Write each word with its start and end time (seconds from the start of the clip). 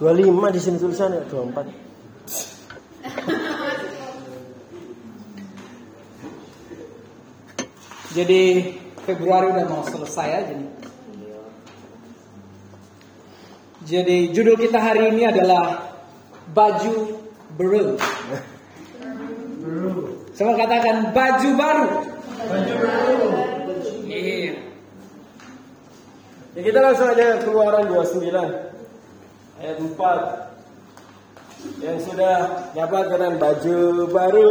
25 0.00 0.54
di 0.54 0.60
sini 0.60 0.76
tulisannya 0.82 1.22
24. 1.30 1.82
Jadi 8.12 8.42
Februari 9.08 9.46
udah 9.56 9.66
mau 9.72 9.82
selesai 9.88 10.28
aja 10.42 10.52
nih. 10.52 10.70
Jadi 13.82 14.30
judul 14.30 14.54
kita 14.60 14.78
hari 14.78 15.10
ini 15.10 15.26
adalah 15.26 15.90
baju 16.54 17.18
baru. 17.56 17.98
Sama 20.36 20.54
katakan 20.54 21.10
baju 21.10 21.48
baru. 21.56 21.88
Baju 22.46 22.74
baru. 22.78 23.30
Iya. 24.06 24.54
Ya 26.52 26.60
kita 26.60 26.84
langsung 26.84 27.08
aja 27.08 27.40
keluaran 27.40 27.88
29 27.88 28.28
ayat 29.56 29.76
4 29.80 31.80
yang 31.80 31.96
sudah 31.96 32.68
dapat 32.76 33.08
dengan 33.08 33.40
baju 33.40 34.04
baru 34.12 34.48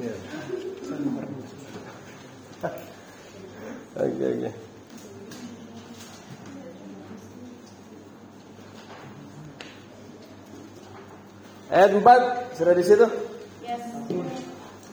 Ya. 0.00 0.08
Oke 3.92 4.24
oke. 4.24 4.50
Ayat 11.82 11.98
4 11.98 12.62
sudah 12.62 12.74
di 12.78 12.84
situ? 12.86 13.06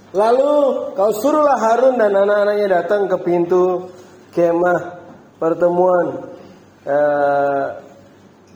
Lalu 0.09 0.53
kau 0.97 1.11
suruhlah 1.13 1.61
Harun 1.61 2.01
dan 2.01 2.17
anak-anaknya 2.17 2.81
datang 2.81 3.05
ke 3.05 3.17
pintu 3.21 3.93
kemah 4.33 4.97
pertemuan 5.37 6.29
Eh, 6.89 7.67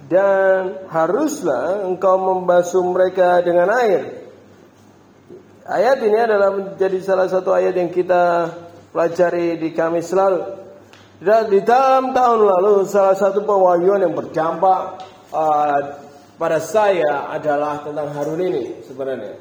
dan 0.09 0.87
haruslah 0.87 1.85
engkau 1.85 2.15
membasuh 2.17 2.81
mereka 2.81 3.43
dengan 3.45 3.67
air. 3.77 4.25
Ayat 5.63 6.01
ini 6.03 6.17
adalah 6.17 6.49
menjadi 6.51 6.99
salah 7.03 7.27
satu 7.27 7.53
ayat 7.53 7.77
yang 7.77 7.91
kita 7.93 8.51
pelajari 8.89 9.59
di 9.61 9.69
Kamis 9.75 10.11
lalu. 10.11 10.43
Dan 11.23 11.47
di 11.47 11.63
dalam 11.63 12.11
tahun 12.11 12.41
lalu 12.41 12.83
salah 12.89 13.15
satu 13.15 13.47
pewahyuan 13.47 14.03
yang 14.03 14.11
berdampak 14.11 15.07
uh, 15.31 16.02
pada 16.37 16.57
saya 16.57 17.29
adalah 17.29 17.85
tentang 17.85 18.09
Harun 18.13 18.41
ini 18.41 18.83
sebenarnya. 18.85 19.35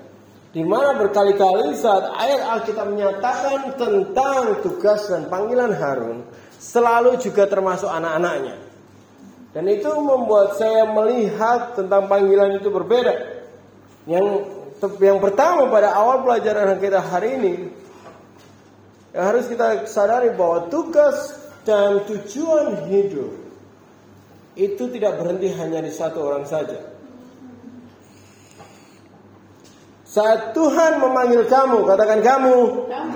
Di 0.53 0.61
mana 0.61 0.93
berkali-kali 1.01 1.73
saat 1.81 2.13
ayat 2.13 2.61
Alkitab 2.61 2.93
menyatakan 2.93 3.73
tentang 3.81 4.61
tugas 4.61 5.09
dan 5.09 5.33
panggilan 5.33 5.73
Harun, 5.73 6.29
selalu 6.61 7.17
juga 7.25 7.49
termasuk 7.49 7.89
anak-anaknya. 7.89 8.61
Dan 9.53 9.65
itu 9.69 9.89
membuat 9.89 10.61
saya 10.61 10.89
melihat 10.93 11.77
tentang 11.77 12.09
panggilan 12.09 12.61
itu 12.61 12.69
berbeda. 12.69 13.45
Yang 14.05 14.49
yang 15.01 15.21
pertama 15.23 15.71
pada 15.71 15.95
awal 15.95 16.27
pelajaran 16.27 16.77
kita 16.83 17.01
hari 17.01 17.39
ini 17.39 17.55
yang 19.13 19.25
harus 19.29 19.47
kita 19.47 19.87
sadari 19.87 20.33
bahwa 20.33 20.73
tugas 20.73 21.37
dan 21.63 22.03
tujuan 22.09 22.91
hidup 22.91 23.42
itu 24.53 24.85
tidak 24.93 25.17
berhenti 25.17 25.49
hanya 25.57 25.81
di 25.81 25.93
satu 25.93 26.29
orang 26.29 26.45
saja. 26.45 26.93
Saat 30.05 30.53
Tuhan 30.53 31.01
memanggil 31.01 31.49
kamu, 31.49 31.89
katakan 31.89 32.21
kamu, 32.21 32.57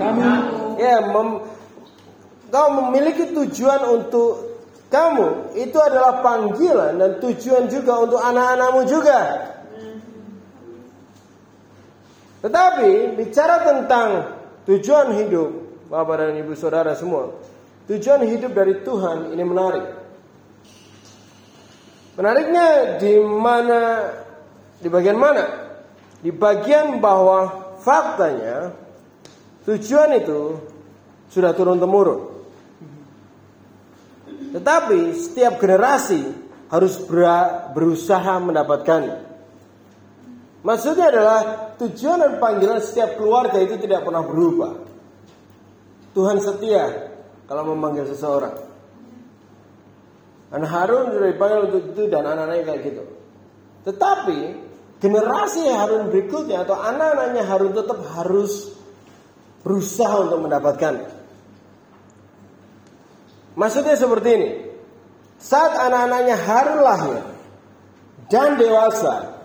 Kamu 0.01 0.23
ya, 0.81 0.97
mem, 1.13 1.29
kau 2.49 2.69
memiliki 2.73 3.37
tujuan 3.37 3.85
untuk 3.85 4.57
kamu. 4.89 5.53
Itu 5.61 5.77
adalah 5.77 6.25
panggilan 6.25 6.97
dan 6.97 7.11
tujuan 7.21 7.69
juga 7.69 8.01
untuk 8.01 8.17
anak-anakmu 8.17 8.81
juga. 8.89 9.21
Tetapi 12.41 13.19
bicara 13.19 13.57
tentang 13.61 14.09
tujuan 14.65 15.21
hidup, 15.21 15.51
Bapak 15.93 16.17
dan 16.17 16.33
Ibu 16.41 16.57
Saudara 16.57 16.97
semua, 16.97 17.37
tujuan 17.93 18.25
hidup 18.25 18.57
dari 18.57 18.81
Tuhan 18.81 19.37
ini 19.37 19.45
menarik. 19.45 19.96
Menariknya 22.17 22.97
di 22.97 23.21
mana 23.21 23.81
di 24.81 24.89
bagian 24.89 25.21
mana? 25.21 25.45
Di 26.25 26.33
bagian 26.33 26.97
bahwa 26.97 27.77
faktanya 27.85 28.73
tujuan 29.69 30.17
itu 30.17 30.57
sudah 31.29 31.53
turun 31.53 31.77
temurun. 31.77 32.21
Tetapi 34.57 35.13
setiap 35.13 35.61
generasi 35.61 36.25
harus 36.73 36.97
berusaha 37.77 38.41
mendapatkannya. 38.41 39.29
Maksudnya 40.67 41.13
adalah 41.13 41.41
tujuan 41.79 42.19
dan 42.19 42.33
panggilan 42.43 42.81
setiap 42.83 43.15
keluarga 43.21 43.61
itu 43.61 43.79
tidak 43.79 44.03
pernah 44.03 44.25
berubah. 44.25 44.83
Tuhan 46.17 46.41
setia 46.41 47.13
kalau 47.47 47.77
memanggil 47.77 48.09
seseorang. 48.09 48.57
Dan 50.47 50.63
Harun 50.63 51.11
sudah 51.11 51.29
dipanggil 51.35 51.61
untuk 51.71 51.83
itu 51.91 52.03
dan 52.07 52.23
anak-anaknya 52.23 52.65
kayak 52.65 52.81
gitu. 52.87 53.03
Tetapi 53.87 54.39
generasi 55.03 55.67
Harun 55.69 56.09
berikutnya 56.15 56.63
atau 56.63 56.79
anak-anaknya 56.79 57.43
Harun 57.45 57.75
tetap 57.75 57.99
harus 58.15 58.71
berusaha 59.67 60.15
untuk 60.23 60.47
mendapatkannya. 60.47 61.11
Maksudnya 63.59 63.97
seperti 63.99 64.29
ini. 64.39 64.51
Saat 65.37 65.77
anak-anaknya 65.77 66.37
Harun 66.39 66.81
lahir 66.81 67.21
dan 68.31 68.57
dewasa, 68.57 69.37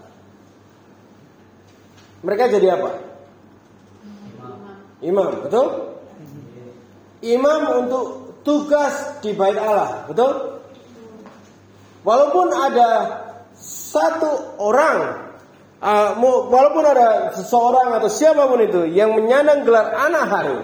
mereka 2.21 2.47
jadi 2.53 2.77
apa? 2.77 2.91
Imam, 5.01 5.49
betul? 5.49 5.97
Imam 7.25 7.61
untuk 7.85 8.37
tugas 8.45 9.19
di 9.25 9.33
bait 9.33 9.57
Allah, 9.57 10.05
betul? 10.05 10.60
Walaupun 12.01 12.49
ada 12.49 12.89
satu 13.53 14.57
orang, 14.57 15.29
uh, 15.77 16.17
walaupun 16.49 16.81
ada 16.81 17.29
seseorang 17.37 17.93
atau 18.01 18.09
siapa 18.09 18.49
pun 18.49 18.57
itu 18.65 18.89
yang 18.89 19.13
menyandang 19.13 19.61
gelar 19.61 19.93
anak 19.93 20.25
Harun, 20.25 20.61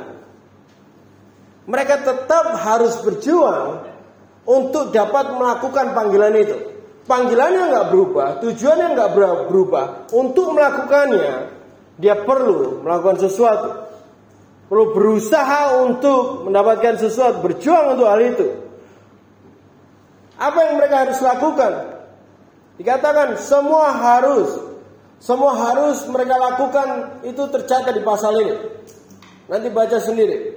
mereka 1.69 2.01
tetap 2.01 2.57
harus 2.57 2.97
berjuang 3.05 3.85
untuk 4.47 4.89
dapat 4.95 5.35
melakukan 5.35 5.93
panggilan 5.93 6.33
itu. 6.39 6.57
Panggilannya 7.07 7.71
nggak 7.71 7.87
berubah, 7.93 8.27
tujuannya 8.43 8.87
nggak 8.97 9.11
berubah. 9.47 9.85
Untuk 10.11 10.51
melakukannya, 10.51 11.53
dia 11.95 12.19
perlu 12.23 12.83
melakukan 12.83 13.23
sesuatu. 13.23 13.69
Perlu 14.67 14.91
berusaha 14.91 15.79
untuk 15.87 16.43
mendapatkan 16.49 16.99
sesuatu, 16.99 17.39
berjuang 17.39 17.95
untuk 17.95 18.07
hal 18.11 18.19
itu. 18.19 18.66
Apa 20.37 20.57
yang 20.69 20.73
mereka 20.77 20.95
harus 21.05 21.19
lakukan? 21.19 21.73
Dikatakan 22.77 23.41
semua 23.41 23.89
harus, 23.89 24.53
semua 25.17 25.57
harus 25.57 26.05
mereka 26.13 26.37
lakukan 26.37 27.19
itu 27.25 27.41
tercatat 27.49 27.93
di 27.97 28.05
pasal 28.05 28.37
ini. 28.37 28.55
Nanti 29.49 29.67
baca 29.73 29.97
sendiri. 29.97 30.53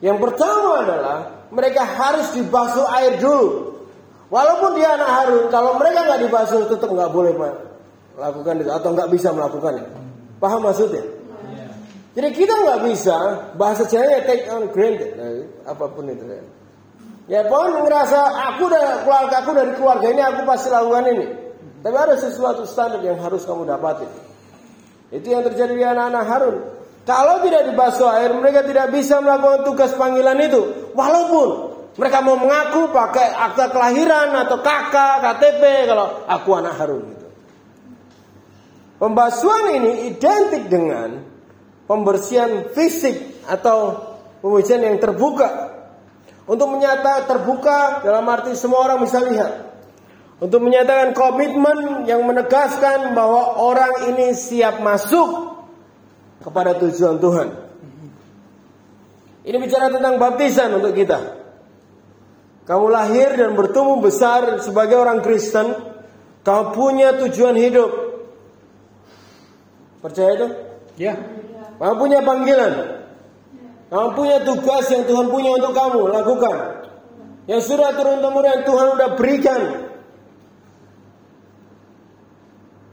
Yang 0.00 0.18
pertama 0.24 0.80
adalah 0.80 1.18
mereka 1.52 1.84
harus 1.84 2.32
dibasuh 2.32 2.88
air 2.96 3.20
dulu. 3.20 3.76
Walaupun 4.28 4.76
dia 4.76 4.96
anak 4.96 5.08
Harun, 5.08 5.44
kalau 5.48 5.80
mereka 5.80 6.04
nggak 6.04 6.20
dibasuh 6.28 6.68
tetap 6.68 6.88
nggak 6.92 7.12
boleh 7.12 7.32
melakukan 8.16 8.54
itu 8.60 8.70
atau 8.72 8.88
nggak 8.92 9.08
bisa 9.12 9.28
melakukannya. 9.32 9.84
Paham 10.36 10.60
maksudnya? 10.64 11.04
Jadi 12.12 12.28
kita 12.34 12.54
nggak 12.54 12.80
bisa 12.92 13.16
bahasa 13.56 13.88
Jaya 13.88 14.24
take 14.24 14.48
on 14.52 14.68
granted, 14.74 15.16
nah, 15.16 15.72
apa 15.72 15.84
pun 15.92 16.08
itu. 16.12 16.24
Ya, 16.24 16.42
ya 17.28 17.46
pokoknya 17.46 17.84
ngerasa 17.84 18.20
aku 18.50 18.64
dari 18.72 19.04
keluarga 19.04 19.34
aku 19.44 19.50
dari 19.54 19.72
keluarga 19.76 20.06
ini 20.08 20.22
aku 20.24 20.40
pasti 20.48 20.68
lakukan 20.72 21.04
ini. 21.12 21.26
Tapi 21.78 21.94
ada 21.94 22.18
sesuatu 22.18 22.66
standar 22.66 22.98
yang 23.06 23.22
harus 23.22 23.46
kamu 23.46 23.62
dapati. 23.68 24.08
Itu 25.14 25.30
yang 25.30 25.46
terjadi 25.46 25.72
di 25.78 25.84
anak-anak 25.86 26.24
Harun. 26.26 26.56
Kalau 27.08 27.40
tidak 27.40 27.72
dibasuh 27.72 28.08
air, 28.12 28.36
mereka 28.36 28.66
tidak 28.68 28.92
bisa 28.92 29.24
melakukan 29.24 29.64
tugas 29.64 29.96
panggilan 29.96 30.36
itu. 30.44 30.92
Walaupun 30.92 31.48
mereka 31.96 32.20
mau 32.20 32.36
mengaku 32.36 32.92
pakai 32.92 33.32
akta 33.32 33.72
kelahiran 33.72 34.36
atau 34.44 34.60
KK, 34.60 34.94
KTP 35.24 35.62
kalau 35.88 36.28
aku 36.28 36.50
anak 36.52 36.74
Harun 36.76 37.02
gitu. 37.08 37.26
Pembasuhan 38.98 39.64
ini 39.78 39.92
identik 40.10 40.68
dengan 40.68 41.22
pembersihan 41.88 42.68
fisik 42.74 43.46
atau 43.48 43.98
pembersihan 44.44 44.84
yang 44.92 44.98
terbuka. 45.00 45.67
Untuk 46.48 46.64
menyata 46.72 47.28
terbuka 47.28 48.00
dalam 48.00 48.24
arti 48.24 48.56
semua 48.56 48.88
orang 48.88 49.04
bisa 49.04 49.20
lihat. 49.20 49.68
Untuk 50.40 50.64
menyatakan 50.64 51.12
komitmen 51.12 52.08
yang 52.08 52.24
menegaskan 52.24 53.12
bahwa 53.12 53.60
orang 53.60 54.08
ini 54.08 54.32
siap 54.32 54.80
masuk 54.80 55.60
kepada 56.40 56.72
tujuan 56.80 57.20
Tuhan. 57.20 57.48
Ini 59.44 59.56
bicara 59.60 59.92
tentang 59.92 60.16
baptisan 60.16 60.80
untuk 60.80 60.96
kita. 60.96 61.36
Kamu 62.64 62.86
lahir 62.88 63.36
dan 63.36 63.56
bertumbuh 63.56 64.00
besar 64.00 64.60
sebagai 64.60 64.96
orang 65.00 65.24
Kristen, 65.24 65.72
kamu 66.44 66.64
punya 66.72 67.08
tujuan 67.16 67.56
hidup. 67.56 67.90
Percaya 70.04 70.30
itu? 70.36 70.48
Ya. 71.00 71.16
Kamu 71.80 71.94
punya 71.96 72.20
panggilan. 72.24 72.97
Kamu 73.88 74.08
punya 74.12 74.44
tugas 74.44 74.84
yang 74.92 75.08
Tuhan 75.08 75.32
punya 75.32 75.56
untuk 75.56 75.72
kamu 75.72 76.12
lakukan. 76.12 76.56
Yang 77.48 77.72
sudah 77.72 77.96
turun 77.96 78.20
temurun 78.20 78.52
yang 78.52 78.62
Tuhan 78.68 78.86
sudah 78.92 79.10
berikan. 79.16 79.60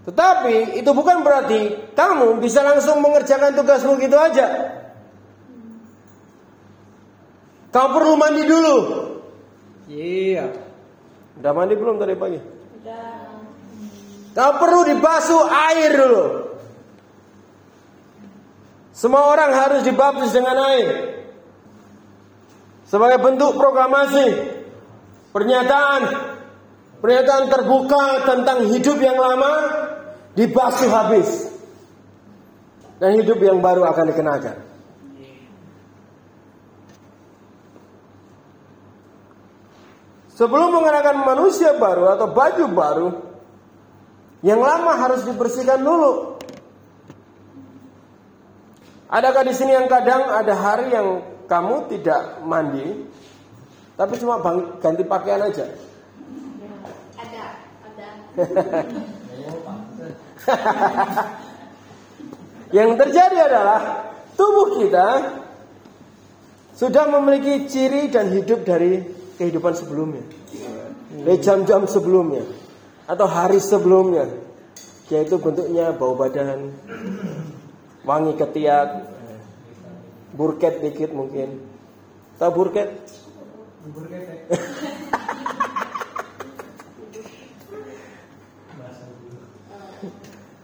Tetapi 0.07 0.79
itu 0.79 0.91
bukan 0.95 1.25
berarti 1.25 1.91
kamu 1.97 2.39
bisa 2.39 2.63
langsung 2.63 3.03
mengerjakan 3.03 3.51
tugasmu 3.57 3.99
gitu 3.99 4.15
aja. 4.15 4.47
Kamu 7.75 7.89
perlu 7.91 8.13
mandi 8.15 8.43
dulu. 8.47 8.77
Iya. 9.91 10.55
Udah 11.35 11.51
mandi 11.51 11.75
belum 11.75 11.99
tadi 11.99 12.15
pagi? 12.15 12.39
Udah. 12.39 13.43
Kamu 14.31 14.53
perlu 14.63 14.81
dibasuh 14.95 15.43
air 15.51 15.91
dulu. 15.99 16.44
Semua 18.95 19.27
orang 19.27 19.51
harus 19.51 19.83
dibaptis 19.83 20.31
dengan 20.31 20.55
air. 20.55 21.19
Sebagai 22.87 23.19
bentuk 23.19 23.59
proklamasi, 23.59 24.55
pernyataan, 25.35 26.01
pernyataan 27.03 27.51
terbuka 27.51 28.23
tentang 28.23 28.71
hidup 28.71 28.95
yang 29.03 29.19
lama 29.19 29.53
dibasuh 30.39 30.87
habis. 30.87 31.27
Dan 32.95 33.19
hidup 33.19 33.35
yang 33.43 33.59
baru 33.59 33.83
akan 33.83 34.15
dikenakan. 34.15 34.57
Sebelum 40.39 40.71
mengenakan 40.71 41.17
manusia 41.27 41.75
baru 41.75 42.15
atau 42.15 42.31
baju 42.31 42.65
baru, 42.71 43.09
yang 44.39 44.63
lama 44.63 44.95
harus 45.03 45.27
dibersihkan 45.27 45.83
dulu. 45.83 46.34
Adakah 49.05 49.45
di 49.45 49.53
sini 49.53 49.77
yang 49.77 49.85
kadang 49.85 50.25
ada 50.25 50.57
hari 50.57 50.89
yang 50.89 51.21
kamu 51.45 51.93
tidak 51.93 52.41
mandi, 52.41 53.05
tapi 53.93 54.17
cuma 54.17 54.41
ganti 54.81 55.05
pakaian 55.05 55.45
aja? 55.45 55.69
Ada, 57.15 57.45
ada. 57.85 58.07
yang 62.77 62.97
terjadi 62.97 63.37
adalah 63.45 64.09
tubuh 64.33 64.81
kita 64.81 65.37
sudah 66.75 67.07
memiliki 67.07 67.71
ciri 67.71 68.11
dan 68.11 68.27
hidup 68.33 68.67
dari 68.67 68.99
kehidupan 69.37 69.77
sebelumnya. 69.77 70.25
Dari 71.15 71.39
jam-jam 71.39 71.87
sebelumnya 71.87 72.43
atau 73.05 73.29
hari 73.29 73.61
sebelumnya. 73.61 74.25
Yaitu 75.13 75.37
bentuknya 75.37 75.93
bau 75.93 76.17
badan, 76.17 76.73
wangi 78.05 78.37
ketiak, 78.37 79.09
burket 80.37 80.79
dikit 80.79 81.11
mungkin. 81.11 81.59
Tahu 82.37 82.51
burket? 82.53 82.89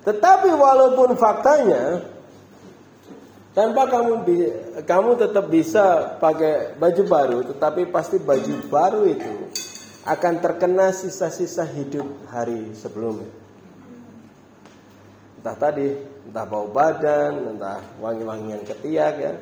Tetapi 0.01 0.49
walaupun 0.49 1.13
faktanya 1.13 2.01
tanpa 3.53 3.85
kamu 3.85 4.25
kamu 4.81 5.11
tetap 5.21 5.45
bisa 5.45 6.17
pakai 6.17 6.73
baju 6.73 7.03
baru, 7.05 7.39
tetapi 7.53 7.85
pasti 7.93 8.17
baju 8.17 8.55
baru 8.65 9.05
itu 9.05 9.33
akan 10.01 10.33
terkena 10.41 10.89
sisa-sisa 10.89 11.61
hidup 11.69 12.07
hari 12.33 12.73
sebelumnya. 12.73 13.29
Entah 15.37 15.57
tadi, 15.57 15.93
entah 16.27 16.45
bau 16.45 16.69
badan, 16.69 17.57
entah 17.57 17.81
wangi-wangian 17.97 18.61
ketiak 18.67 19.15
ya, 19.17 19.33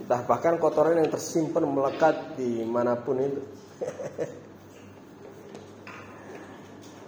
entah 0.00 0.20
bahkan 0.24 0.56
kotoran 0.56 1.00
yang 1.00 1.10
tersimpan 1.12 1.64
melekat 1.68 2.36
di 2.38 2.64
mana 2.64 2.96
pun 2.96 3.20
itu. 3.20 3.42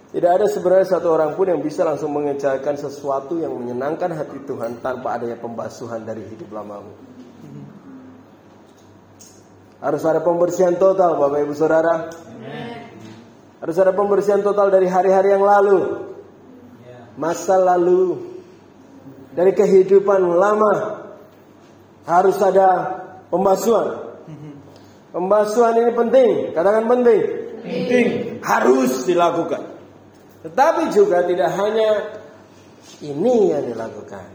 Tidak 0.09 0.25
ada 0.25 0.49
sebenarnya 0.49 0.97
satu 0.97 1.13
orang 1.13 1.37
pun 1.37 1.45
yang 1.53 1.61
bisa 1.61 1.85
langsung 1.85 2.09
mengerjakan 2.09 2.73
sesuatu 2.81 3.37
yang 3.37 3.53
menyenangkan 3.53 4.09
hati 4.09 4.41
Tuhan 4.41 4.81
tanpa 4.81 5.21
adanya 5.21 5.37
pembasuhan 5.37 6.01
dari 6.01 6.25
hidup 6.25 6.49
lamamu. 6.49 6.89
Harus 9.79 10.03
ada 10.03 10.19
pembersihan 10.19 10.75
total 10.75 11.15
Bapak 11.15 11.39
Ibu 11.45 11.53
Saudara. 11.53 12.09
Harus 13.61 13.77
ada 13.79 13.93
pembersihan 13.95 14.41
total 14.41 14.73
dari 14.73 14.89
hari-hari 14.89 15.29
yang 15.29 15.45
lalu. 15.45 16.09
Masa 17.13 17.55
lalu. 17.61 18.28
Dari 19.33 19.51
kehidupan 19.53 20.21
lama. 20.37 20.73
Harus 22.05 22.37
ada 22.41 22.67
pembasuhan. 23.29 24.09
Pembasuhan 25.09 25.73
ini 25.81 25.91
penting. 25.93 26.31
Katakan 26.53 26.85
penting. 26.85 27.21
Penting. 27.61 28.07
Harus 28.41 29.05
dilakukan. 29.05 29.65
Tetapi 30.45 30.89
juga 30.95 31.25
tidak 31.27 31.51
hanya 31.57 31.89
ini 33.03 33.51
yang 33.51 33.67
dilakukan. 33.69 34.25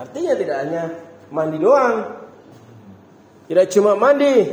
Artinya 0.00 0.32
tidak 0.38 0.56
hanya 0.64 0.82
mandi 1.28 1.58
doang. 1.60 2.24
Tidak 3.50 3.66
cuma 3.74 3.98
mandi. 3.98 4.46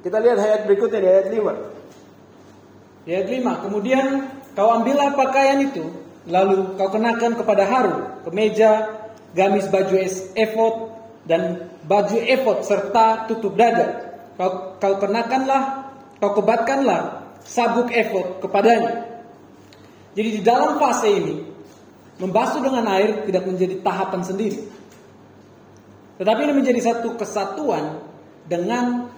Kita 0.00 0.16
lihat 0.18 0.38
ayat 0.40 0.60
berikutnya 0.66 1.00
di 1.00 1.08
ayat 1.08 1.26
5. 1.28 3.04
Di 3.04 3.10
ayat 3.16 3.28
5, 3.30 3.64
kemudian 3.64 4.06
kau 4.52 4.68
ambillah 4.68 5.12
pakaian 5.16 5.60
itu, 5.64 5.84
lalu 6.30 6.78
kau 6.78 6.88
kenakan 6.94 7.34
kepada 7.36 7.66
Harun, 7.66 8.24
kemeja, 8.24 8.88
gamis 9.34 9.66
baju 9.66 9.94
efod 10.38 10.74
dan 11.26 11.68
baju 11.84 12.16
efod 12.22 12.62
serta 12.62 13.26
tutup 13.26 13.58
dada. 13.58 14.08
Kau, 14.38 14.78
kau 14.80 14.94
kenakanlah, 14.96 15.92
kau 16.16 16.32
kebatkanlah 16.38 17.28
sabuk 17.44 17.92
efod 17.92 18.40
kepadanya 18.40 19.10
jadi 20.14 20.28
di 20.36 20.40
dalam 20.42 20.76
fase 20.76 21.08
ini 21.08 21.34
membasuh 22.20 22.60
dengan 22.60 22.84
air 22.90 23.24
tidak 23.24 23.46
menjadi 23.46 23.80
tahapan 23.80 24.20
sendiri. 24.26 24.58
Tetapi 26.20 26.40
ini 26.44 26.54
menjadi 26.60 26.80
satu 26.82 27.16
kesatuan 27.16 28.04
dengan 28.44 29.08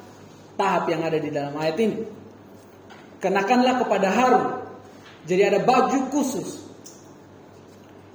tahap 0.55 0.87
yang 0.93 1.03
ada 1.03 1.19
di 1.19 1.33
dalam 1.33 1.57
ayat 1.59 1.77
ini. 1.81 1.99
Kenakanlah 3.19 3.83
kepada 3.83 4.09
Harun. 4.13 4.47
Jadi 5.27 5.43
ada 5.43 5.59
baju 5.63 5.99
khusus 6.15 6.62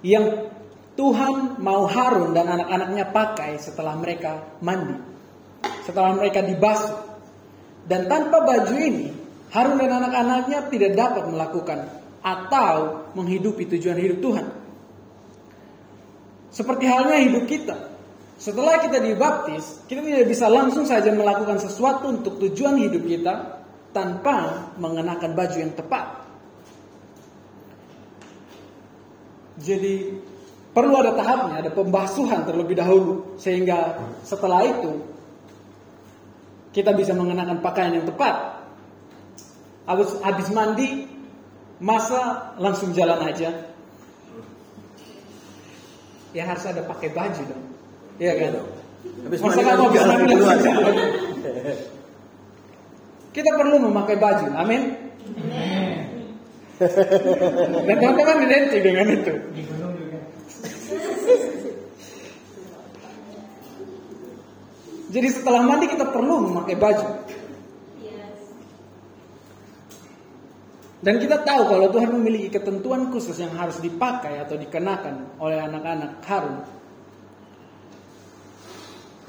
yang 0.08 0.48
Tuhan 0.96 1.60
mau 1.60 1.86
Harun 1.86 2.32
dan 2.32 2.48
anak-anaknya 2.48 3.12
pakai 3.12 3.60
setelah 3.60 3.94
mereka 4.00 4.58
mandi. 4.64 4.96
Setelah 5.84 6.16
mereka 6.16 6.42
dibasuh. 6.42 7.20
Dan 7.88 8.08
tanpa 8.08 8.44
baju 8.44 8.76
ini, 8.76 9.12
Harun 9.52 9.78
dan 9.78 10.00
anak-anaknya 10.00 10.60
tidak 10.72 10.92
dapat 10.96 11.24
melakukan 11.28 11.80
atau 12.24 13.08
menghidupi 13.14 13.68
tujuan 13.78 14.00
hidup 14.00 14.20
Tuhan. 14.24 14.48
Seperti 16.52 16.84
halnya 16.90 17.22
hidup 17.22 17.46
kita. 17.46 17.78
Setelah 18.38 18.82
kita 18.82 18.98
dibaptis, 19.02 19.86
kita 19.86 20.02
tidak 20.02 20.28
bisa 20.30 20.50
langsung 20.50 20.86
saja 20.86 21.10
melakukan 21.14 21.62
sesuatu 21.62 22.10
untuk 22.10 22.42
tujuan 22.42 22.78
hidup 22.82 23.06
kita 23.06 23.34
tanpa 23.94 24.70
mengenakan 24.82 25.34
baju 25.34 25.58
yang 25.58 25.74
tepat. 25.74 26.27
Jadi 29.58 30.14
perlu 30.74 30.94
ada 31.02 31.18
tahapnya, 31.18 31.66
ada 31.66 31.72
pembasuhan 31.74 32.46
terlebih 32.46 32.78
dahulu 32.78 33.38
sehingga 33.42 33.98
setelah 34.22 34.62
itu 34.62 35.02
kita 36.78 36.94
bisa 36.94 37.18
mengenakan 37.18 37.58
pakaian 37.66 37.98
yang 37.98 38.06
tepat. 38.06 38.62
Habis, 39.88 40.20
habis 40.22 40.48
mandi 40.52 41.18
Masa 41.78 42.54
langsung 42.58 42.90
jalan 42.90 43.22
aja? 43.22 43.54
Ya 46.34 46.44
harus 46.50 46.66
ada 46.66 46.82
pakai 46.90 47.14
baju 47.14 47.42
dong. 47.46 47.66
Iya 48.18 48.34
kan? 48.34 48.66
Habis 49.30 49.40
Masa 49.46 49.62
kan 49.62 49.76
mau 49.78 49.94
jalan 49.94 50.18
jalan. 50.26 50.58
Kita 53.30 53.50
perlu 53.54 53.78
memakai 53.78 54.18
baju. 54.18 54.46
Amin. 54.58 54.98
Dan 57.88 57.96
teman-teman 57.98 58.46
identik 58.46 58.82
dengan 58.86 59.08
itu. 59.10 59.34
Jadi 65.08 65.28
setelah 65.34 65.66
mandi 65.66 65.90
kita 65.90 66.06
perlu 66.14 66.52
memakai 66.52 66.76
baju. 66.78 67.08
Dan 70.98 71.22
kita 71.22 71.46
tahu 71.46 71.62
kalau 71.70 71.88
Tuhan 71.94 72.10
memiliki 72.10 72.50
ketentuan 72.52 73.14
khusus 73.14 73.38
yang 73.38 73.54
harus 73.54 73.78
dipakai 73.80 74.44
atau 74.44 74.58
dikenakan 74.58 75.40
oleh 75.40 75.62
anak-anak 75.62 76.26
Harun. 76.26 76.58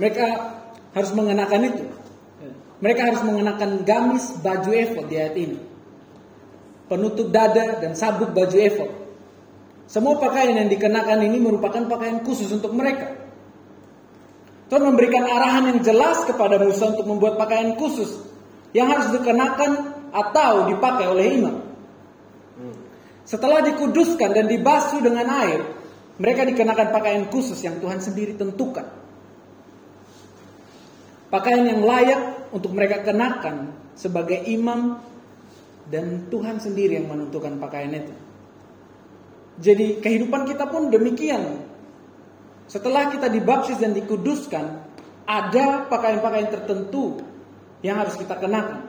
Mereka 0.00 0.26
harus 0.96 1.12
mengenakan 1.12 1.60
itu. 1.68 1.84
Mereka 2.78 3.00
harus 3.12 3.22
mengenakan 3.22 3.70
gamis 3.84 4.32
baju 4.38 4.70
efod 4.74 5.06
di 5.10 5.16
ayat 5.18 5.36
ini. 5.36 5.67
Penutup 6.88 7.28
dada 7.28 7.78
dan 7.78 7.92
sabuk 7.92 8.32
baju 8.32 8.56
efod. 8.56 8.90
Semua 9.88 10.16
pakaian 10.20 10.56
yang 10.56 10.68
dikenakan 10.68 11.20
ini 11.24 11.40
merupakan 11.40 11.84
pakaian 11.88 12.20
khusus 12.24 12.48
untuk 12.52 12.72
mereka. 12.76 13.16
Tuhan 14.68 14.84
memberikan 14.84 15.24
arahan 15.24 15.72
yang 15.72 15.80
jelas 15.80 16.28
kepada 16.28 16.60
Musa 16.60 16.92
untuk 16.92 17.08
membuat 17.08 17.40
pakaian 17.40 17.72
khusus 17.80 18.20
yang 18.76 18.92
harus 18.92 19.08
dikenakan 19.16 19.96
atau 20.12 20.68
dipakai 20.68 21.08
oleh 21.08 21.26
imam. 21.40 21.56
Setelah 23.24 23.60
dikuduskan 23.64 24.32
dan 24.32 24.48
dibasuh 24.48 25.00
dengan 25.04 25.28
air, 25.28 25.60
mereka 26.20 26.48
dikenakan 26.48 26.88
pakaian 26.92 27.24
khusus 27.28 27.60
yang 27.64 27.80
Tuhan 27.80 28.00
sendiri 28.00 28.36
tentukan. 28.36 28.88
Pakaian 31.28 31.64
yang 31.64 31.84
layak 31.84 32.52
untuk 32.56 32.72
mereka 32.72 33.04
kenakan 33.04 33.76
sebagai 33.92 34.48
imam 34.48 34.96
dan 35.88 36.28
Tuhan 36.28 36.60
sendiri 36.60 37.00
yang 37.00 37.08
menentukan 37.08 37.56
pakaian 37.56 37.92
itu. 37.92 38.14
Jadi 39.58 39.98
kehidupan 39.98 40.46
kita 40.46 40.70
pun 40.70 40.92
demikian. 40.92 41.66
Setelah 42.68 43.08
kita 43.10 43.32
dibaptis 43.32 43.80
dan 43.80 43.96
dikuduskan, 43.96 44.64
ada 45.24 45.88
pakaian-pakaian 45.88 46.52
tertentu 46.52 47.24
yang 47.80 47.98
harus 47.98 48.14
kita 48.14 48.36
kenakan. 48.36 48.84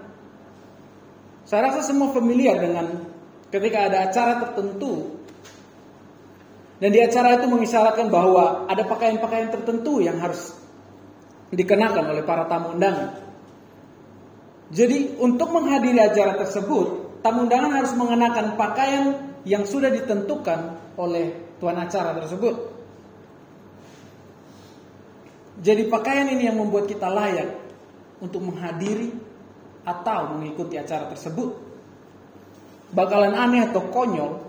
Saya 1.47 1.71
rasa 1.71 1.81
semua 1.87 2.13
familiar 2.13 2.61
dengan 2.61 3.09
ketika 3.49 3.89
ada 3.89 4.11
acara 4.11 4.33
tertentu 4.45 5.19
dan 6.79 6.89
di 6.95 6.99
acara 7.03 7.35
itu 7.35 7.45
mengisyaratkan 7.51 8.07
bahwa 8.07 8.69
ada 8.71 8.87
pakaian-pakaian 8.87 9.51
tertentu 9.51 9.99
yang 9.99 10.15
harus 10.23 10.55
dikenakan 11.51 12.15
oleh 12.15 12.23
para 12.23 12.47
tamu 12.47 12.77
undangan. 12.79 13.28
Jadi 14.69 15.17
untuk 15.17 15.49
menghadiri 15.49 15.97
acara 15.97 16.37
tersebut, 16.37 17.19
tamu 17.25 17.49
undangan 17.49 17.73
harus 17.73 17.93
mengenakan 17.97 18.53
pakaian 18.53 19.05
yang 19.41 19.65
sudah 19.65 19.89
ditentukan 19.89 20.77
oleh 20.93 21.57
tuan 21.57 21.77
acara 21.81 22.13
tersebut. 22.21 22.55
Jadi 25.59 25.91
pakaian 25.91 26.29
ini 26.31 26.47
yang 26.47 26.55
membuat 26.55 26.87
kita 26.87 27.09
layak 27.11 27.59
untuk 28.23 28.45
menghadiri 28.45 29.11
atau 29.83 30.37
mengikuti 30.37 30.79
acara 30.79 31.09
tersebut. 31.11 31.49
Bakalan 32.93 33.35
aneh 33.35 33.67
atau 33.67 33.89
konyol 33.91 34.39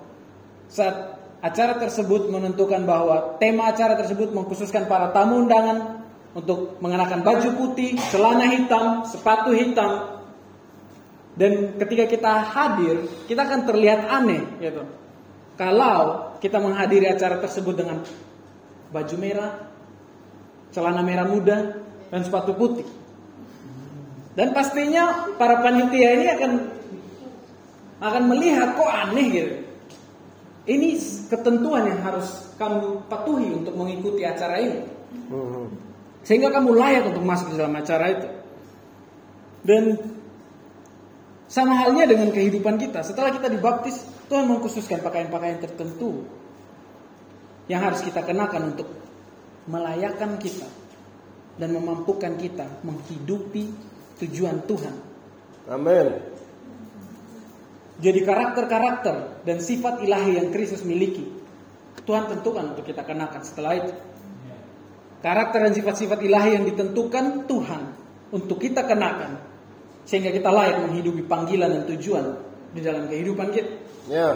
saat 0.71 1.19
acara 1.41 1.81
tersebut 1.81 2.29
menentukan 2.29 2.85
bahwa 2.85 3.41
tema 3.41 3.73
acara 3.73 3.97
tersebut 3.97 4.31
mengkhususkan 4.37 4.87
para 4.87 5.11
tamu 5.11 5.45
undangan 5.45 6.00
untuk 6.31 6.79
mengenakan 6.79 7.27
baju 7.27 7.49
putih, 7.59 7.99
celana 8.11 8.47
hitam, 8.55 9.03
sepatu 9.07 9.51
hitam. 9.51 10.23
Dan 11.35 11.79
ketika 11.79 12.05
kita 12.07 12.33
hadir, 12.53 13.07
kita 13.27 13.47
akan 13.47 13.61
terlihat 13.67 14.07
aneh 14.07 14.43
gitu. 14.63 14.83
Kalau 15.59 16.31
kita 16.39 16.57
menghadiri 16.63 17.11
acara 17.11 17.39
tersebut 17.43 17.75
dengan 17.77 18.01
baju 18.91 19.17
merah, 19.19 19.71
celana 20.71 21.03
merah 21.03 21.27
muda, 21.27 21.59
dan 22.11 22.21
sepatu 22.23 22.55
putih. 22.55 22.87
Dan 24.35 24.55
pastinya 24.55 25.35
para 25.35 25.59
panitia 25.61 26.09
ini 26.17 26.27
akan 26.31 26.53
akan 28.01 28.23
melihat 28.31 28.79
kok 28.79 28.89
aneh 28.89 29.27
gitu. 29.29 29.55
Ini 30.71 30.89
ketentuan 31.27 31.89
yang 31.89 32.01
harus 32.05 32.55
kamu 32.55 33.11
patuhi 33.11 33.49
untuk 33.51 33.75
mengikuti 33.75 34.23
acara 34.23 34.61
ini. 34.63 34.81
Sehingga 36.25 36.53
kamu 36.53 36.77
layak 36.77 37.15
untuk 37.15 37.25
masuk 37.25 37.53
ke 37.53 37.57
dalam 37.57 37.75
acara 37.77 38.07
itu. 38.13 38.29
Dan 39.65 39.85
sama 41.51 41.75
halnya 41.83 42.07
dengan 42.07 42.31
kehidupan 42.31 42.79
kita. 42.79 43.03
Setelah 43.03 43.35
kita 43.35 43.51
dibaptis, 43.51 44.07
Tuhan 44.31 44.47
mengkhususkan 44.47 45.03
pakaian-pakaian 45.03 45.59
tertentu 45.59 46.23
yang 47.67 47.83
harus 47.83 48.07
kita 48.07 48.23
kenakan 48.23 48.75
untuk 48.75 48.87
melayakkan 49.67 50.39
kita 50.39 50.67
dan 51.59 51.75
memampukan 51.75 52.39
kita 52.39 52.67
menghidupi 52.87 53.75
tujuan 54.23 54.63
Tuhan. 54.65 54.95
Amin. 55.67 56.23
Jadi 58.01 58.21
karakter-karakter 58.25 59.45
dan 59.45 59.61
sifat 59.61 60.01
ilahi 60.01 60.41
yang 60.41 60.49
Kristus 60.55 60.87
miliki, 60.87 61.29
Tuhan 62.09 62.33
tentukan 62.33 62.73
untuk 62.73 62.87
kita 62.89 63.05
kenakan 63.05 63.43
setelah 63.45 63.77
itu. 63.77 63.93
Karakter 65.21 65.69
dan 65.69 65.73
sifat-sifat 65.77 66.19
ilahi 66.25 66.57
yang 66.57 66.65
ditentukan 66.65 67.45
Tuhan 67.45 67.83
untuk 68.33 68.57
kita 68.57 68.89
kenakan, 68.89 69.37
sehingga 70.09 70.33
kita 70.33 70.49
layak 70.49 70.81
menghidupi 70.89 71.29
panggilan 71.29 71.69
dan 71.69 71.85
tujuan 71.93 72.25
di 72.73 72.81
dalam 72.81 73.05
kehidupan 73.05 73.53
kita. 73.53 73.73
Ya. 74.09 74.33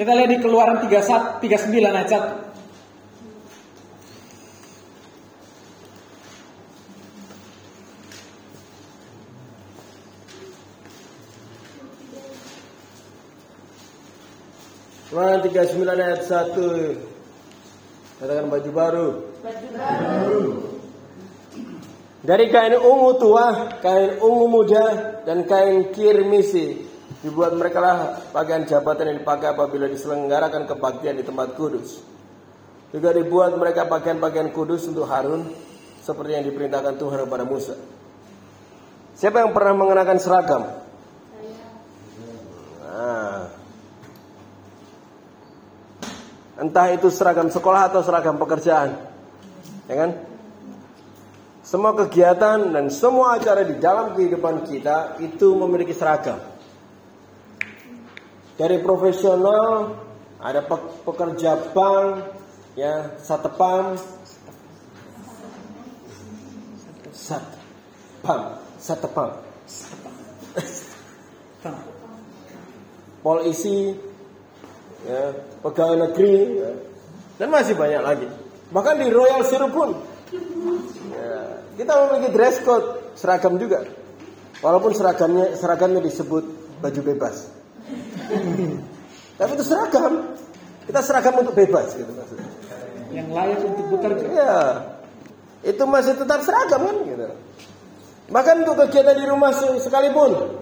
Kita 0.00 0.16
lihat 0.16 0.30
di 0.32 0.38
Keluaran 0.40 0.80
31, 0.80 1.44
39 1.44 1.92
ayat 1.92 2.08
1. 2.08 2.49
Quran 15.20 15.44
39 15.44 16.00
ayat 16.00 16.24
1 16.24 18.24
Katakan 18.24 18.48
baju 18.48 18.70
baru. 18.72 19.08
Baju 19.44 19.68
baru. 19.76 20.44
Dari 22.24 22.48
kain 22.48 22.80
ungu 22.80 23.20
tua, 23.20 23.76
kain 23.84 24.16
ungu 24.16 24.48
muda, 24.48 24.84
dan 25.28 25.44
kain 25.44 25.92
kirmisi. 25.92 26.88
Dibuat 27.20 27.52
mereka 27.52 27.84
lah 27.84 28.16
pakaian 28.32 28.64
jabatan 28.64 29.12
yang 29.12 29.20
dipakai 29.20 29.52
apabila 29.52 29.84
diselenggarakan 29.92 30.64
kebaktian 30.64 31.20
di 31.20 31.24
tempat 31.24 31.52
kudus. 31.52 32.00
Juga 32.88 33.12
dibuat 33.12 33.52
mereka 33.60 33.84
pakaian-pakaian 33.92 34.48
kudus 34.56 34.88
untuk 34.88 35.04
Harun 35.04 35.52
Seperti 36.00 36.32
yang 36.32 36.48
diperintahkan 36.48 36.96
Tuhan 36.96 37.28
kepada 37.28 37.44
Musa. 37.44 37.76
Siapa 39.20 39.44
yang 39.44 39.52
pernah 39.52 39.76
mengenakan 39.76 40.16
seragam? 40.16 40.64
Entah 46.60 46.92
itu 46.92 47.08
seragam 47.08 47.48
sekolah 47.48 47.88
atau 47.88 48.04
seragam 48.04 48.36
pekerjaan. 48.36 48.92
Ya 49.88 49.96
kan? 49.96 50.10
Semua 51.64 51.96
kegiatan 51.96 52.68
dan 52.68 52.92
semua 52.92 53.40
acara 53.40 53.64
di 53.64 53.80
dalam 53.80 54.12
kehidupan 54.12 54.68
kita 54.68 55.16
itu 55.24 55.56
memiliki 55.56 55.96
seragam. 55.96 56.36
Dari 58.60 58.76
profesional 58.84 59.96
ada 60.36 60.60
pekerja 61.00 61.72
bank, 61.72 62.36
ya 62.76 63.16
satpam, 63.24 63.96
satpam, 67.16 68.40
satpam, 68.76 69.30
polisi, 73.24 74.09
ya, 75.06 75.32
pegawai 75.62 75.96
negeri, 76.10 76.60
ya, 76.60 76.70
dan 77.40 77.48
masih 77.52 77.76
banyak 77.78 78.02
lagi. 78.02 78.28
Bahkan 78.70 78.94
di 79.00 79.06
Royal 79.10 79.42
Syrup 79.46 79.72
pun 79.74 79.90
ya, 81.12 81.64
kita 81.78 81.92
memiliki 82.06 82.28
dress 82.34 82.56
code 82.62 83.16
seragam 83.16 83.56
juga, 83.56 83.86
walaupun 84.60 84.92
seragamnya 84.92 85.56
seragamnya 85.56 86.00
disebut 86.04 86.44
baju 86.80 87.00
bebas. 87.04 87.50
Tapi 89.40 89.50
itu 89.56 89.64
seragam, 89.64 90.36
kita 90.84 91.00
seragam 91.00 91.34
untuk 91.40 91.56
bebas 91.56 91.96
gitu 91.96 92.12
maksudnya. 92.12 92.50
Yang 93.10 93.28
layak 93.34 93.60
untuk 93.66 93.86
bekerja. 93.90 94.26
Ya, 94.30 94.56
itu 95.66 95.82
masih 95.82 96.14
tetap 96.14 96.40
seragam 96.46 96.86
kan 96.86 96.96
gitu. 97.04 97.26
Bahkan 98.30 98.54
untuk 98.62 98.78
kegiatan 98.86 99.18
di 99.18 99.26
rumah 99.26 99.50
sekalipun, 99.56 100.54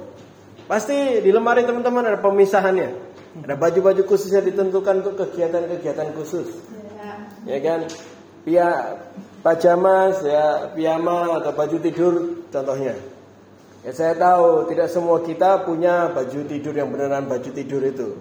pasti 0.65 1.21
di 1.21 1.29
lemari 1.29 1.69
teman-teman 1.69 2.09
ada 2.09 2.17
pemisahannya. 2.17 3.08
Ada 3.45 3.55
baju-baju 3.55 4.03
khusus 4.09 4.31
yang 4.35 4.47
ditentukan 4.47 5.05
untuk 5.05 5.15
kegiatan-kegiatan 5.21 6.15
khusus. 6.17 6.49
Ya 7.47 7.59
kan? 7.63 7.87
Pia 8.43 8.99
pajamas, 9.45 10.25
ya 10.25 10.73
piyama 10.73 11.39
atau 11.43 11.53
baju 11.55 11.77
tidur 11.79 12.15
contohnya. 12.49 12.97
Ya 13.87 13.91
saya 13.95 14.19
tahu 14.19 14.67
tidak 14.73 14.91
semua 14.91 15.23
kita 15.23 15.63
punya 15.63 16.11
baju 16.11 16.41
tidur 16.51 16.75
yang 16.75 16.91
beneran 16.91 17.31
baju 17.31 17.51
tidur 17.55 17.83
itu 17.87 18.19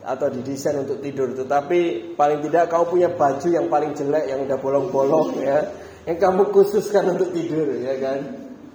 atau 0.00 0.32
didesain 0.32 0.80
untuk 0.80 1.04
tidur 1.04 1.36
tetapi 1.36 2.12
paling 2.16 2.40
tidak 2.48 2.72
kau 2.72 2.88
punya 2.88 3.12
baju 3.12 3.48
yang 3.52 3.68
paling 3.68 3.92
jelek 3.92 4.32
yang 4.32 4.48
udah 4.48 4.56
bolong-bolong 4.56 5.36
ya 5.44 5.68
yang 6.08 6.16
kamu 6.16 6.48
khususkan 6.52 7.12
untuk 7.16 7.32
tidur 7.36 7.68
ya 7.76 7.96
kan. 8.00 8.20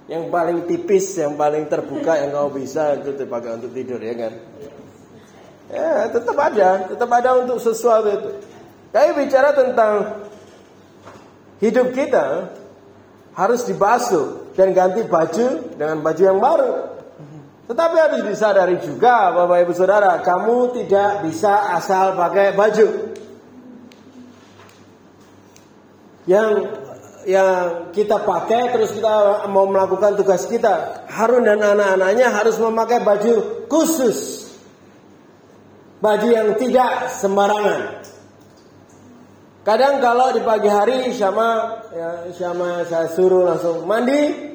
Yang 0.06 0.30
paling 0.30 0.58
tipis, 0.70 1.18
yang 1.18 1.34
paling 1.34 1.66
terbuka 1.66 2.14
yang 2.14 2.30
kamu 2.30 2.62
bisa 2.62 2.94
itu 2.94 3.10
dipakai 3.18 3.58
untuk 3.58 3.74
tidur 3.74 3.98
ya 3.98 4.14
kan. 4.14 4.32
Ya, 5.66 6.06
tetap 6.14 6.36
ada, 6.38 6.86
tetap 6.86 7.10
ada 7.10 7.30
untuk 7.42 7.58
sesuatu 7.58 8.06
itu. 8.06 8.30
Kayak 8.94 9.12
bicara 9.18 9.50
tentang 9.50 9.92
hidup 11.58 11.90
kita 11.90 12.54
harus 13.34 13.66
dibasuh 13.66 14.54
dan 14.54 14.72
ganti 14.72 15.02
baju 15.04 15.76
dengan 15.76 15.98
baju 16.00 16.22
yang 16.22 16.38
baru. 16.38 16.72
Tetapi 17.66 17.96
harus 17.98 18.22
disadari 18.22 18.78
juga 18.78 19.34
Bapak 19.34 19.66
Ibu 19.66 19.72
Saudara, 19.74 20.22
kamu 20.22 20.70
tidak 20.78 21.26
bisa 21.26 21.74
asal 21.74 22.14
pakai 22.14 22.54
baju. 22.54 22.86
Yang 26.30 26.50
yang 27.26 27.50
kita 27.90 28.22
pakai 28.22 28.70
terus 28.70 28.94
kita 28.94 29.50
mau 29.50 29.66
melakukan 29.66 30.14
tugas 30.14 30.46
kita. 30.46 31.04
Harun 31.10 31.42
dan 31.42 31.58
anak-anaknya 31.58 32.30
harus 32.30 32.54
memakai 32.62 33.02
baju 33.02 33.66
khusus. 33.66 34.45
Baju 36.06 36.28
yang 36.30 36.54
tidak 36.54 37.10
sembarangan. 37.18 37.98
Kadang 39.66 39.98
kalau 39.98 40.30
di 40.30 40.38
pagi 40.46 40.70
hari 40.70 41.10
sama 41.10 41.82
ya 41.90 42.30
sama 42.30 42.86
saya 42.86 43.10
suruh 43.10 43.42
langsung 43.42 43.82
mandi, 43.90 44.54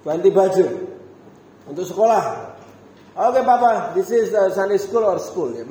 ganti 0.00 0.32
baju 0.32 0.66
untuk 1.68 1.84
sekolah. 1.84 2.24
Oke 3.12 3.36
okay, 3.36 3.42
papa, 3.44 3.92
this 3.92 4.08
is 4.08 4.32
uh, 4.32 4.48
Sunday 4.56 4.80
school 4.80 5.04
or 5.04 5.20
school 5.20 5.52
ya. 5.52 5.68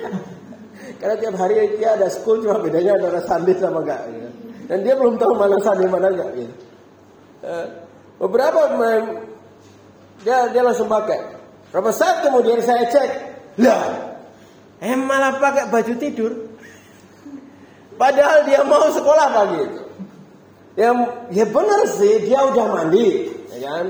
Karena 0.98 1.14
tiap 1.14 1.38
hari 1.38 1.78
dia 1.78 1.94
ada 1.94 2.10
school 2.10 2.42
cuma 2.42 2.58
bedanya 2.58 2.98
antara 2.98 3.22
Sunday 3.22 3.54
sama 3.62 3.86
enggak. 3.86 4.10
Ya. 4.10 4.28
Dan 4.66 4.78
dia 4.82 4.98
belum 4.98 5.22
tahu 5.22 5.38
mana 5.38 5.54
Sunday 5.62 5.86
mana 5.86 6.10
enggak. 6.10 6.30
Ya. 6.34 6.50
Uh, 7.46 7.66
beberapa 8.26 8.74
dia 10.26 10.50
dia 10.50 10.62
langsung 10.66 10.90
pakai. 10.90 11.38
Berapa 11.70 11.94
saat 11.94 12.26
kemudian 12.26 12.58
saya 12.66 12.90
cek, 12.90 13.29
lah, 13.60 14.16
eh 14.80 14.96
malah 14.96 15.36
pakai 15.36 15.68
baju 15.68 15.92
tidur. 16.00 16.32
Padahal 18.00 18.48
dia 18.48 18.64
mau 18.64 18.88
sekolah 18.88 19.26
pagi 19.28 19.58
itu. 19.60 19.82
Ya, 20.78 20.88
ya 21.28 21.44
benar 21.44 21.84
sih 21.84 22.24
dia 22.24 22.40
udah 22.48 22.66
mandi, 22.72 23.28
ya 23.52 23.58
kan? 23.60 23.86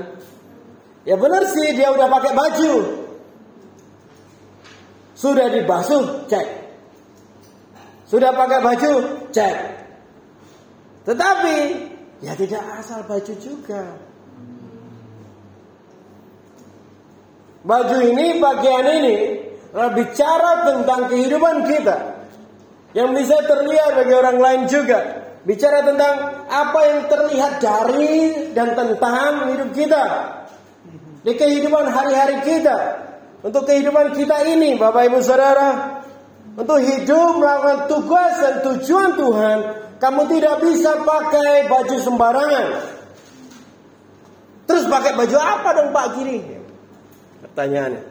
Ya 1.07 1.15
benar 1.15 1.47
sih 1.47 1.71
dia 1.71 1.87
udah 1.95 2.11
pakai 2.11 2.31
baju. 2.35 2.73
Sudah 5.15 5.47
dibasuh, 5.53 6.27
cek. 6.27 6.47
Sudah 8.09 8.35
pakai 8.35 8.59
baju, 8.59 8.93
cek. 9.31 9.55
Tetapi 11.07 11.55
ya 12.19 12.35
tidak 12.35 12.63
asal 12.83 13.07
baju 13.07 13.33
juga. 13.39 13.95
Baju 17.61 17.97
ini, 18.01 18.41
bagian 18.41 18.85
ini 18.99 19.15
bicara 19.71 20.67
tentang 20.67 21.07
kehidupan 21.07 21.63
kita 21.63 21.97
yang 22.91 23.15
bisa 23.15 23.39
terlihat 23.47 24.03
bagi 24.03 24.13
orang 24.15 24.37
lain 24.39 24.61
juga. 24.67 24.99
Bicara 25.41 25.81
tentang 25.81 26.45
apa 26.45 26.79
yang 26.85 26.99
terlihat 27.09 27.53
dari 27.63 28.13
dan 28.53 28.77
tentang 28.77 29.55
hidup 29.55 29.69
kita. 29.73 30.03
Di 31.25 31.33
kehidupan 31.33 31.89
hari-hari 31.89 32.45
kita. 32.45 32.77
Untuk 33.41 33.65
kehidupan 33.65 34.13
kita 34.13 34.45
ini 34.45 34.77
Bapak 34.77 35.09
Ibu 35.09 35.19
Saudara. 35.23 36.03
Untuk 36.53 36.83
hidup 36.83 37.41
melakukan 37.41 37.89
tugas 37.89 38.33
dan 38.37 38.55
tujuan 38.69 39.17
Tuhan. 39.17 39.57
Kamu 39.97 40.21
tidak 40.29 40.55
bisa 40.61 40.91
pakai 41.01 41.71
baju 41.71 41.97
sembarangan. 41.97 42.67
Terus 44.69 44.85
pakai 44.85 45.11
baju 45.15 45.37
apa 45.41 45.69
dong 45.73 45.89
Pak 45.89 46.07
Giri? 46.17 46.37
Pertanyaannya. 47.41 48.10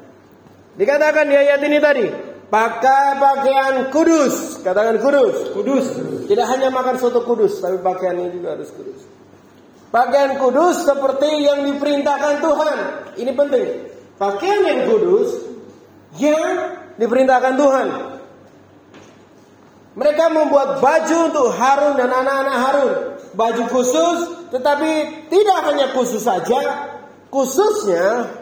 Dikatakan 0.81 1.29
di 1.29 1.37
ayat 1.37 1.61
ini 1.61 1.77
tadi. 1.77 2.07
Pakai 2.49 3.21
pakaian 3.21 3.93
kudus. 3.93 4.64
Katakan 4.64 4.97
kudus. 4.97 5.53
Kudus. 5.53 5.85
Tidak 6.25 6.47
hanya 6.49 6.73
makan 6.73 6.97
soto 6.97 7.21
kudus, 7.29 7.61
tapi 7.61 7.77
pakaian 7.85 8.16
ini 8.16 8.40
juga 8.40 8.57
harus 8.57 8.73
kudus. 8.73 9.05
Pakaian 9.93 10.40
kudus 10.40 10.88
seperti 10.88 11.45
yang 11.45 11.69
diperintahkan 11.69 12.40
Tuhan. 12.40 12.79
Ini 13.21 13.33
penting. 13.37 13.66
Pakaian 14.16 14.61
yang 14.64 14.81
kudus 14.88 15.29
yang 16.16 16.49
diperintahkan 16.97 17.55
Tuhan. 17.61 17.88
Mereka 20.01 20.25
membuat 20.33 20.81
baju 20.81 21.16
untuk 21.29 21.49
Harun 21.61 21.99
dan 22.01 22.09
anak-anak 22.09 22.57
Harun. 22.57 22.93
Baju 23.37 23.62
khusus, 23.69 24.19
tetapi 24.49 24.90
tidak 25.29 25.59
hanya 25.71 25.87
khusus 25.93 26.25
saja, 26.25 26.88
khususnya 27.29 28.39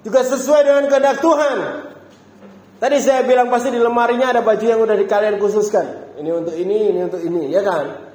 juga 0.00 0.20
sesuai 0.24 0.62
dengan 0.64 0.84
kehendak 0.88 1.20
Tuhan. 1.20 1.56
Tadi 2.80 2.96
saya 3.04 3.20
bilang 3.28 3.52
pasti 3.52 3.68
di 3.68 3.76
lemarinya 3.76 4.32
ada 4.32 4.40
baju 4.40 4.64
yang 4.64 4.80
udah 4.80 4.96
kalian 5.04 5.36
khususkan. 5.36 6.16
Ini 6.16 6.30
untuk 6.32 6.56
ini, 6.56 6.96
ini 6.96 7.00
untuk 7.04 7.20
ini, 7.20 7.52
ya 7.52 7.60
kan? 7.60 8.08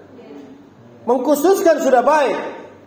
Mengkhususkan 1.06 1.86
sudah 1.86 2.02
baik, 2.02 2.38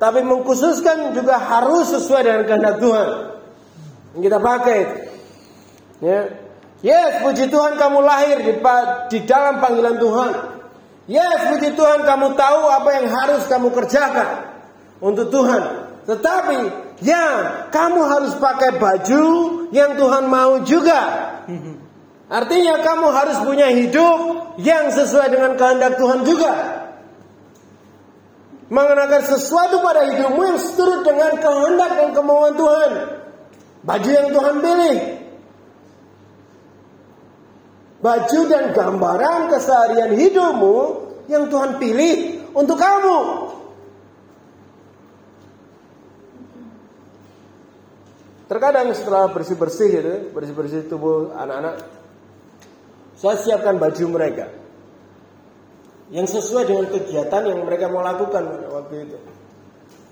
tapi 0.03 0.27
mengkhususkan 0.27 1.15
juga 1.15 1.39
harus 1.39 1.95
sesuai 1.95 2.23
dengan 2.27 2.43
kehendak 2.51 2.77
Tuhan. 2.83 3.09
Yang 4.19 4.23
kita 4.27 4.39
pakai. 4.43 4.81
Ya. 6.03 6.21
Yes, 6.79 7.27
puji 7.27 7.51
Tuhan 7.51 7.75
kamu 7.75 7.99
lahir 8.07 8.39
di, 8.43 8.55
di 9.11 9.19
dalam 9.27 9.59
panggilan 9.59 9.99
Tuhan. 9.99 10.31
Yes, 11.11 11.51
puji 11.55 11.75
Tuhan 11.75 12.07
kamu 12.07 12.39
tahu 12.39 12.61
apa 12.71 12.91
yang 12.99 13.07
harus 13.11 13.47
kamu 13.47 13.71
kerjakan 13.71 14.51
untuk 14.99 15.31
Tuhan. 15.31 15.63
Tetapi 16.07 16.59
ya 17.05 17.25
kamu 17.71 18.01
harus 18.07 18.33
pakai 18.39 18.79
baju 18.79 19.25
yang 19.71 19.95
Tuhan 19.99 20.25
mau 20.27 20.63
juga. 20.65 21.03
Artinya 22.29 22.85
kamu 22.85 23.07
harus 23.09 23.39
punya 23.41 23.73
hidup 23.73 24.19
yang 24.61 24.93
sesuai 24.93 25.33
dengan 25.33 25.57
kehendak 25.57 25.97
Tuhan 25.97 26.21
juga. 26.29 26.55
Mengenakan 28.69 29.23
sesuatu 29.25 29.81
pada 29.81 30.05
hidupmu 30.13 30.41
yang 30.45 30.61
seturut 30.61 31.01
dengan 31.01 31.41
kehendak 31.41 31.91
dan 31.97 32.09
kemauan 32.13 32.53
Tuhan. 32.53 32.91
Baju 33.81 34.11
yang 34.13 34.29
Tuhan 34.29 34.57
pilih. 34.61 34.99
Baju 37.99 38.41
dan 38.47 38.65
gambaran 38.77 39.49
keseharian 39.49 40.13
hidupmu 40.13 40.77
yang 41.33 41.49
Tuhan 41.49 41.81
pilih 41.81 42.45
untuk 42.53 42.77
kamu. 42.77 43.19
Terkadang 48.49 48.89
setelah 48.97 49.29
bersih-bersih 49.29 49.89
gitu, 49.93 50.15
bersih-bersih 50.33 50.89
tubuh 50.89 51.37
anak-anak, 51.37 51.85
saya 53.21 53.37
siapkan 53.37 53.77
baju 53.77 54.05
mereka 54.09 54.49
yang 56.09 56.25
sesuai 56.25 56.65
dengan 56.65 56.89
kegiatan 56.89 57.45
yang 57.45 57.61
mereka 57.69 57.93
mau 57.93 58.01
lakukan 58.01 58.41
waktu 58.73 59.05
itu. 59.05 59.19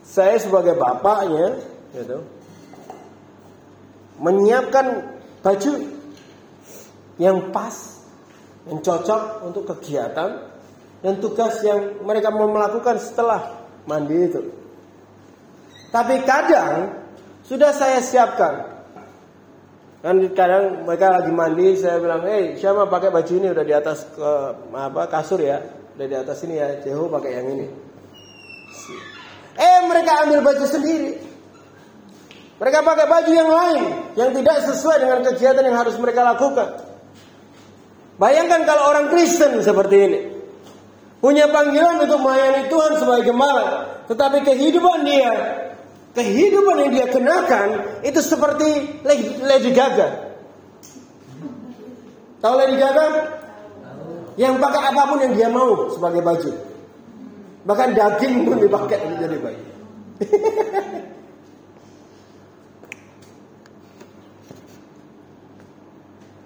Saya 0.05 0.37
sebagai 0.37 0.77
bapaknya, 0.77 1.57
gitu, 1.96 2.20
menyiapkan 4.20 5.16
baju 5.40 5.72
yang 7.16 7.49
pas, 7.57 8.05
yang 8.68 8.85
cocok 8.85 9.49
untuk 9.49 9.64
kegiatan 9.72 10.53
dan 11.01 11.14
tugas 11.25 11.57
yang 11.64 12.05
mereka 12.05 12.29
mau 12.29 12.53
melakukan 12.53 13.01
setelah 13.01 13.64
mandi 13.88 14.16
itu. 14.29 14.42
Tapi 15.88 16.20
kadang 16.29 17.06
sudah 17.47 17.71
saya 17.71 18.03
siapkan. 18.03 18.77
Kan 20.03 20.23
kadang 20.39 20.87
mereka 20.87 21.19
lagi 21.19 21.33
mandi, 21.33 21.75
saya 21.79 21.99
bilang, 21.99 22.23
hei 22.27 22.55
siapa 22.59 22.87
pakai 22.87 23.11
baju 23.11 23.33
ini 23.33 23.49
udah 23.51 23.65
di 23.65 23.75
atas 23.75 24.07
ke 24.13 24.31
apa 24.71 25.03
kasur 25.11 25.41
ya, 25.43 25.63
udah 25.99 26.07
di 26.07 26.17
atas 26.19 26.39
ini 26.47 26.55
ya, 26.61 26.79
Jeho 26.79 27.11
pakai 27.11 27.31
yang 27.43 27.47
ini. 27.55 27.67
Eh 29.57 29.79
mereka 29.89 30.27
ambil 30.29 30.45
baju 30.45 30.65
sendiri. 30.69 31.17
Mereka 32.57 32.79
pakai 32.85 33.07
baju 33.09 33.33
yang 33.33 33.51
lain 33.51 33.83
yang 34.17 34.31
tidak 34.33 34.57
sesuai 34.65 34.97
dengan 35.01 35.19
kegiatan 35.27 35.65
yang 35.65 35.77
harus 35.77 35.97
mereka 36.01 36.25
lakukan. 36.25 36.87
Bayangkan 38.17 38.65
kalau 38.65 38.97
orang 38.97 39.13
Kristen 39.13 39.61
seperti 39.61 39.97
ini. 39.97 40.21
Punya 41.21 41.49
panggilan 41.49 42.05
untuk 42.05 42.21
melayani 42.21 42.69
Tuhan 42.69 42.93
sebagai 43.01 43.33
gembala. 43.33 43.99
Tetapi 44.09 44.45
kehidupan 44.45 45.05
dia 45.05 45.33
kehidupan 46.16 46.76
yang 46.81 46.90
dia 46.96 47.07
kenakan 47.12 48.00
itu 48.00 48.20
seperti 48.24 49.00
Lady 49.44 49.70
Gaga. 49.76 50.33
Tahu 52.40 52.55
Lady 52.57 52.81
Gaga? 52.81 53.07
Yang 54.40 54.55
pakai 54.61 54.81
apa 54.92 55.02
pun 55.12 55.18
yang 55.20 55.37
dia 55.37 55.48
mau 55.52 55.92
sebagai 55.92 56.24
baju. 56.24 56.52
Bahkan 57.68 57.88
daging 57.92 58.48
pun 58.48 58.57
dipakai 58.64 58.96
untuk 59.05 59.29
jadi 59.29 59.37
baju. 59.44 59.64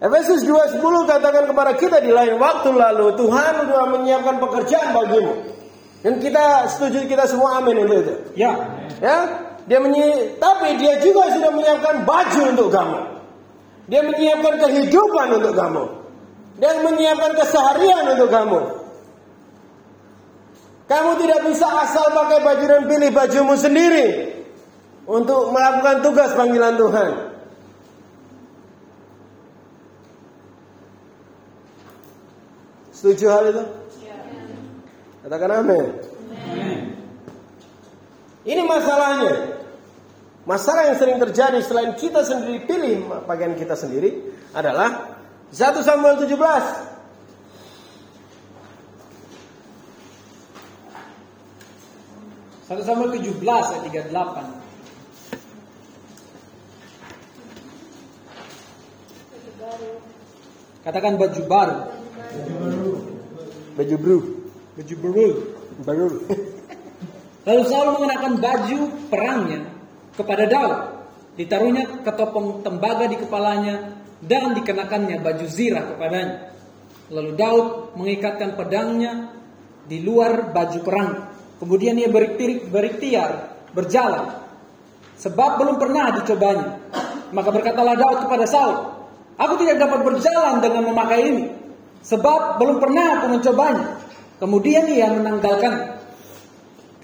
Efesus 0.00 0.48
2:10 0.48 0.80
katakan 1.04 1.44
kepada 1.44 1.76
kita 1.76 2.00
di 2.00 2.08
lain 2.08 2.40
waktu 2.40 2.72
lalu 2.72 3.12
Tuhan 3.20 3.68
sudah 3.68 3.86
menyiapkan 3.92 4.40
pekerjaan 4.40 4.96
bagimu. 4.96 5.34
Dan 6.00 6.16
kita 6.16 6.64
setuju 6.72 7.04
kita 7.04 7.28
semua 7.28 7.60
amin 7.60 7.84
itu 7.84 7.94
itu. 8.00 8.14
Ya, 8.32 8.80
Ya, 9.00 9.49
dia 9.68 9.78
menyi 9.80 10.36
tapi 10.40 10.76
dia 10.80 11.00
juga 11.02 11.32
sudah 11.32 11.50
menyiapkan 11.52 12.06
baju 12.06 12.40
untuk 12.56 12.68
kamu. 12.72 13.00
Dia 13.90 14.00
menyiapkan 14.06 14.54
kehidupan 14.62 15.28
untuk 15.42 15.54
kamu. 15.58 15.84
Dia 16.60 16.72
menyiapkan 16.84 17.32
keseharian 17.34 18.04
untuk 18.16 18.30
kamu. 18.30 18.60
Kamu 20.90 21.10
tidak 21.22 21.40
bisa 21.46 21.66
asal 21.86 22.10
pakai 22.10 22.42
baju 22.42 22.64
dan 22.66 22.82
pilih 22.90 23.10
bajumu 23.14 23.54
sendiri 23.54 24.06
untuk 25.06 25.54
melakukan 25.54 26.02
tugas 26.02 26.34
panggilan 26.34 26.74
Tuhan. 26.74 27.10
Setuju 32.90 33.26
hal 33.32 33.44
itu? 33.48 33.64
Katakan 35.24 35.50
amin. 35.64 35.86
Ini 38.44 38.62
masalahnya. 38.64 39.60
Masalah 40.48 40.88
yang 40.88 40.96
sering 40.96 41.20
terjadi 41.20 41.60
selain 41.60 41.92
kita 42.00 42.24
sendiri 42.24 42.64
pilih 42.64 43.04
pakaian 43.28 43.52
kita 43.54 43.76
sendiri 43.76 44.32
adalah 44.56 45.20
1 45.52 45.84
Samuel 45.84 46.16
17. 46.24 46.90
satu 52.70 52.86
Samuel 52.86 53.10
17 53.18 53.42
ayat 53.42 53.82
38. 54.14 54.14
Katakan 60.86 61.18
baju 61.18 61.42
baru, 61.50 61.76
Baju 63.74 63.96
bru. 63.98 64.18
baju 64.78 64.94
baru. 65.02 65.28
Baru. 65.82 66.08
Lalu 67.48 67.62
Saul 67.68 67.96
mengenakan 67.96 68.32
baju 68.36 68.78
perangnya 69.08 69.60
kepada 70.16 70.44
Daud. 70.44 70.78
Ditaruhnya 71.40 72.04
ketopong 72.04 72.60
tembaga 72.60 73.08
di 73.08 73.16
kepalanya 73.16 73.96
dan 74.20 74.52
dikenakannya 74.52 75.24
baju 75.24 75.46
zirah 75.48 75.96
kepadanya. 75.96 76.52
Lalu 77.08 77.30
Daud 77.34 77.66
mengikatkan 77.96 78.60
pedangnya 78.60 79.32
di 79.88 80.04
luar 80.04 80.52
baju 80.52 80.78
perang. 80.84 81.10
Kemudian 81.56 81.96
ia 81.96 82.08
berikhtiar 82.68 83.30
berjalan. 83.72 84.36
Sebab 85.16 85.50
belum 85.60 85.76
pernah 85.76 86.12
dicobanya. 86.20 86.80
Maka 87.30 87.48
berkatalah 87.52 87.94
Daud 87.96 88.18
kepada 88.26 88.44
Saul, 88.48 89.00
Aku 89.40 89.56
tidak 89.56 89.80
dapat 89.80 90.04
berjalan 90.04 90.60
dengan 90.60 90.92
memakai 90.92 91.20
ini. 91.24 91.44
Sebab 92.04 92.60
belum 92.60 92.76
pernah 92.76 93.20
aku 93.20 93.26
mencobanya. 93.32 93.96
Kemudian 94.36 94.84
ia 94.88 95.08
menanggalkan. 95.08 95.99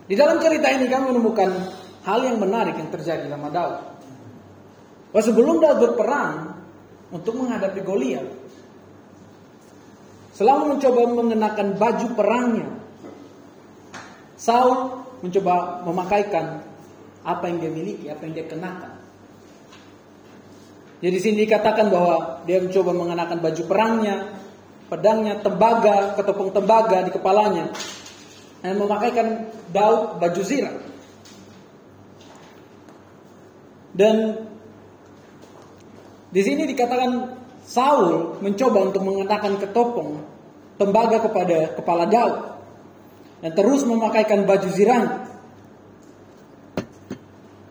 Di 0.07 0.14
dalam 0.14 0.38
cerita 0.38 0.71
ini 0.71 0.87
kami 0.87 1.11
menemukan 1.11 1.51
hal 2.07 2.21
yang 2.23 2.38
menarik 2.38 2.79
yang 2.79 2.90
terjadi 2.95 3.27
sama 3.27 3.51
Daud. 3.51 3.77
Bahwa 5.11 5.23
sebelum 5.23 5.59
Daud 5.59 5.79
berperang 5.83 6.55
untuk 7.11 7.35
menghadapi 7.42 7.83
Goliat, 7.83 8.27
selama 10.31 10.79
mencoba 10.79 11.01
mengenakan 11.11 11.69
baju 11.75 12.07
perangnya, 12.14 12.69
Saul 14.38 15.03
mencoba 15.27 15.83
memakaikan 15.83 16.62
apa 17.27 17.51
yang 17.51 17.59
dia 17.59 17.73
miliki, 17.75 18.07
apa 18.07 18.23
yang 18.31 18.35
dia 18.38 18.47
kenakan. 18.47 18.92
Jadi 21.03 21.12
di 21.12 21.21
sini 21.21 21.37
dikatakan 21.45 21.90
bahwa 21.90 22.47
dia 22.47 22.62
mencoba 22.62 22.95
mengenakan 22.95 23.38
baju 23.42 23.62
perangnya, 23.66 24.16
pedangnya, 24.87 25.35
tembaga, 25.42 26.14
ketopong 26.14 26.55
tembaga 26.55 27.03
di 27.03 27.11
kepalanya, 27.11 27.75
dan 28.61 28.75
memakaikan 28.81 29.53
Daud 29.73 30.21
baju 30.21 30.42
zirah. 30.45 30.77
Dan 33.97 34.45
di 36.29 36.40
sini 36.45 36.69
dikatakan 36.69 37.33
Saul 37.64 38.38
mencoba 38.45 38.92
untuk 38.92 39.03
mengenakan 39.03 39.57
ketopong 39.57 40.21
tembaga 40.77 41.25
kepada 41.25 41.73
kepala 41.75 42.05
Daud 42.05 42.37
dan 43.40 43.53
terus 43.57 43.83
memakaikan 43.88 44.45
baju 44.45 44.69
zirah. 44.69 45.05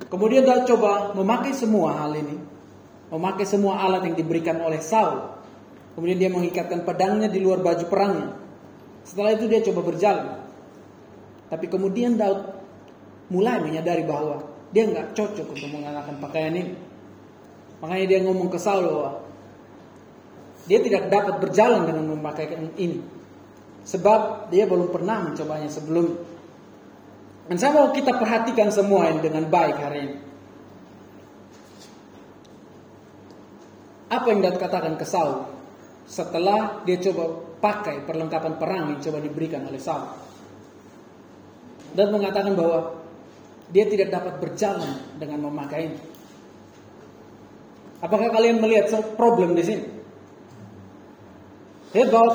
Kemudian 0.10 0.45
Daud 0.45 0.65
coba 0.69 1.13
memakai 1.13 1.54
semua 1.54 2.06
hal 2.06 2.13
ini, 2.17 2.38
memakai 3.13 3.45
semua 3.45 3.82
alat 3.82 4.06
yang 4.06 4.15
diberikan 4.17 4.58
oleh 4.62 4.82
Saul. 4.82 5.34
Kemudian 5.95 6.19
dia 6.19 6.32
mengikatkan 6.32 6.84
pedangnya 6.84 7.32
di 7.32 7.39
luar 7.39 7.63
baju 7.63 7.86
perangnya. 7.88 8.36
Setelah 9.08 9.38
itu 9.38 9.45
dia 9.48 9.63
coba 9.63 9.82
berjalan. 9.93 10.44
Tapi 11.49 11.65
kemudian 11.69 12.17
Daud 12.17 12.41
mulai 13.29 13.62
menyadari 13.62 14.05
bahwa 14.05 14.41
dia 14.73 14.86
nggak 14.89 15.13
cocok 15.13 15.47
untuk 15.55 15.69
mengenakan 15.71 16.15
pakaian 16.19 16.53
ini. 16.53 16.73
Makanya 17.79 18.05
dia 18.10 18.19
ngomong 18.25 18.49
ke 18.49 18.58
Saul 18.58 18.86
bahwa 18.89 19.12
dia 20.65 20.81
tidak 20.81 21.13
dapat 21.13 21.36
berjalan 21.41 21.86
dengan 21.86 22.05
memakai 22.17 22.49
ini. 22.81 22.99
Sebab 23.86 24.49
dia 24.49 24.65
belum 24.65 24.89
pernah 24.89 25.21
mencobanya 25.21 25.69
sebelum. 25.69 26.17
Dan 27.45 27.55
saya 27.62 27.77
mau 27.77 27.93
kita 27.93 28.17
perhatikan 28.17 28.73
semua 28.73 29.13
ini 29.13 29.21
dengan 29.21 29.45
baik 29.45 29.77
hari 29.77 29.99
ini. 30.01 30.17
Apa 34.10 34.25
yang 34.34 34.41
Daud 34.41 34.58
katakan 34.58 34.97
ke 34.97 35.05
Saul 35.05 35.45
setelah 36.05 36.81
dia 36.86 36.97
coba 37.01 37.41
pakai 37.62 38.05
perlengkapan 38.05 38.53
perang 38.58 38.84
yang 38.93 38.99
coba 39.01 39.21
diberikan 39.21 39.65
oleh 39.69 39.77
Saul. 39.77 40.25
Dan 41.95 42.12
mengatakan 42.12 42.53
bahwa 42.60 42.99
dia 43.71 43.88
tidak 43.88 44.12
dapat 44.12 44.38
berjalan 44.43 44.99
dengan 45.15 45.47
memakainya. 45.47 45.97
Apakah 48.03 48.29
kalian 48.29 48.60
melihat 48.62 48.91
problem 49.15 49.55
di 49.55 49.63
sini? 49.63 49.86
Lihat 51.95 52.12
bahwa 52.12 52.31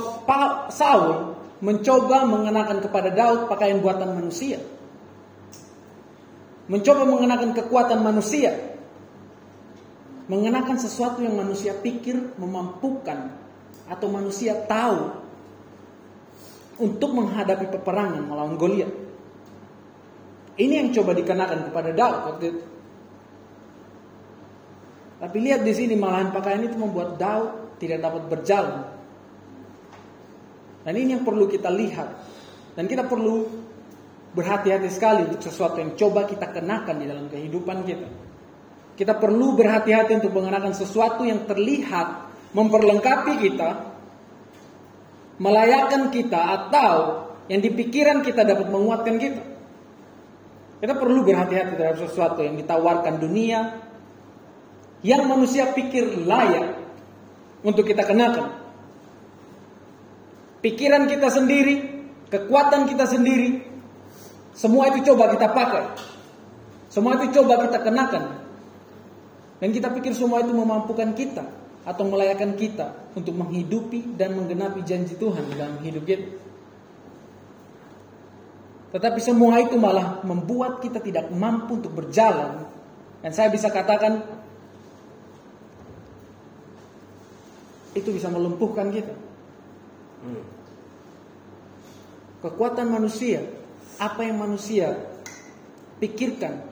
Saul 0.73 1.37
mencoba 1.61 2.25
mengenakan 2.25 2.81
kepada 2.81 3.13
Daud 3.13 3.47
pakaian 3.47 3.79
buatan 3.79 4.17
manusia. 4.17 4.57
Mencoba 6.67 7.05
mengenakan 7.05 7.53
kekuatan 7.53 8.01
manusia. 8.01 8.57
Mengenakan 10.31 10.81
sesuatu 10.81 11.21
yang 11.21 11.37
manusia 11.37 11.77
pikir 11.77 12.39
memampukan 12.41 13.35
atau 13.91 14.07
manusia 14.09 14.55
tahu 14.65 15.19
untuk 16.81 17.11
menghadapi 17.13 17.69
peperangan 17.69 18.25
melawan 18.25 18.57
Goliat. 18.57 18.91
Ini 20.59 20.75
yang 20.83 20.89
coba 20.91 21.15
dikenakan 21.15 21.71
kepada 21.71 21.91
Daud 21.95 22.19
waktu 22.35 22.45
itu. 22.51 22.65
Tapi 25.21 25.37
lihat 25.37 25.61
di 25.63 25.73
sini 25.77 25.95
malahan 26.01 26.33
pakaian 26.33 26.65
itu 26.65 26.81
membuat 26.81 27.21
Daud 27.21 27.77
tidak 27.77 28.01
dapat 28.01 28.23
berjalan. 28.27 28.89
Dan 30.81 30.95
ini 30.97 31.13
yang 31.21 31.25
perlu 31.29 31.45
kita 31.45 31.69
lihat. 31.69 32.09
Dan 32.73 32.89
kita 32.89 33.05
perlu 33.05 33.45
berhati-hati 34.33 34.89
sekali 34.89 35.29
untuk 35.29 35.43
sesuatu 35.45 35.77
yang 35.83 35.93
coba 35.99 36.25
kita 36.25 36.49
kenakan 36.49 36.97
di 37.03 37.07
dalam 37.07 37.27
kehidupan 37.29 37.85
kita. 37.85 38.09
Kita 38.97 39.17
perlu 39.17 39.57
berhati-hati 39.57 40.25
untuk 40.25 40.33
mengenakan 40.37 40.73
sesuatu 40.73 41.25
yang 41.25 41.45
terlihat 41.45 42.31
memperlengkapi 42.57 43.33
kita, 43.45 43.71
melayakkan 45.41 46.13
kita 46.13 46.41
atau 46.41 46.93
yang 47.51 47.61
di 47.61 47.71
pikiran 47.73 48.23
kita 48.23 48.47
dapat 48.47 48.71
menguatkan 48.71 49.17
kita. 49.19 49.43
Kita 50.81 50.97
perlu 50.97 51.21
berhati-hati 51.29 51.77
terhadap 51.77 52.01
sesuatu 52.09 52.41
yang 52.41 52.57
ditawarkan 52.57 53.21
dunia 53.21 53.85
yang 55.05 55.29
manusia 55.29 55.73
pikir 55.77 56.25
layak 56.25 56.77
untuk 57.61 57.85
kita 57.85 58.05
kenakan. 58.05 58.57
Pikiran 60.61 61.09
kita 61.09 61.29
sendiri, 61.33 62.05
kekuatan 62.29 62.89
kita 62.89 63.09
sendiri, 63.09 63.65
semua 64.53 64.93
itu 64.93 65.13
coba 65.13 65.33
kita 65.33 65.49
pakai. 65.53 65.85
Semua 66.93 67.17
itu 67.17 67.33
coba 67.41 67.65
kita 67.65 67.81
kenakan. 67.81 68.25
Dan 69.61 69.69
kita 69.73 69.93
pikir 69.93 70.13
semua 70.17 70.45
itu 70.45 70.53
memampukan 70.53 71.13
kita 71.17 71.45
atau 71.85 72.05
melayakkan 72.09 72.57
kita 72.57 72.93
untuk 73.17 73.37
menghidupi 73.37 74.17
dan 74.17 74.37
menggenapi 74.37 74.85
janji 74.85 75.17
Tuhan 75.17 75.49
dalam 75.57 75.81
hidup 75.81 76.05
kita. 76.05 76.50
Tetapi 78.91 79.21
semua 79.23 79.63
itu 79.63 79.79
malah 79.79 80.23
membuat 80.27 80.83
kita 80.83 80.99
tidak 80.99 81.31
mampu 81.31 81.79
untuk 81.79 81.95
berjalan. 81.95 82.67
Dan 83.23 83.31
saya 83.31 83.47
bisa 83.53 83.71
katakan 83.71 84.23
itu 87.95 88.11
bisa 88.11 88.27
melumpuhkan 88.31 88.91
kita. 88.91 89.15
Kekuatan 92.41 92.89
manusia, 92.89 93.45
apa 94.01 94.25
yang 94.25 94.41
manusia 94.41 94.97
pikirkan, 96.01 96.65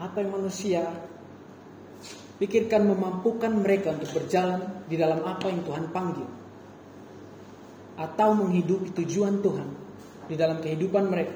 apa 0.00 0.16
yang 0.24 0.32
manusia 0.32 0.88
pikirkan 2.40 2.86
memampukan 2.88 3.52
mereka 3.52 3.92
untuk 3.92 4.22
berjalan 4.22 4.86
di 4.88 4.96
dalam 4.96 5.20
apa 5.26 5.50
yang 5.50 5.60
Tuhan 5.66 5.86
panggil. 5.92 6.37
Atau 7.98 8.30
menghidupi 8.38 8.94
tujuan 9.02 9.42
Tuhan 9.42 9.68
di 10.30 10.38
dalam 10.38 10.62
kehidupan 10.62 11.04
mereka. 11.10 11.34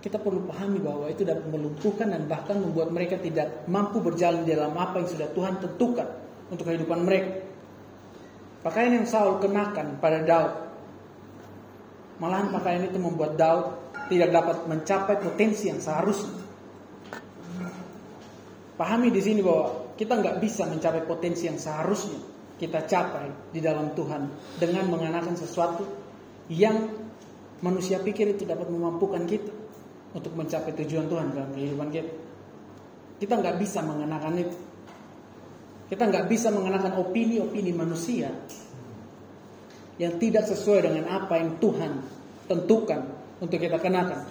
Kita 0.00 0.20
perlu 0.20 0.44
pahami 0.48 0.80
bahwa 0.80 1.08
itu 1.08 1.24
dapat 1.24 1.48
melumpuhkan 1.48 2.12
dan 2.12 2.28
bahkan 2.28 2.60
membuat 2.60 2.92
mereka 2.92 3.20
tidak 3.20 3.68
mampu 3.68 4.00
berjalan 4.00 4.44
di 4.44 4.52
dalam 4.52 4.72
apa 4.76 5.00
yang 5.00 5.08
sudah 5.08 5.28
Tuhan 5.32 5.60
tentukan 5.60 6.08
untuk 6.48 6.64
kehidupan 6.68 7.04
mereka. 7.04 7.40
Pakaian 8.64 9.00
yang 9.00 9.08
Saul 9.08 9.40
kenakan 9.40 10.00
pada 10.00 10.24
Daud. 10.24 10.52
Malahan 12.20 12.48
pakaian 12.52 12.84
itu 12.88 12.96
membuat 12.96 13.36
Daud 13.36 13.80
tidak 14.08 14.32
dapat 14.32 14.56
mencapai 14.68 15.16
potensi 15.20 15.68
yang 15.68 15.80
seharusnya. 15.80 16.40
Pahami 18.76 19.08
di 19.08 19.20
sini 19.24 19.40
bahwa 19.40 19.96
kita 19.96 20.20
nggak 20.20 20.36
bisa 20.40 20.68
mencapai 20.68 21.04
potensi 21.04 21.48
yang 21.48 21.56
seharusnya 21.56 22.33
kita 22.54 22.86
capai 22.86 23.50
di 23.50 23.58
dalam 23.58 23.92
Tuhan 23.98 24.30
dengan 24.62 24.86
mengenakan 24.86 25.34
sesuatu 25.34 25.82
yang 26.46 26.86
manusia 27.64 27.98
pikir 27.98 28.36
itu 28.36 28.46
dapat 28.46 28.70
memampukan 28.70 29.26
kita 29.26 29.50
untuk 30.14 30.32
mencapai 30.38 30.70
tujuan 30.84 31.10
Tuhan 31.10 31.34
dalam 31.34 31.50
kehidupan 31.50 31.88
kita. 31.90 32.12
Kita 33.18 33.34
nggak 33.40 33.56
bisa 33.58 33.82
mengenakan 33.82 34.34
itu. 34.38 34.56
Kita 35.90 36.02
nggak 36.06 36.26
bisa 36.30 36.48
mengenakan 36.54 36.92
opini-opini 37.02 37.70
manusia 37.74 38.30
yang 39.98 40.18
tidak 40.18 40.46
sesuai 40.46 40.90
dengan 40.90 41.04
apa 41.10 41.38
yang 41.38 41.58
Tuhan 41.58 41.92
tentukan 42.50 43.00
untuk 43.42 43.58
kita 43.58 43.78
kenakan. 43.78 44.26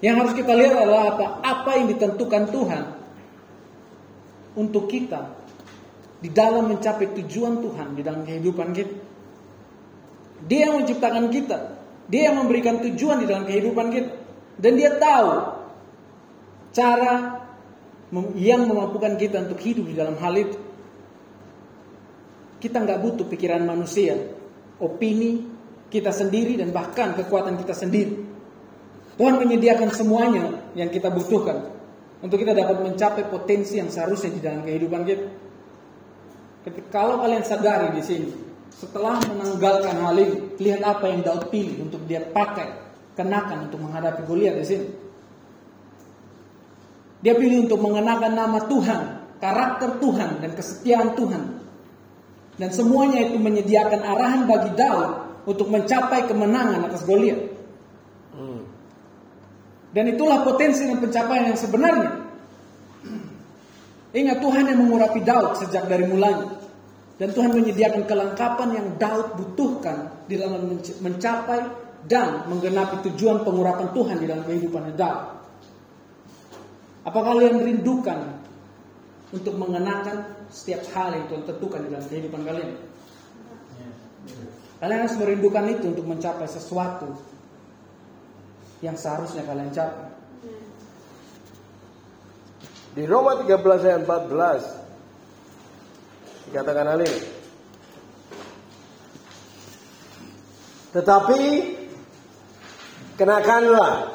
Yang 0.00 0.14
harus 0.16 0.32
kita 0.36 0.52
lihat 0.56 0.74
adalah 0.80 1.02
apa? 1.16 1.26
Apa 1.44 1.70
yang 1.76 1.86
ditentukan 1.92 2.48
Tuhan 2.48 2.82
untuk 4.56 4.88
kita 4.88 5.39
di 6.20 6.28
dalam 6.28 6.68
mencapai 6.68 7.16
tujuan 7.16 7.64
Tuhan 7.64 7.88
di 7.96 8.02
dalam 8.04 8.22
kehidupan 8.28 8.68
kita. 8.76 8.96
Dia 10.44 10.68
yang 10.68 10.84
menciptakan 10.84 11.32
kita. 11.32 11.58
Dia 12.08 12.32
yang 12.32 12.44
memberikan 12.44 12.80
tujuan 12.84 13.24
di 13.24 13.26
dalam 13.28 13.44
kehidupan 13.48 13.86
kita. 13.88 14.12
Dan 14.60 14.72
dia 14.76 14.96
tahu 15.00 15.28
cara 16.76 17.40
yang 18.36 18.66
memampukan 18.66 19.16
kita 19.16 19.48
untuk 19.48 19.60
hidup 19.64 19.84
di 19.88 19.94
dalam 19.96 20.16
hal 20.20 20.34
itu. 20.36 20.58
Kita 22.60 22.76
nggak 22.84 23.00
butuh 23.00 23.24
pikiran 23.24 23.64
manusia, 23.64 24.20
opini 24.76 25.48
kita 25.88 26.12
sendiri 26.12 26.60
dan 26.60 26.76
bahkan 26.76 27.16
kekuatan 27.16 27.56
kita 27.56 27.72
sendiri. 27.72 28.14
Tuhan 29.16 29.36
menyediakan 29.40 29.88
semuanya 29.92 30.72
yang 30.76 30.92
kita 30.92 31.08
butuhkan 31.08 31.72
untuk 32.20 32.36
kita 32.40 32.52
dapat 32.52 32.84
mencapai 32.84 33.28
potensi 33.32 33.80
yang 33.80 33.88
seharusnya 33.88 34.30
di 34.32 34.40
dalam 34.40 34.60
kehidupan 34.64 35.02
kita. 35.08 35.26
Ketika 36.60 36.88
kalau 36.92 37.24
kalian 37.24 37.40
sadari 37.40 37.96
di 37.96 38.02
sini, 38.04 38.30
setelah 38.68 39.16
menanggalkan 39.24 39.96
hal 39.96 40.16
ini, 40.16 40.60
lihat 40.60 40.84
apa 40.84 41.08
yang 41.08 41.24
Daud 41.24 41.48
pilih 41.48 41.88
untuk 41.88 42.04
dia 42.04 42.20
pakai, 42.20 42.68
kenakan 43.16 43.68
untuk 43.72 43.80
menghadapi 43.80 44.24
Goliat 44.28 44.60
di 44.60 44.66
sini. 44.68 44.86
Dia 47.20 47.36
pilih 47.36 47.68
untuk 47.68 47.80
mengenakan 47.80 48.32
nama 48.32 48.58
Tuhan, 48.64 49.00
karakter 49.40 50.00
Tuhan 50.00 50.40
dan 50.40 50.50
kesetiaan 50.56 51.16
Tuhan. 51.16 51.42
Dan 52.60 52.68
semuanya 52.72 53.24
itu 53.24 53.40
menyediakan 53.40 54.00
arahan 54.04 54.44
bagi 54.44 54.76
Daud 54.76 55.08
untuk 55.48 55.72
mencapai 55.72 56.28
kemenangan 56.28 56.92
atas 56.92 57.04
Goliat. 57.08 57.40
Dan 59.90 60.04
itulah 60.06 60.46
potensi 60.46 60.86
dan 60.86 61.02
pencapaian 61.02 61.50
yang 61.50 61.58
sebenarnya. 61.58 62.29
Ingat 64.10 64.42
Tuhan 64.42 64.64
yang 64.66 64.78
mengurapi 64.82 65.22
Daud 65.22 65.58
sejak 65.62 65.86
dari 65.86 66.02
mulanya. 66.06 66.58
Dan 67.20 67.36
Tuhan 67.36 67.52
menyediakan 67.52 68.08
kelengkapan 68.08 68.68
yang 68.74 68.86
Daud 68.96 69.36
butuhkan 69.36 70.24
di 70.24 70.40
dalam 70.40 70.80
mencapai 71.04 71.60
dan 72.08 72.48
menggenapi 72.48 73.04
tujuan 73.12 73.44
pengurapan 73.44 73.92
Tuhan 73.92 74.16
di 74.18 74.26
dalam 74.26 74.42
kehidupan 74.48 74.96
Daud. 74.96 75.22
Apakah 77.04 77.36
kalian 77.36 77.60
rindukan 77.60 78.40
untuk 79.30 79.54
mengenakan 79.56 80.48
setiap 80.50 80.84
hal 80.96 81.14
yang 81.14 81.28
Tuhan 81.28 81.44
tentukan 81.46 81.80
di 81.86 81.88
dalam 81.92 82.06
kehidupan 82.08 82.40
kalian? 82.42 82.70
Kalian 84.80 85.00
harus 85.04 85.16
merindukan 85.20 85.64
itu 85.68 85.84
untuk 85.92 86.08
mencapai 86.08 86.48
sesuatu 86.48 87.20
yang 88.80 88.96
seharusnya 88.96 89.44
kalian 89.44 89.68
capai. 89.70 90.09
Di 92.90 93.06
Roma 93.06 93.38
13 93.38 93.86
ayat 93.86 94.02
14 94.02 96.50
dikatakan 96.50 96.90
hal 96.90 97.06
ini. 97.06 97.22
Tetapi 100.90 101.38
kenakanlah 103.14 104.10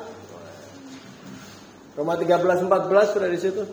Roma 1.95 2.19
13 2.19 2.67
14 2.67 3.15
sudah 3.15 3.31
di 3.31 3.39
situ. 3.39 3.63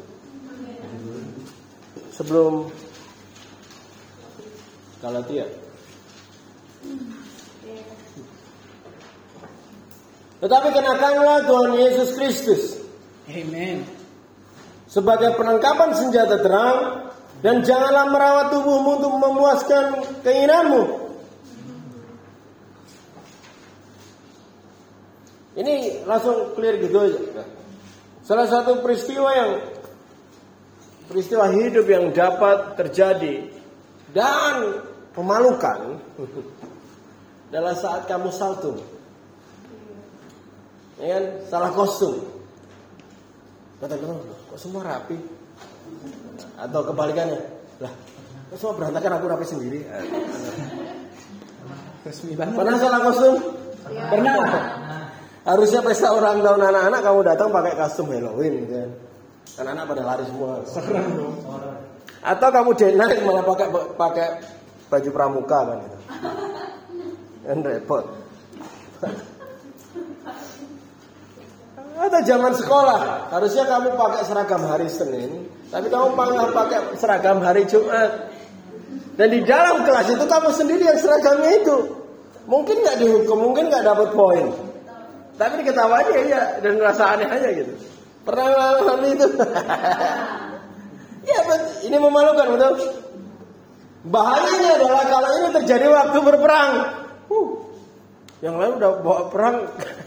Sebelum 2.15 2.71
Galatia. 5.03 5.51
Tetapi 10.43 10.69
kenakanlah 10.75 11.47
Tuhan 11.47 11.71
Yesus 11.79 12.19
Kristus 12.19 12.63
Amen. 13.31 14.02
Sebagai 14.93 15.33
penangkapan 15.41 15.97
senjata 15.97 16.37
terang 16.45 17.09
dan 17.41 17.65
janganlah 17.65 18.13
merawat 18.13 18.53
tubuhmu 18.53 19.01
untuk 19.01 19.13
memuaskan 19.17 19.85
keinginanmu. 20.21 20.83
Ini 25.57 26.05
langsung 26.05 26.53
clear 26.53 26.77
gitu 26.81 26.97
aja. 27.01 27.45
Salah 28.21 28.47
satu 28.49 28.85
peristiwa 28.85 29.33
yang 29.33 29.53
peristiwa 31.09 31.49
hidup 31.49 31.89
yang 31.89 32.13
dapat 32.13 32.77
terjadi 32.77 33.49
dan 34.13 34.85
memalukan 35.17 36.01
adalah 37.49 37.75
saat 37.77 38.09
kamu 38.09 38.29
saltum. 38.33 38.81
Ya 41.01 41.17
kan? 41.17 41.25
Salah 41.49 41.73
kostum. 41.73 42.23
Kata 43.83 43.97
kok 44.53 44.61
semua 44.61 44.85
rapi? 44.85 45.17
Atau 46.61 46.85
kebalikannya, 46.85 47.41
lah, 47.81 47.93
kok 48.53 48.57
semua 48.61 48.75
berantakan 48.77 49.17
aku 49.17 49.27
rapi 49.33 49.47
sendiri? 49.49 49.81
Resmi 52.05 52.37
banget. 52.37 52.61
Pernah 52.61 52.77
salah 52.77 53.01
kostum? 53.01 53.35
Pernah. 53.89 54.37
Harusnya 55.43 55.81
pesta 55.81 56.13
ulang 56.13 56.45
tahun 56.45 56.61
anak-anak 56.69 57.01
kamu 57.01 57.21
datang 57.25 57.49
pakai 57.49 57.73
kostum 57.81 58.13
Halloween 58.13 58.53
gitu 58.69 58.75
kan. 58.77 58.91
Anak-anak 59.65 59.85
pada 59.89 60.03
lari 60.05 60.25
semua. 60.29 60.51
Serem 60.69 61.07
dong. 61.17 61.35
Atau 62.23 62.49
kamu 62.53 62.71
night 62.95 63.21
malah 63.25 63.43
pakai 63.43 63.67
pakai 63.97 64.29
baju 64.93 65.11
pramuka 65.11 65.59
kan 65.65 65.79
itu. 65.81 65.99
Kan 67.49 67.59
repot. 67.65 68.05
Atau 72.03 72.19
zaman 72.27 72.51
sekolah, 72.51 73.31
harusnya 73.31 73.63
kamu 73.63 73.95
pakai 73.95 74.23
seragam 74.27 74.63
hari 74.67 74.91
Senin, 74.91 75.47
tapi 75.71 75.87
kamu 75.87 76.19
malah 76.19 76.51
pakai 76.51 76.99
seragam 76.99 77.39
hari 77.39 77.63
Jumat. 77.71 78.35
Dan 79.15 79.29
di 79.31 79.47
dalam 79.47 79.87
kelas 79.87 80.11
itu 80.11 80.25
kamu 80.27 80.51
sendiri 80.51 80.83
yang 80.83 80.99
seragamnya 80.99 81.63
itu. 81.63 81.77
Mungkin 82.51 82.83
nggak 82.83 82.99
dihukum, 82.99 83.39
mungkin 83.39 83.71
nggak 83.71 83.87
dapat 83.87 84.09
poin. 84.19 84.51
Tapi 85.39 85.63
diketahui 85.63 85.95
aja 85.95 86.21
ya 86.27 86.43
dan 86.59 86.83
merasa 86.83 87.15
aneh 87.15 87.29
aja 87.31 87.49
gitu. 87.55 87.73
Pernah 88.27 88.47
ngalamin 88.51 89.15
itu? 89.15 89.27
ya, 91.31 91.39
ini 91.87 91.97
memalukan 92.03 92.47
betul. 92.51 92.75
Bahayanya 94.11 94.71
adalah 94.83 95.05
kalau 95.07 95.31
ini 95.39 95.49
terjadi 95.63 95.87
waktu 95.87 96.19
berperang. 96.19 96.71
Huh, 97.31 97.49
yang 98.43 98.59
lain 98.59 98.83
udah 98.83 98.91
bawa 99.07 99.31
perang, 99.31 99.71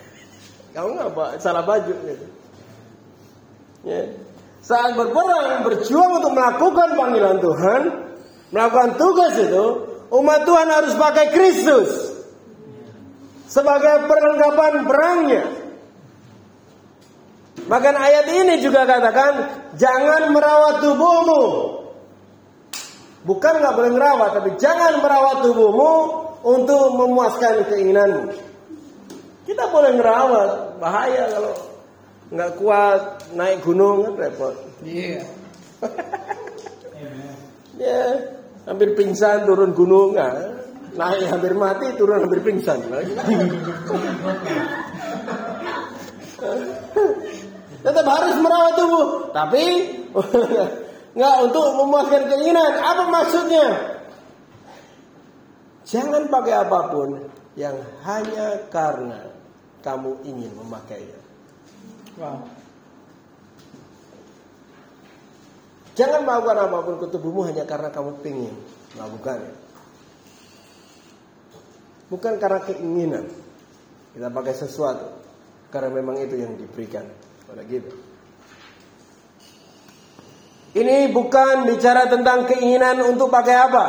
kamu 0.76 0.90
nggak 1.00 1.40
salah 1.40 1.64
baju 1.64 1.94
gitu. 2.04 2.28
Ya. 3.88 4.12
Saat 4.60 5.00
berperang, 5.00 5.64
berjuang 5.64 6.20
untuk 6.20 6.36
melakukan 6.36 7.00
panggilan 7.00 7.38
Tuhan, 7.40 7.82
melakukan 8.52 8.92
tugas 9.00 9.34
itu, 9.40 9.66
umat 10.10 10.44
Tuhan 10.44 10.68
harus 10.68 10.94
pakai 11.00 11.32
Kristus 11.32 11.90
sebagai 13.48 14.10
perlengkapan 14.10 14.74
perangnya. 14.84 15.44
Bahkan 17.66 17.96
ayat 17.96 18.26
ini 18.36 18.60
juga 18.60 18.84
katakan, 18.84 19.34
jangan 19.80 20.34
merawat 20.36 20.84
tubuhmu. 20.84 21.44
Bukan 23.26 23.54
nggak 23.64 23.74
boleh 23.80 23.92
merawat, 23.96 24.30
tapi 24.38 24.50
jangan 24.60 25.00
merawat 25.00 25.46
tubuhmu 25.46 25.94
untuk 26.46 27.00
memuaskan 27.00 27.64
keinginanmu. 27.70 28.55
Kita 29.56 29.72
boleh 29.72 29.96
merawat, 29.96 30.84
bahaya 30.84 31.32
kalau 31.32 31.56
nggak 32.28 32.52
kuat 32.60 33.32
naik 33.40 33.64
gunung 33.64 34.04
kan 34.04 34.20
repot. 34.20 34.52
Iya. 34.84 35.24
Ya, 37.76 38.32
hampir 38.64 38.96
pingsan 38.96 39.44
turun 39.44 39.76
gunung, 39.76 40.16
nah, 40.16 40.32
Naik 40.96 41.28
hampir 41.28 41.52
mati, 41.60 41.92
turun 42.00 42.24
hampir 42.24 42.40
pingsan. 42.40 42.80
Tetap 47.84 48.08
harus 48.08 48.36
merawat 48.40 48.74
tubuh, 48.80 49.28
tapi 49.36 49.92
nggak 51.20 51.36
untuk 51.52 51.68
memuaskan 51.84 52.32
keinginan. 52.32 52.80
Apa 52.80 53.04
maksudnya? 53.12 54.00
Jangan 55.84 56.32
pakai 56.32 56.64
apa 56.64 56.80
pun 56.96 57.28
yang 57.60 57.76
hanya 58.08 58.64
karena 58.72 59.35
kamu 59.86 60.26
ingin 60.26 60.50
memakainya. 60.58 61.20
Wow. 62.18 62.42
Jangan 65.96 66.26
melakukan 66.26 66.58
apa 66.60 66.78
pun 66.82 66.96
ke 67.00 67.08
tubuhmu 67.14 67.46
hanya 67.46 67.64
karena 67.64 67.94
kamu 67.94 68.20
ingin 68.26 68.56
melakukannya. 68.98 69.54
Bukan 72.10 72.34
karena 72.42 72.60
keinginan 72.66 73.26
kita 74.12 74.28
pakai 74.34 74.54
sesuatu, 74.58 75.08
karena 75.70 75.90
memang 75.94 76.18
itu 76.20 76.36
yang 76.36 76.58
diberikan 76.58 77.06
pada 77.48 77.64
kita. 77.64 77.94
Ini 80.76 81.16
bukan 81.16 81.72
bicara 81.72 82.12
tentang 82.12 82.44
keinginan 82.52 83.00
untuk 83.08 83.32
pakai 83.32 83.56
apa, 83.56 83.86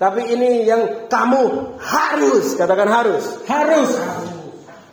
tapi 0.00 0.32
ini 0.32 0.64
yang 0.64 1.10
kamu 1.12 1.76
harus 1.76 2.56
katakan 2.56 2.88
harus, 2.88 3.44
Harus. 3.44 3.92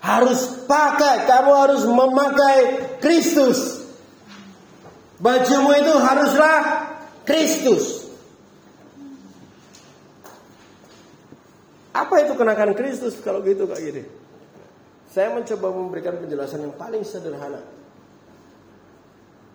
Harus 0.06 0.70
pakai. 0.70 1.26
Kamu 1.26 1.52
harus 1.52 1.84
memakai 1.90 2.58
Kristus. 3.02 3.82
Bajumu 5.18 5.74
itu 5.74 5.94
haruslah 5.98 6.60
Kristus. 7.26 8.06
Apa 11.96 12.28
itu 12.28 12.36
kenakan 12.38 12.78
Kristus 12.78 13.18
kalau 13.24 13.42
gitu 13.42 13.66
kayak 13.66 13.82
gini? 13.82 14.04
Saya 15.10 15.32
mencoba 15.32 15.72
memberikan 15.72 16.20
penjelasan 16.20 16.68
yang 16.68 16.76
paling 16.76 17.08
sederhana. 17.08 17.64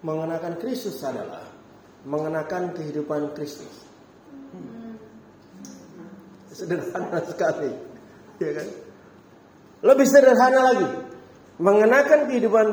Mengenakan 0.00 0.56
Kristus 0.56 1.04
adalah 1.04 1.44
mengenakan 2.08 2.72
kehidupan 2.72 3.36
Kristus. 3.36 3.84
Sederhana 6.48 7.20
sekali, 7.28 7.76
ya 8.40 8.50
kan? 8.56 8.68
Lebih 9.80 10.06
sederhana 10.08 10.60
lagi, 10.72 10.88
mengenakan 11.56 12.28
kehidupan 12.28 12.66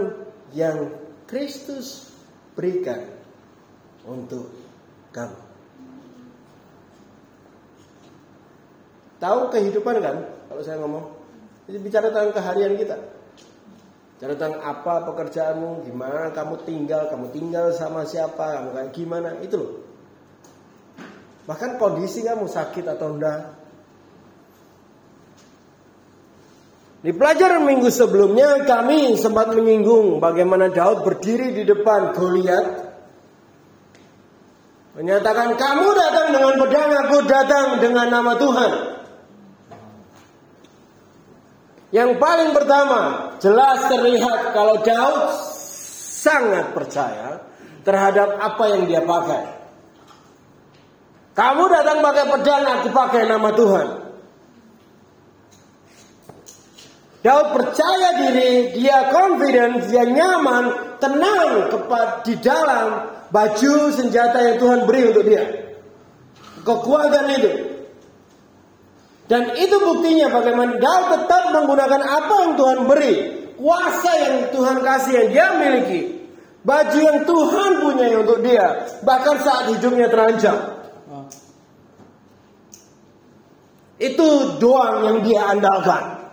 yang 0.51 0.91
Kristus 1.23 2.11
berikan 2.55 3.07
untuk 4.03 4.51
kamu. 5.15 5.39
Tahu 9.17 9.39
kehidupan 9.49 9.95
kan? 10.03 10.17
Kalau 10.47 10.61
saya 10.63 10.77
ngomong, 10.83 11.05
Jadi 11.67 11.83
bicara 11.83 12.07
tentang 12.15 12.31
keharian 12.31 12.79
kita. 12.79 12.95
Bicara 14.15 14.39
tentang 14.39 14.63
apa 14.63 15.03
pekerjaanmu, 15.03 15.83
gimana 15.83 16.31
kamu 16.31 16.63
tinggal, 16.63 17.11
kamu 17.11 17.27
tinggal 17.35 17.75
sama 17.75 18.07
siapa, 18.07 18.55
kamu 18.55 18.69
kayak 18.71 18.91
gimana, 18.95 19.29
itu 19.43 19.55
loh. 19.59 19.71
Bahkan 21.43 21.75
kondisi 21.75 22.23
kamu 22.23 22.47
sakit 22.47 22.87
atau 22.87 23.19
enggak. 23.19 23.56
Di 26.97 27.13
pelajaran 27.13 27.61
minggu 27.61 27.93
sebelumnya 27.93 28.65
kami 28.65 29.13
sempat 29.21 29.53
menyinggung 29.53 30.17
bagaimana 30.17 30.73
Daud 30.73 31.05
berdiri 31.05 31.53
di 31.53 31.63
depan 31.63 32.17
Goliat 32.17 32.67
menyatakan 34.97 35.53
kamu 35.53 35.87
datang 35.93 36.27
dengan 36.33 36.53
pedang, 36.57 36.89
aku 37.05 37.17
datang 37.29 37.65
dengan 37.77 38.07
nama 38.09 38.33
Tuhan. 38.33 38.71
Yang 41.93 42.11
paling 42.17 42.51
pertama, 42.57 43.01
jelas 43.37 43.77
terlihat 43.87 44.57
kalau 44.57 44.81
Daud 44.81 45.37
sangat 46.17 46.73
percaya 46.73 47.45
terhadap 47.85 48.41
apa 48.41 48.63
yang 48.73 48.89
dia 48.89 49.05
pakai. 49.05 49.43
Kamu 51.37 51.63
datang 51.69 52.01
pakai 52.01 52.25
pedang, 52.33 52.63
aku 52.65 52.89
pakai 52.89 53.21
nama 53.29 53.49
Tuhan. 53.53 54.06
Daud 57.25 57.47
percaya 57.49 58.09
diri, 58.21 58.77
dia 58.77 59.09
confident, 59.09 59.81
dia 59.89 60.05
nyaman, 60.05 60.97
tenang 61.01 61.73
kepada 61.73 62.21
di 62.21 62.37
dalam 62.37 62.85
baju 63.33 63.73
senjata 63.89 64.37
yang 64.41 64.57
Tuhan 64.61 64.79
beri 64.85 65.01
untuk 65.09 65.25
dia. 65.25 65.43
Kekuatan 66.61 67.25
itu. 67.33 67.51
Dan 69.27 69.59
itu 69.59 69.75
buktinya 69.75 70.31
bagaimana 70.31 70.79
Daud 70.79 71.05
tetap 71.19 71.43
menggunakan 71.51 72.01
apa 72.05 72.33
yang 72.47 72.53
Tuhan 72.55 72.79
beri. 72.87 73.13
Kuasa 73.57 74.11
yang 74.23 74.35
Tuhan 74.53 74.77
kasih 74.85 75.13
yang 75.17 75.27
dia 75.33 75.47
miliki. 75.57 76.01
Baju 76.63 76.99
yang 76.99 77.19
Tuhan 77.25 77.71
punya 77.81 78.05
untuk 78.21 78.39
dia. 78.45 78.87
Bahkan 79.03 79.35
saat 79.41 79.65
hidupnya 79.73 80.07
terancam. 80.07 80.57
Itu 83.97 84.59
doang 84.61 85.09
yang 85.09 85.17
dia 85.25 85.41
andalkan. 85.57 86.26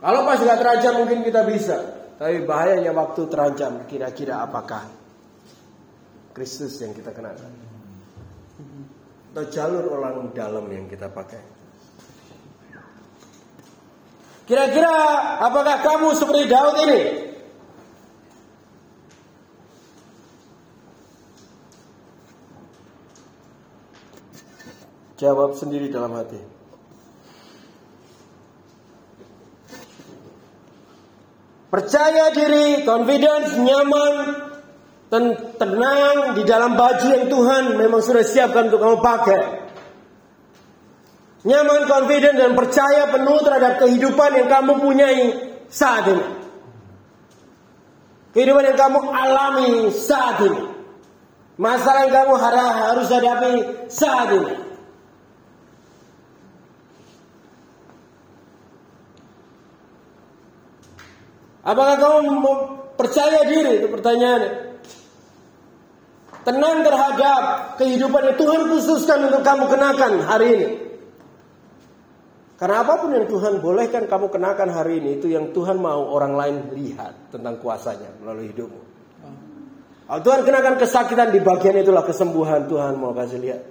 Kalau 0.00 0.24
pas 0.24 0.40
nggak 0.40 0.58
terancam 0.64 0.94
mungkin 1.04 1.20
kita 1.20 1.44
bisa. 1.44 1.76
Tapi 2.16 2.44
bahayanya 2.48 2.92
waktu 2.96 3.28
terancam. 3.28 3.84
Kira-kira 3.84 4.40
apakah 4.44 4.88
Kristus 6.32 6.80
yang 6.80 6.96
kita 6.96 7.12
kenakan? 7.12 7.52
Atau 9.30 9.44
jalur 9.52 9.84
orang 9.92 10.32
dalam 10.32 10.66
yang 10.72 10.88
kita 10.88 11.12
pakai? 11.12 11.40
Kira-kira 14.48 14.90
apakah 15.38 15.78
kamu 15.78 16.08
seperti 16.18 16.50
Daud 16.50 16.76
ini? 16.82 17.02
Jawab 25.22 25.54
sendiri 25.54 25.92
dalam 25.92 26.16
hati. 26.18 26.49
Percaya 31.70 32.34
diri, 32.34 32.82
confidence, 32.82 33.54
nyaman, 33.54 34.14
ten 35.06 35.24
tenang 35.54 36.34
di 36.34 36.42
dalam 36.42 36.74
baju 36.74 37.06
yang 37.06 37.30
Tuhan 37.30 37.78
memang 37.78 38.02
sudah 38.02 38.26
siapkan 38.26 38.66
untuk 38.66 38.82
kamu 38.82 38.98
pakai. 38.98 39.40
Nyaman, 41.46 41.86
confident 41.86 42.36
dan 42.36 42.52
percaya 42.58 43.08
penuh 43.14 43.38
terhadap 43.46 43.78
kehidupan 43.80 44.30
yang 44.34 44.48
kamu 44.50 44.72
punyai 44.82 45.22
saat 45.70 46.10
ini. 46.10 46.26
Kehidupan 48.34 48.74
yang 48.74 48.78
kamu 48.78 48.98
alami 49.06 49.70
saat 49.94 50.42
ini. 50.42 50.62
Masalah 51.54 52.10
yang 52.10 52.14
kamu 52.18 52.34
harus 52.34 53.08
hadapi 53.08 53.52
saat 53.86 54.28
ini. 54.34 54.69
Apakah 61.60 61.96
kamu 62.00 62.52
percaya 62.96 63.44
diri? 63.44 63.84
Itu 63.84 63.88
pertanyaannya. 63.92 64.52
Tenang 66.40 66.76
terhadap 66.80 67.42
kehidupan 67.76 68.32
yang 68.32 68.36
Tuhan 68.40 68.60
khususkan 68.72 69.28
untuk 69.28 69.44
kamu 69.44 69.68
kenakan 69.68 70.12
hari 70.24 70.48
ini. 70.56 70.68
Karena 72.56 72.84
apa 72.84 73.00
pun 73.00 73.12
yang 73.12 73.24
Tuhan 73.24 73.60
bolehkan 73.64 74.04
kamu 74.04 74.28
kenakan 74.28 74.68
hari 74.72 75.00
ini 75.00 75.16
itu 75.16 75.32
yang 75.32 75.52
Tuhan 75.52 75.80
mau 75.80 76.12
orang 76.12 76.36
lain 76.36 76.56
lihat 76.76 77.32
tentang 77.32 77.56
kuasanya 77.60 78.12
melalui 78.20 78.52
hidupmu. 78.52 78.80
Kalau 80.10 80.20
Tuhan 80.20 80.40
kenakan 80.44 80.74
kesakitan 80.76 81.32
di 81.32 81.40
bagian 81.40 81.80
itulah 81.80 82.04
kesembuhan 82.04 82.68
Tuhan 82.68 83.00
mau 83.00 83.16
kasih 83.16 83.40
lihat. 83.40 83.62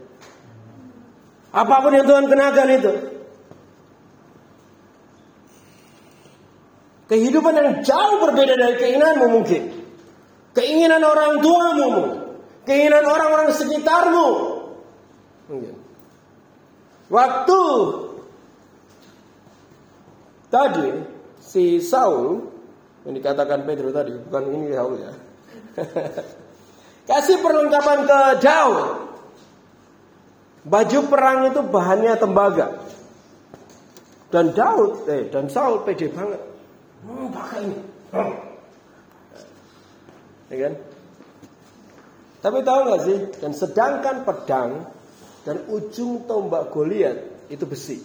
Apa 1.53 1.85
pun 1.85 1.93
yang 1.93 2.05
Tuhan 2.05 2.25
kenakan 2.29 2.67
itu. 2.69 2.91
Kehidupan 7.09 7.53
yang 7.57 7.69
jauh 7.81 8.21
berbeda 8.21 8.53
dari 8.53 8.75
keinginanmu 8.77 9.27
mungkin. 9.33 9.63
Keinginan 10.53 11.01
orang 11.01 11.41
tuamu 11.41 11.89
Keinginan 12.69 13.01
orang-orang 13.01 13.49
sekitarmu. 13.49 14.27
Mungkin. 15.49 15.73
Waktu 17.09 17.61
tadi 20.53 20.89
si 21.41 21.81
Saul 21.81 22.45
yang 23.09 23.17
dikatakan 23.17 23.65
Pedro 23.65 23.89
tadi 23.89 24.13
bukan 24.29 24.43
ini 24.53 24.69
Saul 24.77 25.01
ya. 25.01 25.11
Kasih 27.09 27.41
perlengkapan 27.41 28.05
ke 28.05 28.19
Daud. 28.45 29.09
Baju 30.69 30.99
perang 31.09 31.49
itu 31.49 31.65
bahannya 31.65 32.13
tembaga. 32.21 32.77
Dan 34.29 34.53
Daud, 34.53 35.09
eh, 35.09 35.25
dan 35.33 35.49
Saul 35.49 35.81
pede 35.81 36.13
banget. 36.13 36.48
Hmm, 37.05 37.27
pakai 37.31 37.59
ini. 37.63 37.77
Hmm. 38.11 38.33
Ya 40.49 40.57
kan? 40.65 40.73
Tapi 42.39 42.57
tahu 42.63 42.79
nggak 42.87 43.01
sih? 43.03 43.17
Dan 43.43 43.51
sedangkan 43.51 44.15
pedang 44.23 44.71
dan 45.43 45.57
ujung 45.67 46.25
tombak 46.27 46.71
Goliat 46.71 47.17
itu 47.51 47.65
besi. 47.67 47.99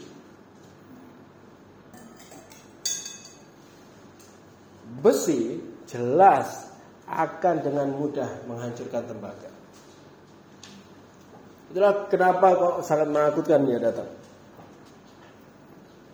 Besi 5.05 5.61
jelas 5.85 6.73
akan 7.05 7.55
dengan 7.61 7.89
mudah 7.93 8.49
menghancurkan 8.49 9.05
tembaga. 9.05 9.51
Itulah 11.75 12.07
kenapa 12.07 12.55
kok 12.55 12.75
sangat 12.87 13.11
menakutkan 13.11 13.67
dia 13.67 13.83
datang. 13.83 14.09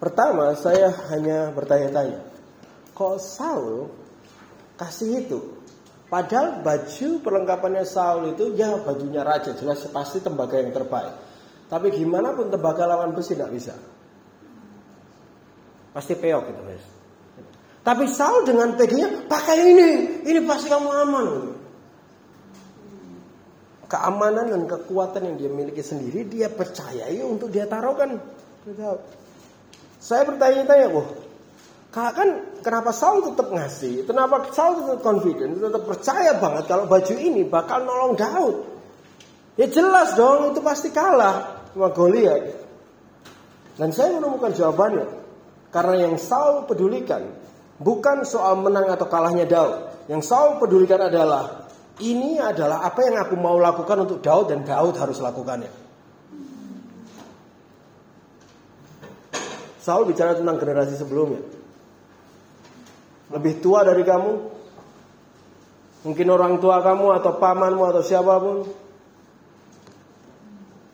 Pertama, 0.01 0.57
saya 0.57 0.89
hanya 1.12 1.53
bertanya-tanya, 1.53 2.24
kok 3.01 3.17
Saul 3.17 3.89
kasih 4.77 5.25
itu? 5.25 5.41
Padahal 6.13 6.61
baju 6.61 7.09
perlengkapannya 7.25 7.89
Saul 7.89 8.37
itu 8.37 8.53
ya 8.53 8.77
bajunya 8.85 9.25
raja, 9.25 9.57
jelas 9.57 9.89
pasti 9.89 10.21
tembaga 10.21 10.61
yang 10.61 10.77
terbaik. 10.77 11.17
Tapi 11.71 11.95
gimana 11.95 12.37
pun 12.37 12.53
tembaga 12.53 12.85
lawan 12.85 13.17
besi 13.17 13.33
tidak 13.39 13.55
bisa. 13.57 13.73
Pasti 15.95 16.19
peok 16.19 16.45
itu, 16.51 16.63
guys. 16.67 16.87
Tapi 17.81 18.05
Saul 18.11 18.43
dengan 18.45 18.75
teganya 18.75 19.25
pakai 19.31 19.57
ini, 19.71 19.91
ini 20.27 20.41
pasti 20.45 20.67
kamu 20.69 20.91
aman. 20.91 21.27
Keamanan 23.87 24.47
dan 24.51 24.63
kekuatan 24.67 25.31
yang 25.31 25.37
dia 25.39 25.51
miliki 25.51 25.83
sendiri 25.83 26.27
dia 26.27 26.51
percayai 26.51 27.23
untuk 27.23 27.55
dia 27.55 27.71
taruhkan. 27.71 28.19
Saya 30.03 30.23
bertanya-tanya, 30.27 30.87
wah, 30.91 31.07
kan 31.91 32.28
kenapa 32.62 32.95
Saul 32.95 33.34
tetap 33.34 33.51
ngasih? 33.51 34.07
Kenapa 34.07 34.47
Saul 34.55 34.86
tetap 34.86 35.03
confident, 35.03 35.59
tetap 35.59 35.82
percaya 35.82 36.38
banget 36.38 36.64
kalau 36.70 36.86
baju 36.86 37.14
ini 37.18 37.43
bakal 37.43 37.82
nolong 37.82 38.14
Daud? 38.14 38.57
Ya 39.59 39.66
jelas 39.66 40.14
dong, 40.14 40.55
itu 40.55 40.62
pasti 40.62 40.95
kalah 40.95 41.66
sama 41.74 41.91
Goliat. 41.91 42.43
Dan 43.74 43.91
saya 43.91 44.16
menemukan 44.16 44.55
jawabannya. 44.55 45.07
Karena 45.74 46.07
yang 46.07 46.14
Saul 46.18 46.66
pedulikan 46.70 47.26
bukan 47.82 48.22
soal 48.22 48.59
menang 48.62 48.86
atau 48.91 49.11
kalahnya 49.11 49.47
Daud. 49.51 50.07
Yang 50.07 50.30
Saul 50.30 50.62
pedulikan 50.62 51.11
adalah 51.11 51.70
ini 52.01 52.38
adalah 52.41 52.86
apa 52.86 53.03
yang 53.05 53.18
aku 53.18 53.34
mau 53.34 53.59
lakukan 53.59 54.07
untuk 54.07 54.22
Daud 54.22 54.49
dan 54.49 54.62
Daud 54.62 54.95
harus 54.95 55.18
lakukannya. 55.18 55.70
Saul 59.80 60.07
bicara 60.07 60.36
tentang 60.36 60.57
generasi 60.61 60.95
sebelumnya. 60.97 61.60
Lebih 63.31 63.62
tua 63.62 63.87
dari 63.87 64.03
kamu. 64.03 64.33
Mungkin 66.01 66.26
orang 66.33 66.59
tua 66.59 66.83
kamu 66.83 67.07
atau 67.20 67.33
pamanmu 67.39 67.83
atau 67.87 68.03
siapa 68.03 68.35
pun. 68.41 68.66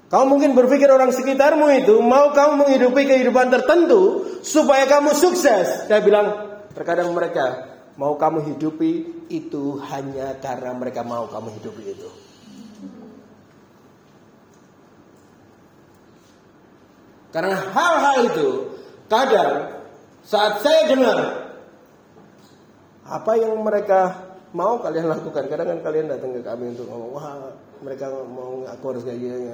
Kamu 0.07 0.25
mungkin 0.31 0.55
berpikir 0.55 0.87
orang 0.87 1.11
sekitarmu 1.11 1.67
itu 1.83 1.99
mau 1.99 2.31
kamu 2.31 2.63
menghidupi 2.63 3.03
kehidupan 3.11 3.51
tertentu 3.51 4.23
supaya 4.43 4.87
kamu 4.87 5.11
sukses. 5.17 5.91
Saya 5.91 5.99
bilang 5.99 6.27
terkadang 6.77 7.11
mereka 7.11 7.75
mau 7.99 8.15
kamu 8.15 8.55
hidupi 8.55 9.27
itu 9.33 9.83
hanya 9.91 10.39
karena 10.39 10.71
mereka 10.79 11.03
mau 11.03 11.27
kamu 11.27 11.59
hidupi 11.59 11.83
itu. 11.91 12.11
Karena 17.35 17.59
hal-hal 17.59 18.19
itu 18.33 18.49
kadang 19.11 19.75
saat 20.23 20.63
saya 20.63 20.87
dengar 20.89 21.46
apa 23.07 23.33
yang 23.39 23.55
mereka 23.63 24.15
mau 24.55 24.83
kalian 24.83 25.07
lakukan, 25.11 25.47
kadang 25.47 25.69
kan 25.75 25.79
kalian 25.83 26.07
datang 26.11 26.35
ke 26.35 26.43
kami 26.43 26.75
untuk 26.75 26.87
ngomong, 26.91 27.11
wah 27.15 27.51
mereka 27.83 28.11
mau 28.27 28.65
aku 28.67 28.85
harus 28.95 29.03
kayak 29.07 29.21
gini, 29.21 29.47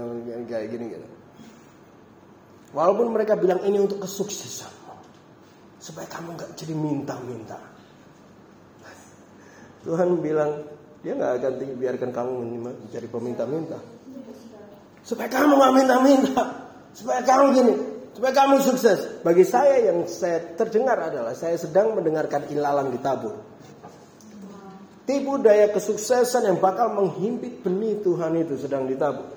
kayak 0.49 0.69
gini 0.73 0.85
gitu. 0.97 1.09
Walaupun 2.73 3.13
mereka 3.13 3.37
bilang 3.37 3.61
ini 3.69 3.77
untuk 3.83 4.01
kesuksesan, 4.01 4.73
supaya 5.77 6.09
kamu 6.09 6.39
nggak 6.39 6.51
jadi 6.57 6.73
minta-minta. 6.73 7.59
Tuhan 9.83 10.23
bilang 10.23 10.63
dia 11.03 11.19
nggak 11.19 11.33
akan 11.43 11.53
biarkan 11.77 12.11
kamu 12.15 12.33
menjadi 12.63 13.07
peminta-minta, 13.11 13.79
supaya 15.03 15.29
kamu 15.29 15.53
nggak 15.59 15.75
minta-minta. 15.77 16.45
Supaya 16.93 17.25
kamu 17.25 17.57
gini, 17.57 17.73
supaya 18.13 18.33
kamu 18.33 18.61
sukses. 18.61 19.21
Bagi 19.25 19.45
saya 19.45 19.93
yang 19.93 20.05
saya 20.09 20.57
terdengar 20.57 21.01
adalah 21.01 21.33
saya 21.33 21.57
sedang 21.57 21.97
mendengarkan 21.97 22.49
ilalang 22.53 22.93
ditabur. 22.93 23.35
Tipu 25.03 25.35
daya 25.43 25.73
kesuksesan 25.75 26.47
yang 26.47 26.59
bakal 26.63 26.95
menghimpit 26.95 27.67
benih 27.67 27.99
Tuhan 28.07 28.39
itu 28.39 28.55
sedang 28.55 28.87
ditabur. 28.87 29.35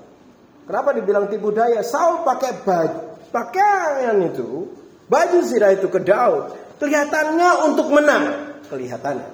Kenapa 0.66 0.94
dibilang 0.94 1.26
tipu 1.26 1.50
daya? 1.50 1.82
Saul 1.82 2.22
pakai 2.22 2.62
baju, 2.62 3.00
pakaian 3.34 4.18
itu, 4.22 4.70
baju 5.10 5.38
sirah 5.42 5.74
itu 5.74 5.90
ke 5.90 6.02
Daud. 6.02 6.54
Kelihatannya 6.78 7.50
untuk 7.72 7.88
menang, 7.90 8.24
kelihatannya. 8.70 9.30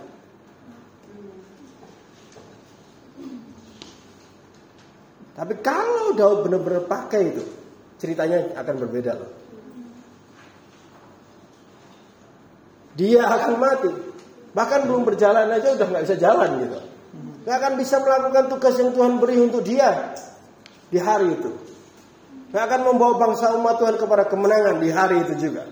Tapi 5.32 5.54
kalau 5.64 6.12
Daud 6.12 6.44
benar-benar 6.46 6.84
pakai 6.86 7.20
itu, 7.32 7.42
ceritanya 8.02 8.50
akan 8.58 8.74
berbeda 8.82 9.14
loh. 9.14 9.30
Dia 12.98 13.22
akan 13.22 13.52
mati. 13.62 13.90
Bahkan 14.52 14.80
belum 14.90 15.06
berjalan 15.06 15.46
aja 15.54 15.78
udah 15.78 15.86
nggak 15.86 16.04
bisa 16.10 16.16
jalan 16.18 16.50
gitu. 16.66 16.78
Nggak 17.46 17.56
akan 17.62 17.72
bisa 17.78 17.96
melakukan 18.02 18.44
tugas 18.50 18.74
yang 18.74 18.90
Tuhan 18.90 19.22
beri 19.22 19.38
untuk 19.38 19.62
dia 19.62 20.18
di 20.90 20.98
hari 20.98 21.38
itu. 21.38 21.54
Nggak 22.50 22.64
akan 22.68 22.80
membawa 22.90 23.14
bangsa 23.22 23.54
umat 23.54 23.78
Tuhan 23.78 23.96
kepada 23.96 24.26
kemenangan 24.26 24.76
di 24.82 24.90
hari 24.90 25.22
itu 25.22 25.34
juga. 25.38 25.64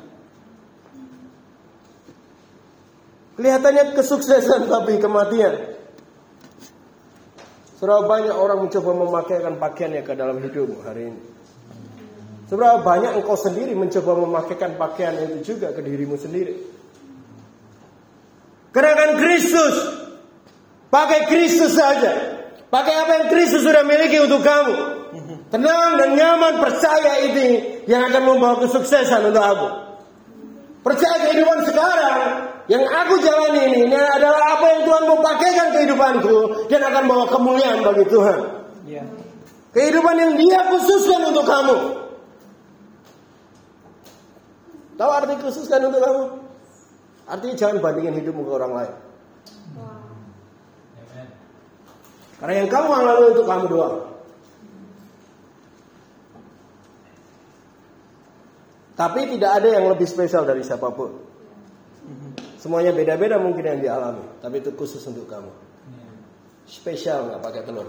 Kelihatannya 3.37 3.99
kesuksesan 3.99 4.70
tapi 4.70 5.03
kematian. 5.03 5.76
Surah 7.81 8.05
banyak 8.05 8.37
orang 8.37 8.68
mencoba 8.68 8.91
memakaikan 8.93 9.57
pakaiannya 9.57 10.05
ke 10.05 10.12
dalam 10.12 10.37
hidupmu 10.41 10.85
hari 10.85 11.09
ini. 11.12 11.39
Seberapa 12.51 12.82
banyak 12.82 13.22
engkau 13.22 13.38
sendiri 13.38 13.78
mencoba 13.78 14.26
memakaikan 14.26 14.74
pakaian 14.74 15.14
itu 15.22 15.55
juga 15.55 15.70
ke 15.70 15.86
dirimu 15.86 16.18
sendiri. 16.18 16.59
Kenakan 18.74 19.22
Kristus. 19.22 19.74
Pakai 20.90 21.30
Kristus 21.30 21.78
saja. 21.78 22.42
Pakai 22.66 22.94
apa 23.07 23.12
yang 23.22 23.26
Kristus 23.30 23.62
sudah 23.62 23.86
miliki 23.86 24.18
untuk 24.18 24.42
kamu. 24.42 24.74
Tenang 25.55 25.94
dan 25.94 26.11
nyaman 26.18 26.59
percaya 26.59 27.22
ini 27.30 27.82
yang 27.86 28.11
akan 28.11 28.22
membawa 28.34 28.59
kesuksesan 28.66 29.30
untuk 29.30 29.46
aku. 29.46 29.68
Percaya 30.82 31.30
kehidupan 31.30 31.70
sekarang 31.70 32.18
yang 32.66 32.82
aku 32.82 33.14
jalani 33.22 33.62
ini, 33.70 33.78
ini 33.90 33.94
adalah 33.94 34.59
apa 34.59 34.66
yang 34.74 34.80
Tuhan 34.90 35.03
mau 35.07 35.18
pakaikan 35.22 35.68
kehidupanku 35.74 36.66
dan 36.66 36.82
akan 36.82 37.03
bawa 37.07 37.24
kemuliaan 37.30 37.78
bagi 37.82 38.07
Tuhan. 38.11 38.38
Ya. 38.90 39.07
Kehidupan 39.70 40.14
yang 40.18 40.32
Dia 40.34 40.66
khususkan 40.70 41.30
untuk 41.30 41.46
kamu. 41.46 41.99
Tahu 45.01 45.11
arti 45.16 45.32
khususkan 45.40 45.80
untuk 45.88 46.05
kamu? 46.05 46.24
Artinya 47.24 47.55
jangan 47.57 47.80
bandingin 47.80 48.20
hidupmu 48.20 48.44
ke 48.44 48.53
orang 48.53 48.72
lain. 48.76 48.94
Karena 52.36 52.55
yang 52.61 52.68
kamu 52.68 52.88
alami 52.92 53.24
untuk 53.32 53.46
kamu 53.48 53.64
doang. 53.72 53.96
Tapi 59.01 59.20
tidak 59.32 59.51
ada 59.64 59.68
yang 59.80 59.88
lebih 59.88 60.05
spesial 60.05 60.44
dari 60.44 60.61
siapa 60.61 60.92
pun. 60.92 61.16
Semuanya 62.61 62.92
beda-beda 62.92 63.40
mungkin 63.40 63.64
yang 63.64 63.80
dialami, 63.80 64.44
tapi 64.44 64.61
itu 64.61 64.76
khusus 64.76 65.01
untuk 65.09 65.24
kamu. 65.24 65.48
Spesial 66.68 67.32
nggak 67.32 67.40
pakai 67.40 67.64
telur. 67.64 67.88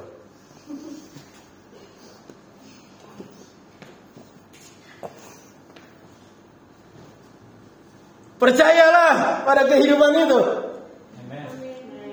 Percayalah 8.42 9.46
pada 9.46 9.70
kehidupan 9.70 10.12
itu. 10.18 10.42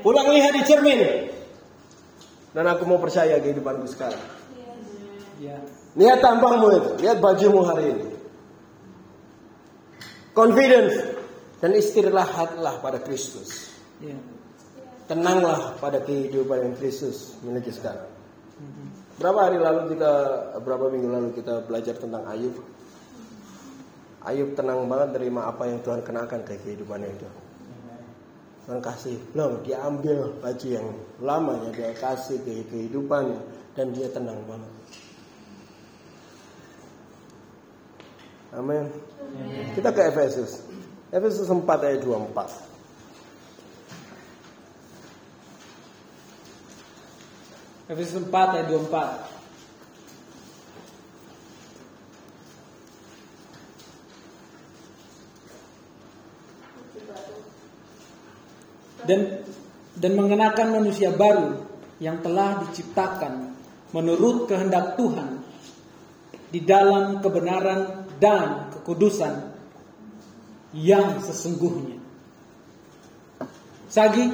Pulang 0.04 0.28
lihat 0.28 0.52
di 0.52 0.62
cermin. 0.68 1.00
Dan 2.52 2.64
aku 2.68 2.84
mau 2.84 3.00
percaya 3.00 3.40
kehidupanku 3.40 3.88
sekarang. 3.88 4.20
Lihat 5.96 6.18
tampangmu 6.20 6.68
itu, 6.68 6.90
lihat 7.00 7.18
bajumu 7.24 7.64
hari 7.64 7.96
ini. 7.96 8.06
Confidence 10.36 10.94
dan 11.58 11.74
istirahatlah 11.74 12.78
pada 12.78 13.00
Kristus. 13.02 13.72
Ya. 13.98 14.14
Tenanglah 15.08 15.80
pada 15.80 16.04
kehidupan 16.04 16.60
yang 16.60 16.74
Kristus 16.76 17.40
miliki 17.40 17.72
sekarang. 17.72 18.06
Berapa 19.18 19.50
hari 19.50 19.58
lalu 19.58 19.96
kita, 19.96 20.12
berapa 20.62 20.84
minggu 20.92 21.08
lalu 21.10 21.28
kita 21.34 21.64
belajar 21.66 21.98
tentang 21.98 22.22
Ayub? 22.30 22.54
Ayub 24.26 24.58
tenang 24.58 24.90
banget 24.90 25.14
terima 25.14 25.46
apa 25.46 25.70
yang 25.70 25.78
Tuhan 25.82 26.02
kenakan 26.02 26.42
ke 26.42 26.58
kehidupannya 26.58 27.10
itu. 27.14 27.28
Tuhan 28.66 28.82
kasih, 28.84 29.16
belum 29.32 29.64
dia 29.64 29.80
ambil 29.80 30.36
baju 30.44 30.68
yang 30.68 30.92
lamanya 31.22 31.70
dia 31.72 31.94
kasih 31.96 32.36
ke 32.42 32.66
kehidupannya 32.68 33.40
dan 33.78 33.94
dia 33.94 34.10
tenang 34.10 34.42
banget. 34.44 34.72
Amin. 38.52 38.90
Kita 39.76 39.92
ke 39.92 40.02
Efesus. 40.08 40.62
Efesus 41.12 41.48
4 41.48 41.64
ayat 41.64 42.04
24. 42.04 42.48
Efesus 47.88 48.20
4 48.20 48.34
ayat 48.34 48.66
24. 48.68 49.37
Dan 59.08 59.42
dan 59.98 60.12
mengenakan 60.14 60.78
manusia 60.78 61.10
baru 61.10 61.64
yang 61.98 62.22
telah 62.22 62.62
diciptakan 62.68 63.56
menurut 63.90 64.46
kehendak 64.46 64.94
Tuhan 64.94 65.42
di 66.52 66.60
dalam 66.62 67.18
kebenaran 67.18 68.06
dan 68.20 68.70
kekudusan 68.72 69.56
yang 70.76 71.18
sesungguhnya. 71.24 71.98
Sagi, 73.88 74.28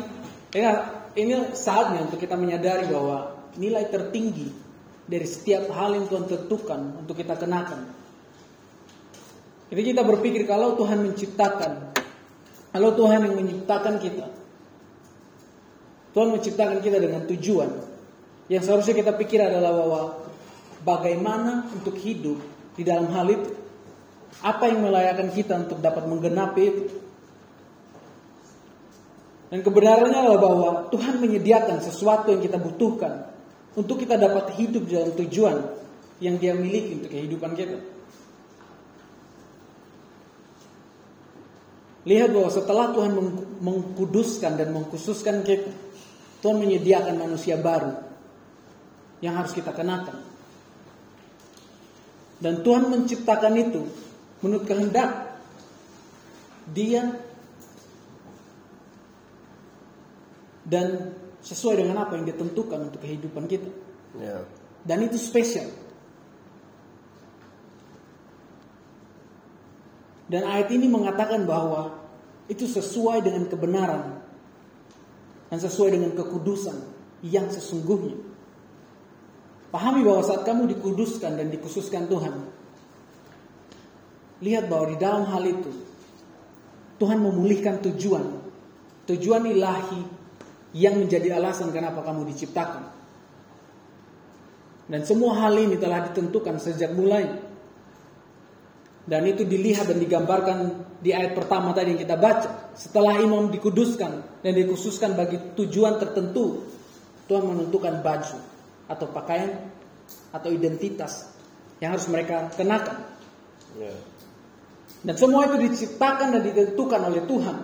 ya, 0.51 0.91
ini 1.15 1.55
saatnya 1.55 2.11
untuk 2.11 2.19
kita 2.19 2.35
menyadari 2.35 2.91
bahwa 2.91 3.39
nilai 3.55 3.87
tertinggi 3.87 4.51
dari 5.07 5.27
setiap 5.31 5.71
hal 5.71 5.95
yang 5.95 6.11
Tuhan 6.11 6.27
tentukan 6.27 6.81
untuk 6.99 7.15
kita 7.15 7.39
kenakan. 7.39 7.87
Jadi 9.71 9.83
kita 9.95 10.03
berpikir 10.03 10.43
kalau 10.47 10.75
Tuhan 10.75 11.07
menciptakan, 11.07 11.95
kalau 12.75 12.91
Tuhan 12.99 13.31
yang 13.31 13.35
menciptakan 13.39 14.03
kita, 14.03 14.27
Tuhan 16.15 16.31
menciptakan 16.31 16.79
kita 16.79 17.03
dengan 17.03 17.27
tujuan. 17.27 17.71
Yang 18.47 18.71
seharusnya 18.71 18.95
kita 18.95 19.13
pikir 19.19 19.43
adalah 19.43 19.75
bahwa 19.75 20.01
bagaimana 20.87 21.67
untuk 21.75 21.99
hidup 21.99 22.39
di 22.79 22.87
dalam 22.87 23.11
hal 23.11 23.27
itu. 23.27 23.51
Apa 24.47 24.71
yang 24.71 24.87
melayakkan 24.87 25.35
kita 25.35 25.59
untuk 25.67 25.83
dapat 25.83 26.07
menggenapi 26.07 26.63
itu. 26.63 26.85
Dan 29.51 29.63
kebenarannya 29.63 30.19
adalah 30.19 30.41
bahwa 30.41 30.69
Tuhan 30.91 31.19
menyediakan 31.19 31.83
sesuatu 31.83 32.31
yang 32.31 32.43
kita 32.43 32.59
butuhkan 32.59 33.31
untuk 33.75 34.03
kita 34.03 34.15
dapat 34.15 34.55
hidup 34.59 34.87
dalam 34.87 35.15
tujuan 35.19 35.57
yang 36.23 36.39
Dia 36.39 36.55
miliki 36.55 37.03
untuk 37.03 37.11
kehidupan 37.11 37.59
kita. 37.59 37.79
Lihat 42.05 42.31
bahwa 42.37 42.51
setelah 42.53 42.93
Tuhan 42.93 43.13
mengkuduskan 43.65 44.61
dan 44.61 44.77
mengkhususkan 44.77 45.41
kita, 45.41 45.84
Tuhan 46.45 46.61
menyediakan 46.61 47.17
manusia 47.17 47.57
baru 47.57 47.97
yang 49.25 49.33
harus 49.41 49.57
kita 49.57 49.73
kenakan. 49.73 50.21
Dan 52.37 52.61
Tuhan 52.61 52.93
menciptakan 52.93 53.57
itu 53.57 53.81
menurut 54.45 54.69
kehendak 54.69 55.41
Dia 56.69 57.17
dan 60.69 61.17
sesuai 61.41 61.81
dengan 61.81 62.05
apa 62.05 62.21
yang 62.21 62.29
ditentukan 62.29 62.93
untuk 62.93 63.01
kehidupan 63.01 63.49
kita. 63.49 63.73
Ya. 64.21 64.45
Dan 64.85 65.09
itu 65.09 65.17
spesial. 65.17 65.73
Dan 70.29 70.45
ayat 70.45 70.69
ini 70.73 70.93
mengatakan 70.93 71.49
bahwa 71.49 72.05
itu 72.49 72.69
sesuai 72.69 73.25
dengan 73.25 73.49
kebenaran 73.49 74.24
dan 75.55 75.63
sesuai 75.63 75.95
dengan 75.95 76.19
kekudusan 76.19 76.75
yang 77.23 77.47
sesungguhnya. 77.47 78.19
Pahami 79.71 80.03
bahwa 80.03 80.27
saat 80.27 80.43
kamu 80.43 80.67
dikuduskan 80.75 81.39
dan 81.39 81.47
dikhususkan 81.47 82.11
Tuhan, 82.11 82.43
lihat 84.43 84.67
bahwa 84.67 84.91
di 84.91 84.99
dalam 84.99 85.23
hal 85.31 85.47
itu 85.47 85.71
Tuhan 86.99 87.23
memulihkan 87.23 87.87
tujuan, 87.87 88.27
tujuan 89.07 89.47
ilahi 89.47 90.03
yang 90.75 90.99
menjadi 90.99 91.39
alasan 91.39 91.71
kenapa 91.71 92.03
kamu 92.03 92.35
diciptakan. 92.35 92.91
Dan 94.91 95.07
semua 95.07 95.39
hal 95.39 95.55
ini 95.55 95.79
telah 95.79 96.11
ditentukan 96.11 96.59
sejak 96.59 96.91
mulai. 96.99 97.31
Dan 99.05 99.29
itu 99.29 99.45
dilihat 99.45 99.85
dan 99.93 100.01
digambarkan 100.01 100.59
di 101.05 101.13
ayat 101.13 101.37
pertama 101.37 101.77
tadi 101.77 101.93
yang 101.93 102.01
kita 102.01 102.17
baca. 102.17 102.73
Setelah 102.73 103.21
imam 103.21 103.53
dikuduskan 103.53 104.41
dan 104.41 104.53
dikhususkan 104.57 105.13
bagi 105.13 105.37
tujuan 105.53 106.01
tertentu, 106.01 106.65
Tuhan 107.29 107.45
menentukan 107.45 108.01
baju 108.01 108.39
atau 108.89 109.07
pakaian 109.13 109.69
atau 110.33 110.49
identitas 110.49 111.29
yang 111.85 111.93
harus 111.93 112.09
mereka 112.09 112.49
kenakan. 112.57 113.05
Ya. 113.77 113.93
Dan 115.05 115.15
semua 115.21 115.53
itu 115.53 115.61
diciptakan 115.69 116.41
dan 116.41 116.43
ditentukan 116.43 117.01
oleh 117.05 117.23
Tuhan. 117.29 117.57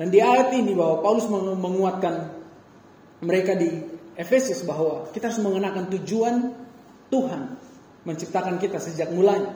Dan 0.00 0.08
di 0.08 0.24
ayat 0.24 0.56
ini 0.56 0.72
bahwa 0.72 1.04
Paulus 1.04 1.28
menguatkan 1.60 2.32
mereka 3.20 3.52
di 3.52 3.68
Efesus 4.16 4.64
bahwa 4.64 5.12
kita 5.12 5.28
harus 5.28 5.44
mengenakan 5.44 5.92
tujuan 5.92 6.34
Tuhan 7.10 7.58
menciptakan 8.06 8.56
kita 8.56 8.78
sejak 8.80 9.12
mulanya. 9.12 9.52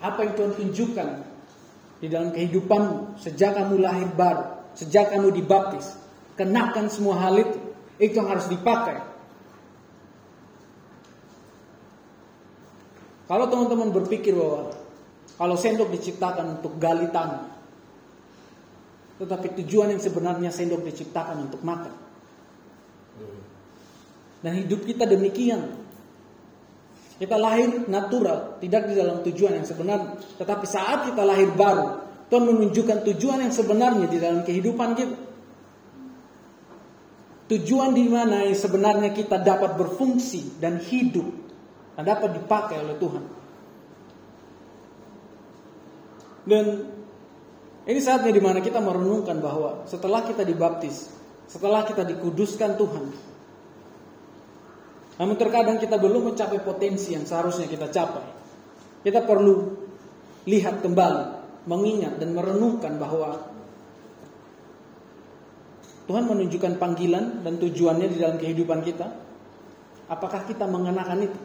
Apa 0.00 0.24
yang 0.26 0.32
Tuhan 0.36 0.52
tunjukkan 0.56 1.08
di 2.00 2.12
dalam 2.12 2.34
kehidupanmu 2.34 3.20
sejak 3.20 3.56
kamu 3.56 3.80
lahir 3.80 4.08
baru, 4.12 4.60
sejak 4.76 5.14
kamu 5.14 5.32
dibaptis, 5.32 5.96
kenakan 6.36 6.90
semua 6.90 7.20
hal 7.20 7.38
itu. 7.40 7.58
Itu 7.96 8.18
yang 8.18 8.28
harus 8.28 8.50
dipakai. 8.50 8.98
Kalau 13.24 13.48
teman-teman 13.48 13.88
berpikir 13.94 14.36
bahwa 14.36 14.76
kalau 15.40 15.56
sendok 15.56 15.88
diciptakan 15.94 16.60
untuk 16.60 16.76
gali 16.76 17.08
tanah, 17.08 17.48
tetapi 19.22 19.56
tujuan 19.62 19.96
yang 19.96 20.02
sebenarnya 20.02 20.50
sendok 20.52 20.84
diciptakan 20.84 21.48
untuk 21.48 21.64
makan. 21.64 21.94
Dan 24.44 24.60
hidup 24.60 24.84
kita 24.84 25.08
demikian. 25.08 25.72
Kita 27.16 27.40
lahir 27.40 27.88
natural, 27.88 28.60
tidak 28.60 28.92
di 28.92 28.94
dalam 29.00 29.24
tujuan 29.24 29.56
yang 29.56 29.64
sebenarnya. 29.64 30.20
Tetapi 30.36 30.66
saat 30.68 31.08
kita 31.08 31.24
lahir 31.24 31.48
baru, 31.56 32.04
Tuhan 32.28 32.44
menunjukkan 32.52 33.08
tujuan 33.08 33.40
yang 33.40 33.54
sebenarnya 33.54 34.04
di 34.04 34.18
dalam 34.20 34.44
kehidupan 34.44 34.90
kita. 34.92 35.16
Tujuan 37.44 37.96
di 37.96 38.04
mana 38.08 38.44
yang 38.44 38.58
sebenarnya 38.58 39.16
kita 39.16 39.40
dapat 39.40 39.80
berfungsi 39.80 40.60
dan 40.60 40.76
hidup 40.76 41.28
dan 41.96 42.04
dapat 42.04 42.36
dipakai 42.36 42.76
oleh 42.84 42.96
Tuhan. 43.00 43.24
Dan 46.44 46.64
ini 47.88 48.00
saatnya 48.00 48.32
di 48.32 48.42
mana 48.44 48.60
kita 48.60 48.80
merenungkan 48.80 49.40
bahwa 49.40 49.88
setelah 49.88 50.24
kita 50.24 50.44
dibaptis, 50.44 51.08
setelah 51.48 51.84
kita 51.84 52.04
dikuduskan 52.04 52.76
Tuhan, 52.80 53.04
namun 55.14 55.38
terkadang 55.38 55.78
kita 55.78 55.94
belum 55.94 56.34
mencapai 56.34 56.58
potensi 56.62 57.14
yang 57.14 57.22
seharusnya 57.22 57.70
kita 57.70 57.86
capai. 57.90 58.26
Kita 59.06 59.22
perlu 59.22 59.70
lihat 60.50 60.82
kembali, 60.82 61.24
mengingat 61.70 62.18
dan 62.18 62.34
merenungkan 62.34 62.98
bahwa 62.98 63.54
Tuhan 66.04 66.24
menunjukkan 66.28 66.76
panggilan 66.76 67.46
dan 67.46 67.54
tujuannya 67.56 68.08
di 68.10 68.16
dalam 68.20 68.36
kehidupan 68.36 68.84
kita. 68.84 69.06
Apakah 70.10 70.44
kita 70.44 70.68
mengenakan 70.68 71.30
itu? 71.30 71.40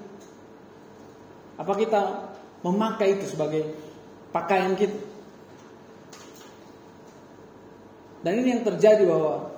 Apa 1.56 1.74
kita 1.80 2.02
memakai 2.66 3.20
itu 3.20 3.38
sebagai 3.38 3.72
pakaian 4.36 4.76
kita? 4.76 5.00
Dan 8.20 8.44
ini 8.44 8.60
yang 8.60 8.64
terjadi 8.68 9.08
bahwa 9.08 9.49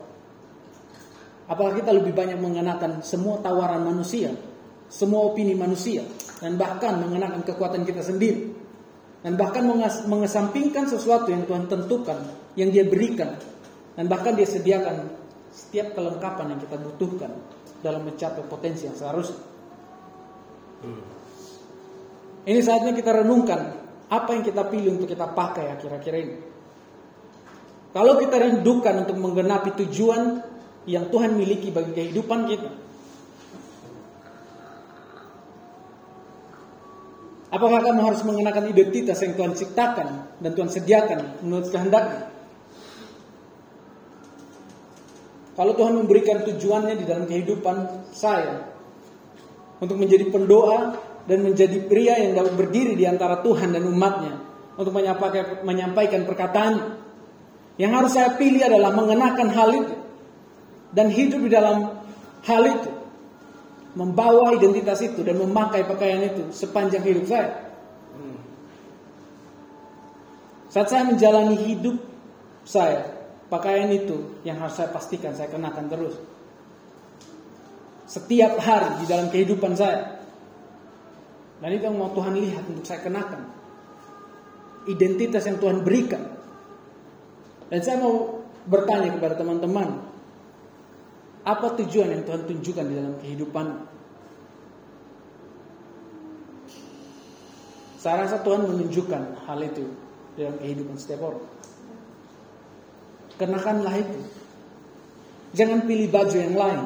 Apakah 1.51 1.75
kita 1.75 1.91
lebih 1.91 2.15
banyak 2.15 2.39
mengenakan 2.39 3.03
semua 3.03 3.43
tawaran 3.43 3.83
manusia, 3.83 4.31
semua 4.87 5.27
opini 5.27 5.51
manusia, 5.51 5.99
dan 6.39 6.55
bahkan 6.55 6.95
mengenakan 7.03 7.43
kekuatan 7.43 7.83
kita 7.83 7.99
sendiri, 7.99 8.55
dan 9.19 9.35
bahkan 9.35 9.67
mengesampingkan 10.07 10.87
sesuatu 10.87 11.27
yang 11.27 11.43
Tuhan 11.43 11.67
tentukan, 11.67 12.23
yang 12.55 12.71
Dia 12.71 12.87
berikan, 12.87 13.35
dan 13.99 14.07
bahkan 14.07 14.39
Dia 14.39 14.47
sediakan 14.47 15.11
setiap 15.51 15.91
kelengkapan 15.91 16.55
yang 16.55 16.59
kita 16.63 16.79
butuhkan 16.79 17.31
dalam 17.83 18.07
mencapai 18.07 18.47
potensi 18.47 18.87
yang 18.87 18.95
seharusnya. 18.95 19.43
Hmm. 20.87 21.03
Ini 22.47 22.63
saatnya 22.63 22.95
kita 22.95 23.11
renungkan 23.21 23.59
apa 24.07 24.29
yang 24.39 24.47
kita 24.47 24.71
pilih 24.71 25.03
untuk 25.03 25.11
kita 25.11 25.27
pakai 25.35 25.75
akhir-akhir 25.75 26.13
ini. 26.15 26.35
Kalau 27.91 28.15
kita 28.15 28.39
rindukan 28.39 29.03
untuk 29.03 29.19
menggenapi 29.19 29.75
tujuan 29.83 30.47
yang 30.89 31.09
Tuhan 31.13 31.37
miliki 31.37 31.69
bagi 31.69 31.93
kehidupan 31.93 32.39
kita. 32.49 32.71
Apakah 37.51 37.83
kamu 37.83 37.99
harus 38.07 38.23
mengenakan 38.23 38.71
identitas 38.71 39.19
yang 39.19 39.35
Tuhan 39.35 39.53
ciptakan 39.53 40.39
dan 40.39 40.51
Tuhan 40.55 40.71
sediakan 40.71 41.43
menurut 41.43 41.67
kehendaknya? 41.67 42.31
Kalau 45.51 45.75
Tuhan 45.75 45.93
memberikan 45.99 46.47
tujuannya 46.47 46.95
di 46.95 47.05
dalam 47.05 47.27
kehidupan 47.27 48.07
saya, 48.15 48.71
untuk 49.83 49.97
menjadi 49.99 50.31
pendoa 50.31 50.95
dan 51.25 51.43
menjadi 51.43 51.77
pria 51.89 52.21
yang 52.23 52.37
dapat 52.37 52.53
berdiri 52.55 52.93
di 52.95 53.03
antara 53.03 53.43
Tuhan 53.43 53.73
dan 53.75 53.83
umatnya 53.83 54.39
untuk 54.79 54.95
menyampaikan, 54.95 55.65
menyampaikan 55.65 56.21
perkataan. 56.23 56.73
Yang 57.75 57.91
harus 57.97 58.11
saya 58.13 58.29
pilih 58.37 58.61
adalah 58.61 58.93
mengenakan 58.93 59.47
hal 59.51 59.69
itu 59.73 60.00
dan 60.91 61.07
hidup 61.07 61.39
di 61.43 61.51
dalam 61.51 62.03
hal 62.43 62.61
itu, 62.67 62.91
membawa 63.95 64.55
identitas 64.55 65.03
itu 65.03 65.23
dan 65.23 65.39
memakai 65.39 65.83
pakaian 65.83 66.23
itu 66.23 66.51
sepanjang 66.51 67.03
hidup 67.03 67.25
saya. 67.27 67.71
Saat 70.71 70.87
saya 70.87 71.03
menjalani 71.03 71.59
hidup 71.67 71.99
saya, 72.63 73.03
pakaian 73.51 73.91
itu 73.91 74.39
yang 74.47 74.55
harus 74.63 74.79
saya 74.79 74.87
pastikan 74.87 75.35
saya 75.35 75.51
kenakan 75.51 75.91
terus. 75.91 76.15
Setiap 78.07 78.55
hari 78.59 79.03
di 79.03 79.05
dalam 79.07 79.27
kehidupan 79.27 79.75
saya. 79.75 80.23
Dan 81.59 81.75
itu 81.75 81.83
yang 81.85 81.99
mau 81.99 82.15
Tuhan 82.15 82.39
lihat 82.39 82.63
untuk 82.71 82.87
saya 82.87 83.03
kenakan. 83.03 83.51
Identitas 84.87 85.43
yang 85.45 85.59
Tuhan 85.59 85.83
berikan. 85.83 86.23
Dan 87.67 87.79
saya 87.83 87.99
mau 87.99 88.39
bertanya 88.67 89.15
kepada 89.15 89.35
teman-teman. 89.35 90.10
Apa 91.41 91.73
tujuan 91.81 92.13
yang 92.13 92.21
Tuhan 92.21 92.45
tunjukkan 92.45 92.85
di 92.85 92.93
dalam 92.93 93.15
kehidupan? 93.17 93.67
Saya 98.01 98.25
rasa 98.25 98.41
Tuhan 98.41 98.65
menunjukkan 98.65 99.45
hal 99.45 99.59
itu 99.61 99.85
dalam 100.37 100.57
kehidupan 100.57 100.97
setiap 100.97 101.21
orang. 101.33 101.45
Kenakanlah 103.37 103.93
itu. 103.97 104.19
Jangan 105.53 105.85
pilih 105.85 106.09
baju 106.09 106.37
yang 106.37 106.57
lain. 106.57 106.81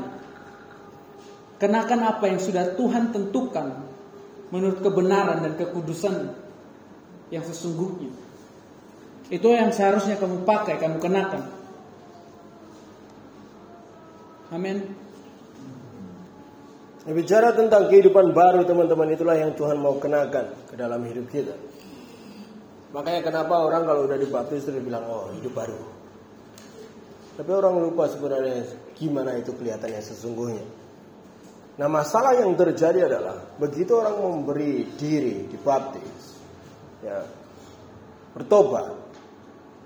Kenakan 1.56 2.00
apa 2.04 2.26
yang 2.28 2.40
sudah 2.40 2.76
Tuhan 2.76 3.16
tentukan 3.16 3.88
menurut 4.52 4.84
kebenaran 4.84 5.40
dan 5.44 5.56
kekudusan 5.56 6.36
yang 7.32 7.44
sesungguhnya. 7.48 8.12
Itu 9.32 9.56
yang 9.56 9.72
seharusnya 9.72 10.20
kamu 10.20 10.44
pakai, 10.44 10.78
kamu 10.78 11.00
kenakan. 11.00 11.55
Amin. 14.56 14.88
Bicara 17.06 17.52
tentang 17.52 17.92
kehidupan 17.92 18.32
baru 18.32 18.64
teman-teman 18.64 19.12
itulah 19.12 19.36
yang 19.36 19.52
Tuhan 19.52 19.78
mau 19.78 20.00
kenakan 20.00 20.56
ke 20.72 20.80
dalam 20.80 21.04
hidup 21.04 21.28
kita. 21.28 21.54
Makanya 22.96 23.22
kenapa 23.28 23.60
orang 23.60 23.84
kalau 23.84 24.08
udah 24.08 24.16
dibaptis 24.16 24.64
terus 24.64 24.80
bilang 24.80 25.04
oh 25.12 25.28
hidup 25.36 25.52
baru. 25.52 25.76
Tapi 27.36 27.52
orang 27.52 27.84
lupa 27.84 28.08
sebenarnya 28.08 28.64
gimana 28.96 29.36
itu 29.36 29.52
kelihatannya 29.52 30.00
sesungguhnya. 30.00 30.66
Nah 31.76 31.92
masalah 31.92 32.40
yang 32.40 32.56
terjadi 32.56 33.12
adalah 33.12 33.60
begitu 33.60 34.00
orang 34.00 34.16
memberi 34.16 34.88
diri 34.96 35.52
dibaptis, 35.52 36.40
ya 37.04 37.28
bertobat, 38.32 38.96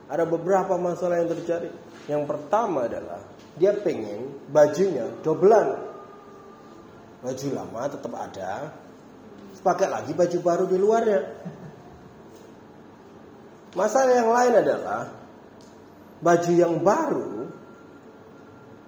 ada 0.05 0.29
beberapa 0.29 0.77
masalah 0.77 1.25
yang 1.25 1.33
terjadi. 1.33 1.73
Yang 2.05 2.29
pertama 2.29 2.85
adalah 2.85 3.25
dia 3.59 3.75
pengen 3.75 4.39
bajunya 4.49 5.11
dobelan, 5.19 5.75
baju 7.19 7.47
lama 7.51 7.81
tetap 7.91 8.13
ada, 8.15 8.71
pakai 9.59 9.91
lagi 9.91 10.15
baju 10.15 10.37
baru 10.39 10.65
di 10.65 10.77
luarnya. 10.79 11.21
Masalah 13.75 14.13
yang 14.15 14.31
lain 14.31 14.53
adalah 14.65 15.01
baju 16.23 16.51
yang 16.55 16.79
baru 16.81 17.51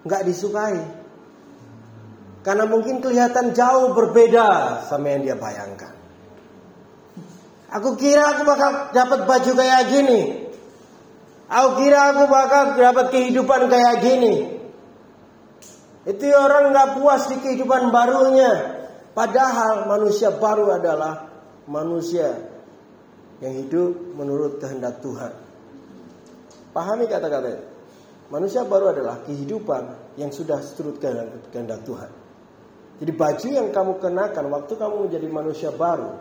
nggak 0.08 0.24
disukai. 0.26 0.82
Karena 2.42 2.66
mungkin 2.66 3.06
kelihatan 3.06 3.54
jauh 3.54 3.94
berbeda 3.94 4.82
sama 4.90 5.14
yang 5.14 5.22
dia 5.22 5.38
bayangkan. 5.38 5.94
Aku 7.72 7.94
kira 7.96 8.34
aku 8.34 8.42
bakal 8.44 8.90
dapat 8.92 9.30
baju 9.30 9.52
kayak 9.54 9.84
gini. 9.94 10.50
Aku 11.52 11.84
kira 11.84 12.16
aku 12.16 12.26
bakal 12.26 12.80
dapat 12.80 13.06
kehidupan 13.14 13.70
kayak 13.70 14.02
gini. 14.02 14.61
Itu 16.02 16.26
orang 16.34 16.74
nggak 16.74 16.90
puas 16.98 17.30
di 17.30 17.38
kehidupan 17.38 17.94
barunya. 17.94 18.82
Padahal 19.12 19.86
manusia 19.86 20.34
baru 20.34 20.74
adalah 20.74 21.30
manusia 21.70 22.32
yang 23.44 23.54
hidup 23.54 24.18
menurut 24.18 24.58
kehendak 24.58 25.04
Tuhan. 25.04 25.34
Pahami 26.72 27.06
kata-kata. 27.06 27.70
Manusia 28.32 28.64
baru 28.64 28.96
adalah 28.96 29.20
kehidupan 29.28 30.16
yang 30.16 30.32
sudah 30.32 30.64
seturut 30.64 31.04
kehendak 31.52 31.84
Tuhan. 31.84 32.12
Jadi 33.04 33.12
baju 33.12 33.48
yang 33.52 33.68
kamu 33.76 34.00
kenakan 34.00 34.46
waktu 34.56 34.74
kamu 34.80 34.96
menjadi 35.10 35.28
manusia 35.28 35.70
baru 35.74 36.16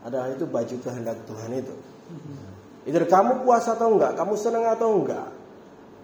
adalah 0.00 0.32
itu 0.32 0.48
baju 0.48 0.76
kehendak 0.80 1.18
Tuhan 1.28 1.50
itu. 1.52 1.74
Itu 2.88 2.96
kamu 2.96 3.44
puas 3.44 3.68
atau 3.68 3.92
enggak, 3.92 4.16
kamu 4.16 4.34
senang 4.40 4.64
atau 4.72 4.88
enggak, 4.96 5.28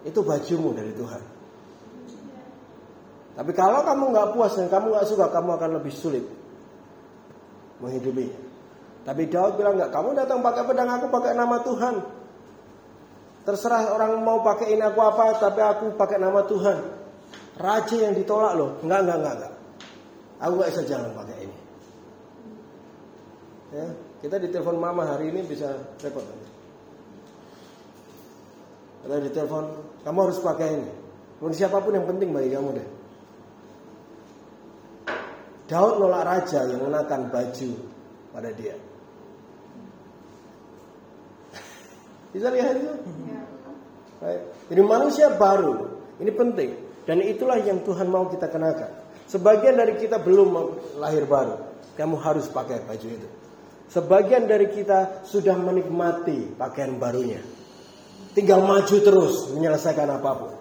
itu 0.04 0.20
bajumu 0.20 0.76
dari 0.76 0.92
Tuhan. 0.92 1.35
Tapi 3.36 3.52
kalau 3.52 3.84
kamu 3.84 4.16
enggak 4.16 4.28
puas 4.32 4.56
dan 4.56 4.72
kamu 4.72 4.96
enggak 4.96 5.06
suka, 5.12 5.28
kamu 5.28 5.60
akan 5.60 5.70
lebih 5.76 5.92
sulit 5.92 6.24
menghidupinya. 7.84 8.40
Tapi 9.04 9.28
Daud 9.28 9.60
bilang 9.60 9.76
enggak, 9.76 9.92
kamu 9.92 10.16
datang 10.16 10.40
pakai 10.40 10.64
pedang, 10.64 10.88
aku 10.88 11.06
pakai 11.12 11.36
nama 11.36 11.60
Tuhan. 11.60 11.94
Terserah 13.44 13.92
orang 13.92 14.24
mau 14.24 14.40
pakai 14.40 14.72
ini 14.72 14.82
aku 14.82 14.98
apa, 15.04 15.36
tapi 15.36 15.60
aku 15.60 15.94
pakai 16.00 16.16
nama 16.16 16.48
Tuhan. 16.48 16.78
Raja 17.60 17.96
yang 18.00 18.16
ditolak 18.16 18.56
loh, 18.56 18.80
enggak, 18.80 19.04
enggak, 19.04 19.16
enggak, 19.20 19.34
enggak. 19.36 19.52
Aku 20.40 20.52
enggak 20.56 20.70
bisa 20.72 20.82
jalan 20.88 21.10
pakai 21.12 21.36
ini. 21.44 21.56
Ya, 23.76 23.86
kita 24.24 24.40
ditelepon 24.40 24.80
mama 24.80 25.04
hari 25.04 25.28
ini 25.28 25.44
bisa 25.44 25.76
repot. 26.00 26.24
Kalau 29.04 29.20
ditelepon, 29.20 29.64
kamu 30.08 30.18
harus 30.24 30.40
pakai 30.40 30.68
ini. 30.72 30.90
Mau 31.36 31.52
siapa 31.52 31.84
pun 31.84 31.92
yang 31.92 32.08
penting 32.08 32.32
bagi 32.32 32.48
kamu 32.48 32.80
deh. 32.80 32.95
Daud 35.66 35.98
nolak 35.98 36.22
raja 36.22 36.62
yang 36.70 36.78
mengenakan 36.86 37.26
baju 37.30 37.70
pada 38.30 38.50
dia. 38.54 38.78
Bisa 42.34 42.48
lihat 42.54 42.74
itu? 42.78 42.94
Baik. 44.22 44.40
Jadi 44.70 44.82
manusia 44.82 45.26
baru, 45.34 46.00
ini 46.22 46.32
penting. 46.32 46.70
Dan 47.06 47.22
itulah 47.22 47.58
yang 47.62 47.86
Tuhan 47.86 48.10
mau 48.10 48.26
kita 48.26 48.50
kenakan. 48.50 48.90
Sebagian 49.26 49.78
dari 49.78 49.98
kita 49.98 50.22
belum 50.22 50.54
lahir 51.02 51.26
baru. 51.26 51.58
Kamu 51.94 52.18
harus 52.18 52.46
pakai 52.50 52.82
baju 52.82 53.08
itu. 53.10 53.28
Sebagian 53.86 54.50
dari 54.50 54.70
kita 54.70 55.22
sudah 55.22 55.54
menikmati 55.54 56.58
pakaian 56.58 56.98
barunya. 56.98 57.38
Tinggal 58.34 58.66
maju 58.66 58.96
terus 59.00 59.54
menyelesaikan 59.54 60.10
apa 60.10 60.30
pun. 60.34 60.52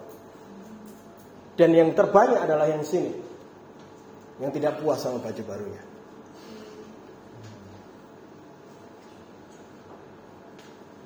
Dan 1.58 1.74
yang 1.74 1.90
terbanyak 1.98 2.46
adalah 2.46 2.70
yang 2.70 2.86
sini. 2.86 3.25
Yang 4.36 4.60
tidak 4.60 4.84
puas 4.84 5.00
sama 5.00 5.18
baju 5.20 5.42
barunya. 5.48 5.82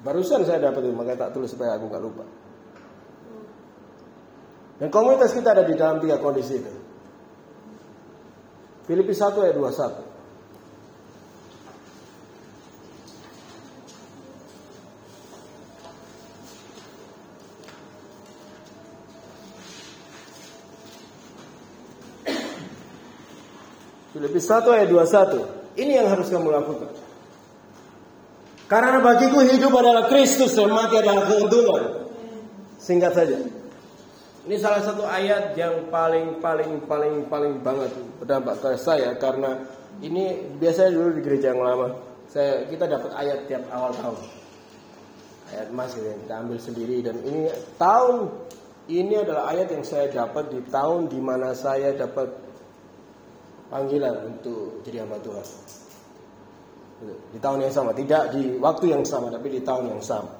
Barusan 0.00 0.48
saya 0.48 0.58
dapat 0.58 0.88
itu, 0.88 0.96
makanya 0.96 1.28
tak 1.28 1.36
tulis 1.36 1.52
supaya 1.52 1.76
aku 1.76 1.86
nggak 1.92 2.02
lupa. 2.02 2.24
Dan 4.80 4.88
komunitas 4.88 5.36
kita 5.36 5.52
ada 5.52 5.62
di 5.68 5.76
dalam 5.76 6.00
tiga 6.00 6.16
kondisi 6.16 6.56
itu. 6.56 6.72
Filipi 8.88 9.12
1 9.12 9.44
ayat 9.44 9.54
21. 9.60 10.09
Filipi 24.20 24.36
1 24.36 24.68
ayat 24.68 24.88
21. 24.92 25.80
Ini 25.80 26.04
yang 26.04 26.12
harus 26.12 26.28
kamu 26.28 26.52
lakukan. 26.52 26.92
Karena 28.68 29.00
bagiku 29.00 29.40
hidup 29.48 29.72
adalah 29.72 30.12
Kristus 30.12 30.52
dan 30.52 30.68
mati 30.68 31.00
adalah 31.00 31.24
keuntungan. 31.24 32.04
Singkat 32.76 33.12
saja. 33.16 33.40
Ini 34.44 34.56
salah 34.60 34.84
satu 34.84 35.08
ayat 35.08 35.56
yang 35.56 35.88
paling 35.88 36.36
paling 36.36 36.84
paling 36.84 37.32
paling 37.32 37.64
banget 37.64 37.96
berdampak 38.20 38.60
ke 38.60 38.76
saya 38.76 39.16
karena 39.16 39.56
ini 40.04 40.52
biasanya 40.60 41.00
dulu 41.00 41.16
di 41.16 41.20
gereja 41.24 41.56
yang 41.56 41.60
lama 41.60 41.92
saya 42.24 42.64
kita 42.68 42.88
dapat 42.88 43.12
ayat 43.20 43.44
tiap 43.44 43.68
awal 43.68 43.92
tahun 43.92 44.16
ayat 45.52 45.66
emas 45.68 45.92
gitu 45.92 46.08
kita 46.24 46.34
ambil 46.40 46.56
sendiri 46.56 46.96
dan 47.04 47.20
ini 47.20 47.52
tahun 47.76 48.32
ini 48.88 49.14
adalah 49.28 49.52
ayat 49.52 49.68
yang 49.76 49.84
saya 49.84 50.08
dapat 50.08 50.48
di 50.48 50.64
tahun 50.72 51.12
di 51.12 51.20
mana 51.20 51.52
saya 51.52 51.92
dapat 51.92 52.49
panggilan 53.70 54.36
untuk 54.36 54.82
jadi 54.82 55.06
hamba 55.06 55.22
Tuhan. 55.22 55.46
Di 57.32 57.38
tahun 57.40 57.64
yang 57.64 57.72
sama, 57.72 57.96
tidak 57.96 58.36
di 58.36 58.60
waktu 58.60 58.92
yang 58.92 59.08
sama, 59.08 59.32
tapi 59.32 59.48
di 59.48 59.64
tahun 59.64 59.96
yang 59.96 60.02
sama. 60.04 60.36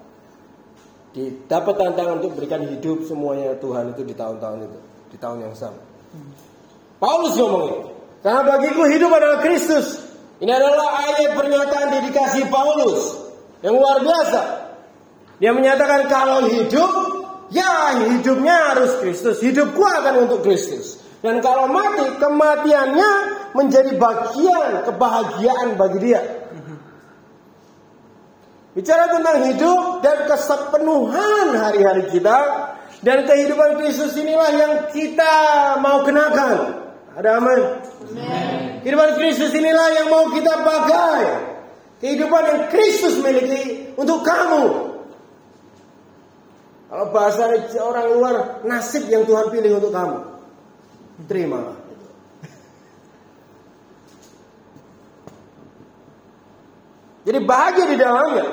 Didapat 1.17 1.75
tantangan 1.75 2.21
untuk 2.21 2.37
berikan 2.37 2.61
hidup 2.69 3.09
semuanya 3.09 3.57
Tuhan 3.57 3.97
itu 3.97 4.03
di 4.05 4.13
tahun-tahun 4.13 4.69
itu, 4.69 4.79
di 5.15 5.17
tahun 5.17 5.39
yang 5.49 5.55
sama. 5.57 5.81
Paulus 7.01 7.35
ngomong 7.41 7.65
ini. 7.73 7.81
Karena 8.21 8.45
bagiku 8.45 8.85
hidup 8.85 9.11
adalah 9.17 9.41
Kristus. 9.41 10.05
Ini 10.41 10.53
adalah 10.53 11.09
ayat 11.09 11.33
pernyataan 11.33 11.89
dedikasi 11.97 12.45
Paulus 12.53 13.17
yang 13.65 13.81
luar 13.81 14.05
biasa. 14.05 14.41
Dia 15.41 15.57
menyatakan 15.57 16.05
kalau 16.13 16.45
hidup, 16.45 16.93
ya 17.49 17.97
hidupnya 18.05 18.77
harus 18.77 19.01
Kristus. 19.01 19.41
Hidupku 19.41 19.81
akan 19.81 20.29
untuk 20.29 20.45
Kristus. 20.45 21.01
Dan 21.21 21.45
kalau 21.45 21.69
mati, 21.69 22.17
kematiannya 22.17 23.11
menjadi 23.53 23.93
bagian 24.01 24.89
kebahagiaan 24.89 25.77
bagi 25.77 25.99
dia. 26.01 26.21
Bicara 28.71 29.11
tentang 29.11 29.51
hidup 29.51 30.01
dan 30.01 30.31
kesepenuhan 30.31 31.59
hari-hari 31.59 32.07
kita 32.09 32.39
dan 33.03 33.27
kehidupan 33.27 33.83
Kristus 33.83 34.15
inilah 34.15 34.51
yang 34.55 34.75
kita 34.95 35.35
mau 35.83 36.07
kenakan. 36.07 36.79
Ada 37.19 37.43
aman? 37.43 37.61
Kehidupan 38.81 39.11
Kristus 39.19 39.51
inilah 39.53 39.89
yang 39.99 40.07
mau 40.09 40.31
kita 40.31 40.55
pakai. 40.63 41.21
Kehidupan 42.01 42.43
yang 42.47 42.61
Kristus 42.73 43.21
miliki 43.21 43.93
untuk 43.99 44.23
kamu. 44.25 44.65
Kalau 46.89 47.07
bahasa 47.13 47.51
orang 47.83 48.07
luar, 48.09 48.37
nasib 48.65 49.05
yang 49.11 49.27
Tuhan 49.29 49.53
pilih 49.53 49.83
untuk 49.83 49.93
kamu. 49.93 50.30
Terimalah. 51.29 51.77
Jadi 57.25 57.39
bahagia 57.45 57.87
di 57.87 57.97
dalamnya. 58.01 58.47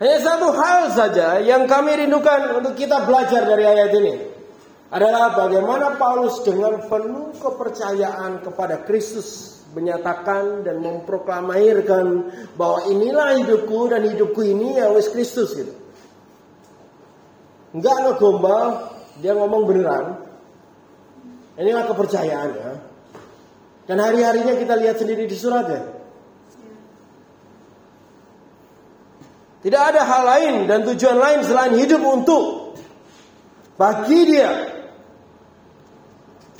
Hanya 0.00 0.18
satu 0.24 0.48
hal 0.56 0.88
saja 0.96 1.44
yang 1.44 1.68
kami 1.68 1.92
rindukan 1.92 2.56
untuk 2.56 2.72
kita 2.72 3.04
belajar 3.04 3.44
dari 3.44 3.64
ayat 3.68 3.92
ini 3.92 4.14
adalah 4.88 5.36
bagaimana 5.36 6.00
Paulus 6.00 6.40
dengan 6.40 6.80
penuh 6.88 7.36
kepercayaan 7.36 8.40
kepada 8.40 8.80
Kristus 8.88 9.60
menyatakan 9.76 10.66
dan 10.66 10.82
memproklamirkan 10.82 12.06
bahwa 12.58 12.90
inilah 12.90 13.38
hidupku 13.44 13.92
dan 13.92 14.02
hidupku 14.08 14.40
ini 14.42 14.80
wis 14.96 15.12
Kristus 15.12 15.54
gitu. 15.54 15.76
Enggak 17.70 17.96
ngegombal, 18.02 18.90
dia 19.22 19.36
ngomong 19.36 19.62
beneran. 19.68 20.29
Inilah 21.60 21.84
kepercayaannya. 21.84 22.70
Dan 23.84 23.96
hari-harinya 24.00 24.56
kita 24.56 24.74
lihat 24.80 24.96
sendiri 24.96 25.28
di 25.28 25.36
suratnya. 25.36 25.82
Tidak 29.60 29.82
ada 29.92 30.00
hal 30.08 30.22
lain 30.24 30.54
dan 30.64 30.88
tujuan 30.88 31.20
lain 31.20 31.44
selain 31.44 31.76
hidup 31.76 32.00
untuk 32.00 32.72
bagi 33.76 34.20
dia 34.24 34.72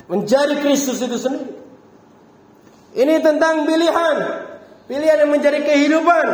menjadi 0.04 0.60
Kristus 0.60 1.00
itu 1.00 1.16
sendiri. 1.16 1.48
Ini 2.92 3.24
tentang 3.24 3.64
pilihan, 3.64 4.16
pilihan 4.84 5.24
yang 5.24 5.30
menjadi 5.32 5.64
kehidupan 5.64 6.26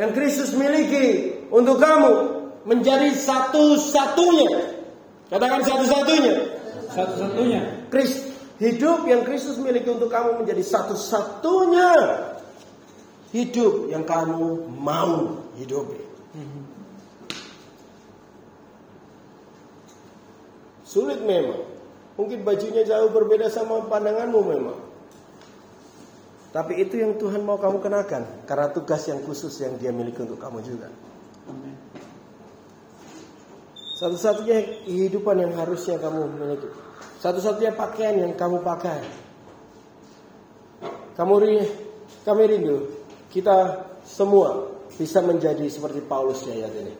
yang 0.00 0.16
Kristus 0.16 0.56
miliki 0.56 1.36
untuk 1.52 1.76
kamu 1.76 2.12
menjadi 2.64 3.12
satu-satunya. 3.12 4.80
Katakan 5.28 5.60
satu-satunya. 5.60 6.55
Satu-satunya. 6.96 7.92
Kristus 7.92 8.36
hidup 8.56 9.04
yang 9.04 9.22
Kristus 9.28 9.60
miliki 9.60 9.92
untuk 9.92 10.08
kamu 10.08 10.40
menjadi 10.40 10.64
satu-satunya 10.64 11.92
hidup 13.36 13.92
yang 13.92 14.04
kamu 14.08 14.64
mau 14.72 15.44
hidupi. 15.60 16.00
Sulit 20.88 21.20
memang. 21.20 21.68
Mungkin 22.16 22.48
bajunya 22.48 22.80
jauh 22.88 23.12
berbeda 23.12 23.52
sama 23.52 23.84
pandanganmu 23.84 24.40
memang. 24.40 24.78
Tapi 26.56 26.80
itu 26.80 26.96
yang 26.96 27.20
Tuhan 27.20 27.44
mau 27.44 27.60
kamu 27.60 27.84
kenakan. 27.84 28.48
Karena 28.48 28.72
tugas 28.72 29.04
yang 29.04 29.20
khusus 29.20 29.52
yang 29.60 29.76
dia 29.76 29.92
miliki 29.92 30.24
untuk 30.24 30.40
kamu 30.40 30.64
juga. 30.64 30.88
Satu-satunya 33.96 34.84
kehidupan 34.84 35.40
yang 35.40 35.56
harusnya 35.56 35.96
kamu 35.96 36.28
miliki. 36.36 36.68
Satu-satunya 37.16 37.72
pakaian 37.72 38.28
yang 38.28 38.32
kamu 38.36 38.60
pakai. 38.60 39.00
Kamu 41.16 41.34
kami 42.28 42.42
rindu 42.44 42.92
kita 43.32 43.88
semua 44.04 44.68
bisa 45.00 45.24
menjadi 45.24 45.64
seperti 45.72 46.04
Paulus 46.04 46.44
di 46.44 46.60
ayat 46.60 46.76
ini. 46.76 46.94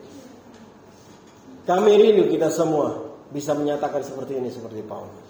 Kami 1.69 1.91
rindu 2.01 2.33
kita 2.33 2.49
semua 2.49 3.13
bisa 3.29 3.53
menyatakan 3.53 4.01
seperti 4.01 4.41
ini 4.41 4.49
seperti 4.49 4.81
Paulus. 4.81 5.29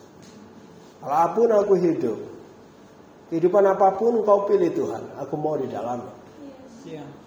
Apa 1.03 1.35
pun 1.35 1.51
aku 1.51 1.75
hidup, 1.75 2.17
kehidupan 3.27 3.63
apa 3.67 3.91
pun 3.99 4.23
kau 4.23 4.47
pilih 4.47 4.71
Tuhan, 4.71 5.03
aku 5.19 5.35
mau 5.35 5.59
di 5.59 5.67
dalamnya. 5.67 6.15
Iya. 6.87 7.26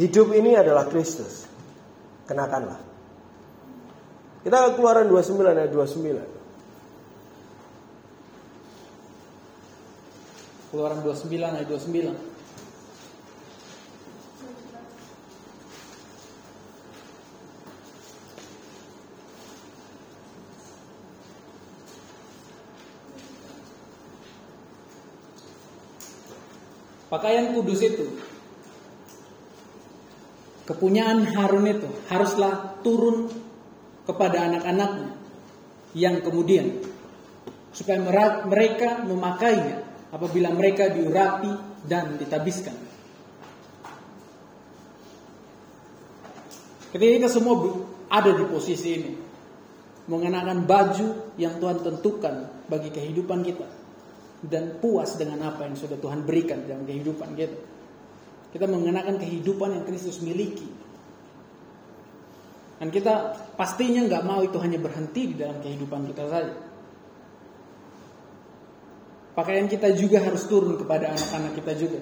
Hidup 0.00 0.32
ini 0.32 0.56
adalah 0.56 0.88
Kristus. 0.88 1.44
Kenakanlah. 2.24 2.80
Kita 4.42 4.72
keluaran 4.72 5.06
29 5.06 5.52
ayat 5.52 5.68
29. 5.68 6.16
Keluaran 10.72 11.04
29 11.04 11.28
ayat 11.28 11.68
29. 11.68 12.16
Pakaian 27.12 27.52
kudus 27.52 27.84
itu 27.84 28.31
kepunyaan 30.72 31.28
Harun 31.36 31.68
itu 31.68 31.88
haruslah 32.08 32.80
turun 32.80 33.28
kepada 34.08 34.48
anak-anaknya 34.48 35.12
yang 35.92 36.24
kemudian 36.24 36.80
supaya 37.76 38.00
mereka 38.48 39.04
memakainya 39.04 39.84
apabila 40.12 40.52
mereka 40.52 40.88
diurapi 40.92 41.52
dan 41.84 42.16
ditabiskan. 42.16 42.76
Ketika 46.92 47.12
kita 47.24 47.28
semua 47.32 47.56
ada 48.12 48.36
di 48.36 48.44
posisi 48.44 48.88
ini, 49.00 49.12
mengenakan 50.12 50.68
baju 50.68 51.32
yang 51.40 51.56
Tuhan 51.56 51.80
tentukan 51.80 52.68
bagi 52.68 52.92
kehidupan 52.92 53.40
kita 53.40 53.64
dan 54.44 54.76
puas 54.82 55.16
dengan 55.16 55.40
apa 55.48 55.64
yang 55.64 55.78
sudah 55.78 55.96
Tuhan 55.96 56.28
berikan 56.28 56.68
dalam 56.68 56.84
kehidupan 56.84 57.32
kita. 57.32 57.56
Kita 58.52 58.68
mengenakan 58.68 59.16
kehidupan 59.16 59.80
yang 59.80 59.84
Kristus 59.88 60.20
miliki. 60.20 60.68
Dan 62.76 62.92
kita 62.92 63.38
pastinya 63.56 64.04
nggak 64.04 64.24
mau 64.26 64.44
itu 64.44 64.58
hanya 64.60 64.76
berhenti 64.76 65.32
di 65.32 65.34
dalam 65.40 65.62
kehidupan 65.64 66.04
kita 66.12 66.24
saja. 66.28 66.54
Pakaian 69.32 69.64
kita 69.64 69.96
juga 69.96 70.20
harus 70.20 70.44
turun 70.44 70.76
kepada 70.76 71.16
anak-anak 71.16 71.56
kita 71.56 71.72
juga. 71.78 72.00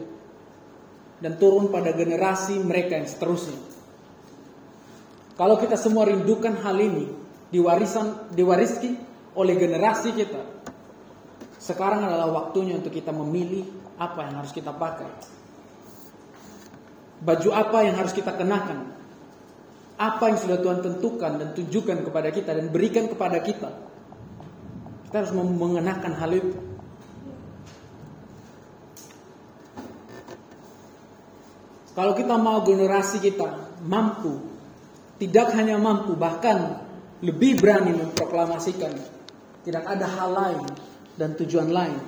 Dan 1.23 1.39
turun 1.39 1.71
pada 1.71 1.95
generasi 1.95 2.59
mereka 2.59 2.99
yang 2.99 3.07
seterusnya. 3.07 3.61
Kalau 5.39 5.57
kita 5.61 5.79
semua 5.79 6.09
rindukan 6.11 6.59
hal 6.59 6.75
ini, 6.81 7.07
diwarisan, 7.55 8.33
diwariski 8.35 8.99
oleh 9.39 9.55
generasi 9.55 10.17
kita. 10.17 10.43
Sekarang 11.61 12.03
adalah 12.09 12.29
waktunya 12.29 12.75
untuk 12.75 12.91
kita 12.91 13.13
memilih 13.15 13.69
apa 14.01 14.27
yang 14.27 14.43
harus 14.43 14.51
kita 14.51 14.73
pakai. 14.75 15.40
Baju 17.21 17.49
apa 17.53 17.85
yang 17.85 18.01
harus 18.01 18.17
kita 18.17 18.33
kenakan. 18.33 18.97
Apa 20.01 20.33
yang 20.33 20.39
sudah 20.41 20.59
Tuhan 20.65 20.81
tentukan 20.81 21.37
dan 21.37 21.49
tunjukkan 21.53 22.09
kepada 22.09 22.33
kita 22.33 22.57
dan 22.57 22.73
berikan 22.73 23.05
kepada 23.13 23.45
kita. 23.45 23.71
Kita 25.09 25.17
harus 25.21 25.35
mengenakan 25.37 26.13
hal 26.17 26.33
itu. 26.33 26.57
Kalau 31.93 32.17
kita 32.17 32.41
mau 32.41 32.65
generasi 32.65 33.21
kita 33.21 33.77
mampu, 33.85 34.41
tidak 35.21 35.53
hanya 35.53 35.77
mampu, 35.77 36.17
bahkan 36.17 36.81
lebih 37.21 37.61
berani 37.61 37.93
memproklamasikan, 37.93 38.97
tidak 39.69 39.85
ada 39.85 40.09
hal 40.09 40.31
lain 40.33 40.65
dan 41.21 41.37
tujuan 41.37 41.69
lain 41.69 42.01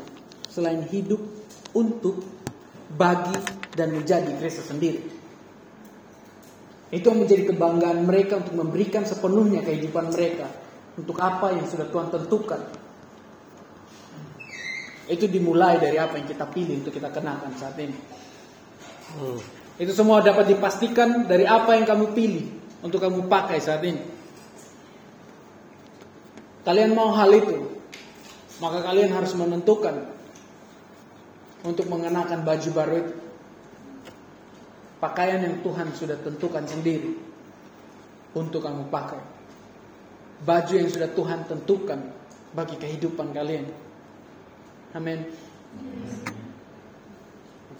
selain 0.49 0.81
hidup 0.89 1.21
untuk 1.77 2.25
bagi 2.97 3.62
dan 3.73 3.93
menjadi 3.93 4.33
Kristus 4.37 4.69
sendiri. 4.69 5.01
Itu 6.93 7.09
yang 7.09 7.25
menjadi 7.25 7.49
kebanggaan 7.49 8.05
mereka 8.05 8.37
untuk 8.37 8.53
memberikan 8.53 9.09
sepenuhnya 9.09 9.65
kehidupan 9.65 10.13
mereka 10.13 10.45
untuk 10.93 11.17
apa 11.25 11.57
yang 11.57 11.65
sudah 11.65 11.89
Tuhan 11.89 12.13
tentukan. 12.13 12.61
Itu 15.09 15.25
dimulai 15.25 15.81
dari 15.81 15.97
apa 15.97 16.21
yang 16.21 16.29
kita 16.29 16.45
pilih 16.53 16.85
untuk 16.85 16.93
kita 16.93 17.09
kenakan 17.09 17.53
saat 17.57 17.81
ini. 17.81 17.97
Hmm. 19.17 19.41
Itu 19.81 19.97
semua 19.97 20.21
dapat 20.21 20.53
dipastikan 20.53 21.25
dari 21.25 21.49
apa 21.49 21.73
yang 21.81 21.89
kamu 21.89 22.13
pilih 22.13 22.45
untuk 22.85 23.01
kamu 23.01 23.25
pakai 23.27 23.59
saat 23.59 23.83
ini. 23.89 24.21
kalian 26.63 26.95
mau 26.95 27.11
hal 27.11 27.27
itu, 27.35 27.59
maka 28.63 28.87
kalian 28.87 29.11
harus 29.11 29.35
menentukan 29.35 30.07
untuk 31.67 31.91
mengenakan 31.91 32.47
baju 32.47 32.71
baru 32.71 32.95
itu. 33.03 33.15
Pakaian 35.03 35.43
yang 35.43 35.59
Tuhan 35.67 35.91
sudah 35.99 36.15
tentukan 36.23 36.63
sendiri 36.63 37.11
untuk 38.39 38.63
kamu 38.63 38.87
pakai. 38.87 39.19
Baju 40.47 40.75
yang 40.79 40.87
sudah 40.87 41.11
Tuhan 41.11 41.43
tentukan 41.51 41.99
bagi 42.55 42.79
kehidupan 42.79 43.35
kalian. 43.35 43.67
Amin. 44.95 45.27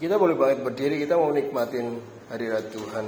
Kita 0.03 0.19
boleh 0.19 0.35
banget 0.35 0.67
berdiri, 0.67 0.99
kita 0.99 1.15
mau 1.15 1.31
nikmatin 1.31 1.95
hadirat 2.27 2.67
Tuhan. 2.75 3.07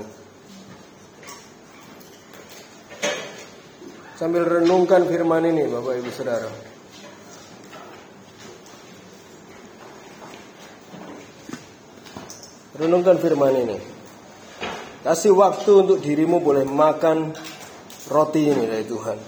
Sambil 4.15 4.47
renungkan 4.47 5.03
firman 5.11 5.43
ini 5.43 5.67
Bapak 5.67 5.91
Ibu 5.99 6.11
Saudara. 6.15 6.47
Renungkan 12.79 13.19
firman 13.19 13.55
ini. 13.59 13.94
Kasih 15.05 15.37
waktu 15.37 15.85
untuk 15.85 16.01
dirimu 16.01 16.41
boleh 16.41 16.65
makan 16.65 17.29
roti 18.09 18.49
ini 18.49 18.65
dari 18.65 18.89
Tuhan. 18.89 19.21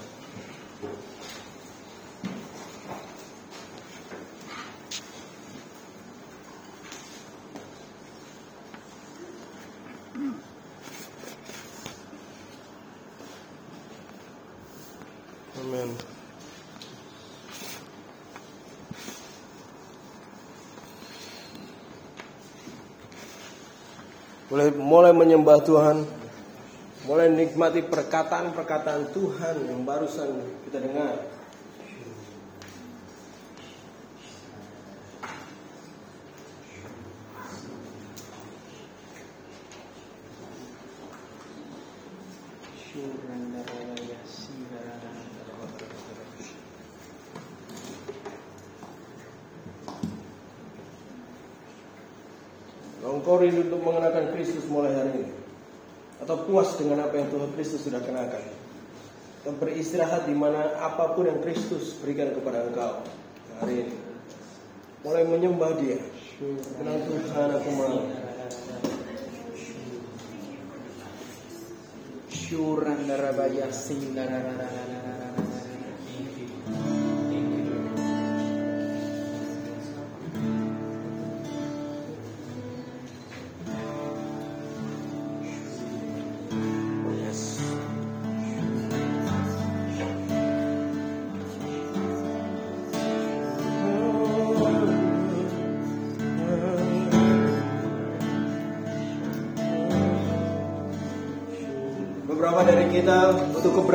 Amin. 15.62 15.90
Boleh 24.48 24.72
mulai 24.72 25.12
menyembah 25.48 25.64
Tuhan, 25.64 25.96
mulai 27.08 27.32
nikmati 27.32 27.80
perkataan-perkataan 27.80 29.16
Tuhan 29.16 29.56
yang 29.64 29.80
barusan 29.88 30.28
kita 30.68 30.76
dengar. 30.84 31.38
Kalau 53.08 53.24
engkau 53.24 53.40
rindu 53.40 53.72
untuk 53.72 53.80
mengenakan 53.88 54.36
Kristus 54.36 54.68
mulai 54.68 54.92
hari 54.92 55.10
ini 55.16 55.32
Atau 56.20 56.44
puas 56.44 56.76
dengan 56.76 57.08
apa 57.08 57.16
yang 57.16 57.32
Tuhan 57.32 57.56
Kristus 57.56 57.88
sudah 57.88 58.04
kenakan 58.04 58.44
Atau 59.40 59.47
beristirahat 59.58 60.30
di 60.30 60.34
mana 60.34 60.78
apa 60.78 61.18
pun 61.18 61.26
yang 61.26 61.42
Kristus 61.42 61.98
berikan 61.98 62.30
kepada 62.34 62.64
engkau. 62.70 63.02
Hari 63.58 63.74
ini. 63.74 63.96
Mulai 65.02 65.22
menyembah 65.26 65.72
dia. 65.78 65.98
Tenang 66.78 67.02
Tuhan 67.06 67.48
aku 67.58 67.70
mau. 67.74 67.98
Syuran 72.30 73.04
darabaya 73.04 73.68
sing 73.74 74.14
Beberapa 74.14 75.17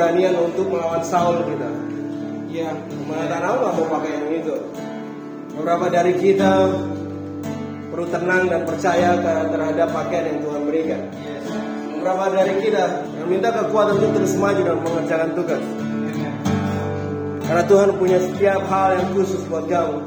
keberanian 0.04 0.36
untuk 0.36 0.68
melawan 0.68 1.00
Saul 1.00 1.48
kita 1.48 1.72
Ya, 2.54 2.70
Mengatakan 3.10 3.50
nggak 3.58 3.74
mau 3.82 3.88
pakai 3.98 4.14
yang 4.14 4.30
itu. 4.30 4.54
Beberapa 5.58 5.90
dari 5.90 6.14
kita 6.22 6.70
perlu 7.90 8.06
tenang 8.14 8.46
dan 8.46 8.62
percaya 8.62 9.18
terhadap 9.26 9.90
pakaian 9.90 10.30
yang 10.30 10.40
Tuhan 10.46 10.62
berikan. 10.70 11.02
Beberapa 11.98 12.30
dari 12.30 12.54
kita 12.62 13.10
yang 13.18 13.26
minta 13.26 13.50
kekuatan 13.50 13.98
untuk 13.98 14.22
terus 14.22 14.38
maju 14.38 14.62
dan 14.62 14.78
mengerjakan 14.86 15.30
tugas. 15.34 15.64
Karena 17.42 17.64
Tuhan 17.66 17.90
punya 17.98 18.20
setiap 18.22 18.62
hal 18.70 19.02
yang 19.02 19.10
khusus 19.18 19.42
buat 19.50 19.66
kamu 19.66 19.98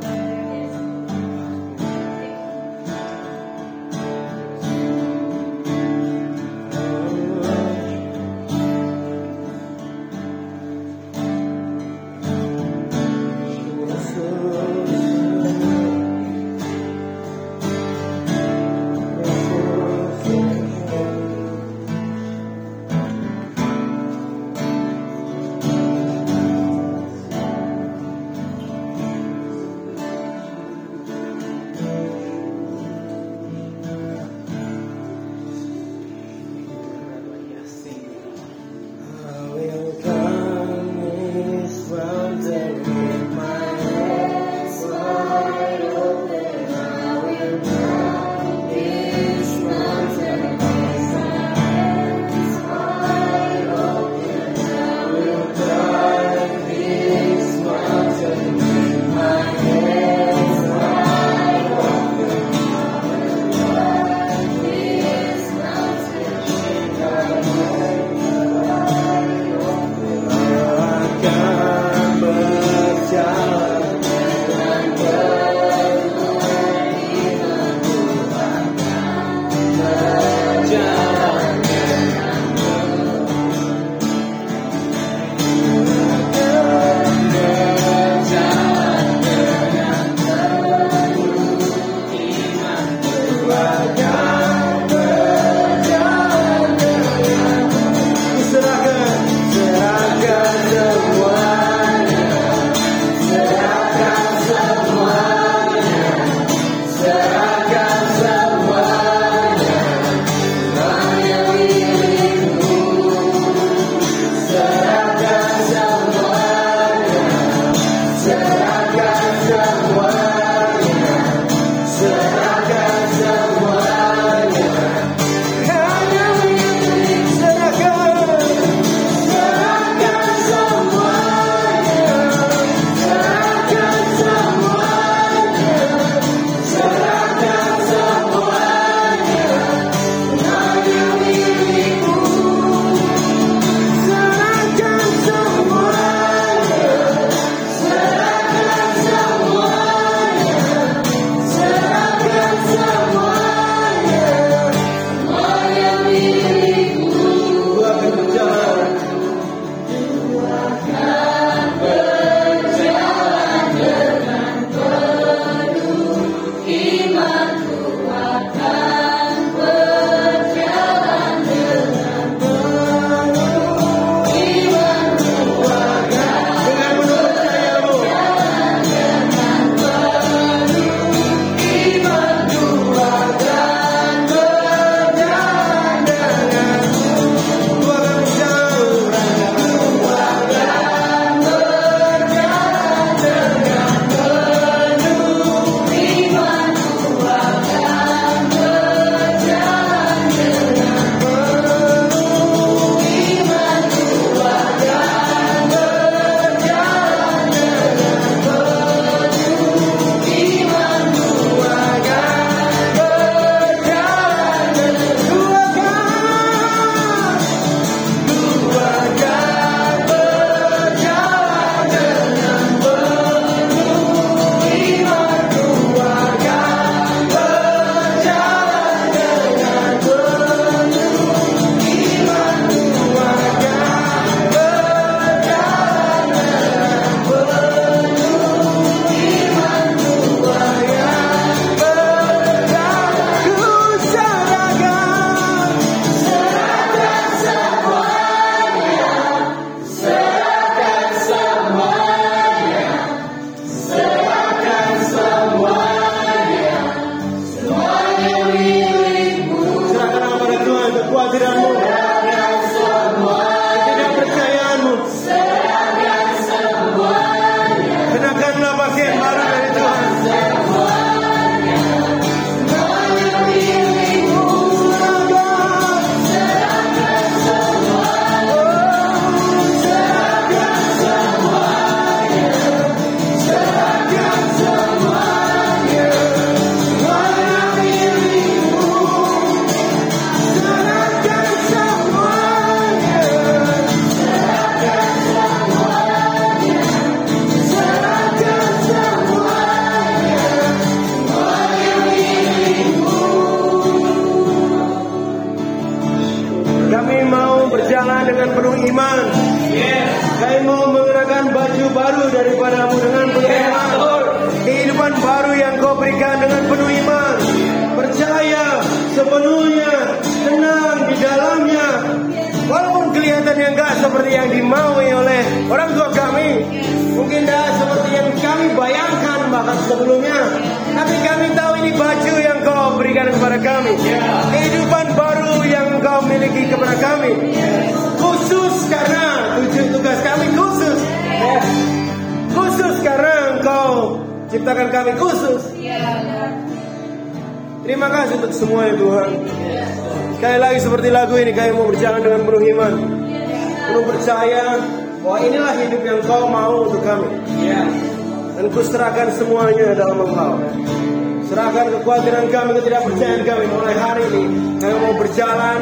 kami, 362.56 362.70
ketidakpercayaan 362.80 363.42
kami 363.44 363.64
mulai 363.68 363.96
hari 364.00 364.24
ini. 364.32 364.44
Kami 364.80 364.96
mau 365.04 365.14
berjalan 365.20 365.76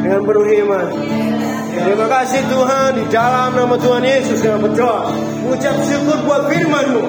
dengan 0.00 0.20
penuh 0.24 0.46
iman. 0.64 0.86
Terima 1.70 2.06
kasih 2.08 2.40
Tuhan 2.50 2.88
di 2.98 3.04
dalam 3.12 3.50
nama 3.54 3.76
Tuhan 3.76 4.02
Yesus 4.02 4.40
kami 4.40 4.58
berdoa. 4.64 5.12
Ucap 5.52 5.76
syukur 5.84 6.18
buat 6.24 6.42
firman-Mu. 6.48 7.04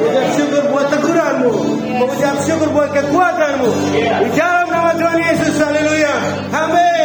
Ucap 0.00 0.26
syukur 0.34 0.62
buat 0.72 0.86
teguranmu. 0.88 1.52
Mengucap 2.00 2.36
syukur 2.42 2.68
buat 2.72 2.90
kekuatanmu. 2.96 3.70
Di 3.92 4.30
dalam 4.34 4.66
nama 4.72 4.90
Tuhan 4.96 5.18
Yesus. 5.20 5.54
Haleluya. 5.60 6.14
Amin. 6.52 6.99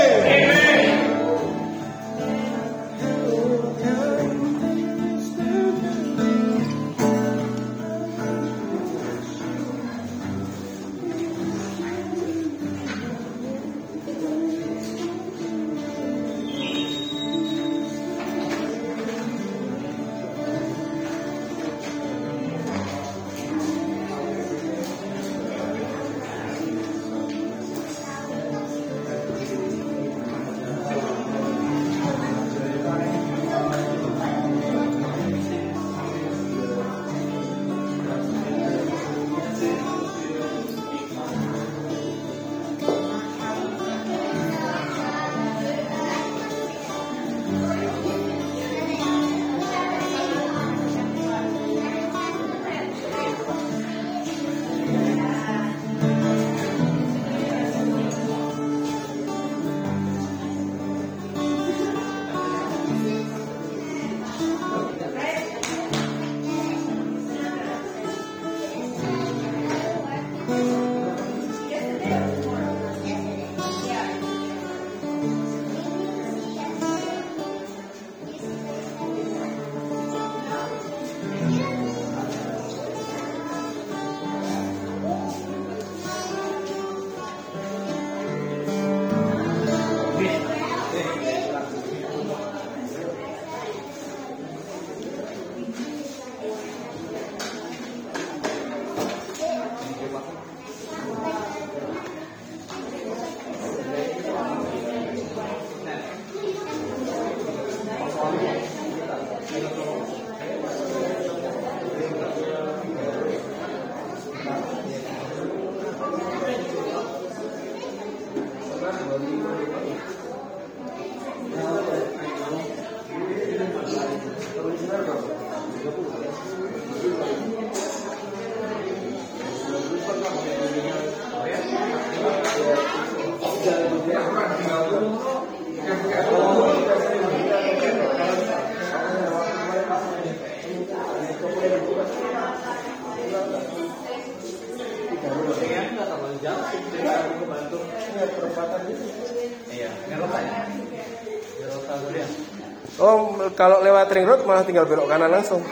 Lewat 154.06 154.22
ring 154.22 154.30
road 154.30 154.42
malah 154.46 154.62
tinggal 154.62 154.86
belok 154.86 155.10
kanan 155.10 155.34
langsung. 155.34 155.66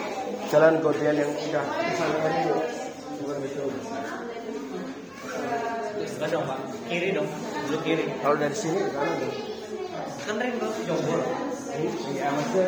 Jalan 0.49 0.81
Godian 0.81 1.13
yang 1.21 1.29
udah 1.29 1.65
tadi. 1.69 2.41
Bukan 3.21 3.37
gitu. 3.45 3.63
Dong 6.23 6.45
pak, 6.49 6.59
kiri 6.89 7.13
dong, 7.13 7.29
belok 7.69 7.81
kiri. 7.85 8.09
Kalau 8.25 8.33
dari 8.41 8.55
sini 8.57 8.81
ke 8.81 8.89
kanan 8.89 9.15
dong. 9.21 9.33
Kan 10.25 10.35
ring 10.41 10.57
road 10.57 10.73
Jombor. 10.81 11.21
Iya, 11.73 12.25
maksudnya 12.33 12.65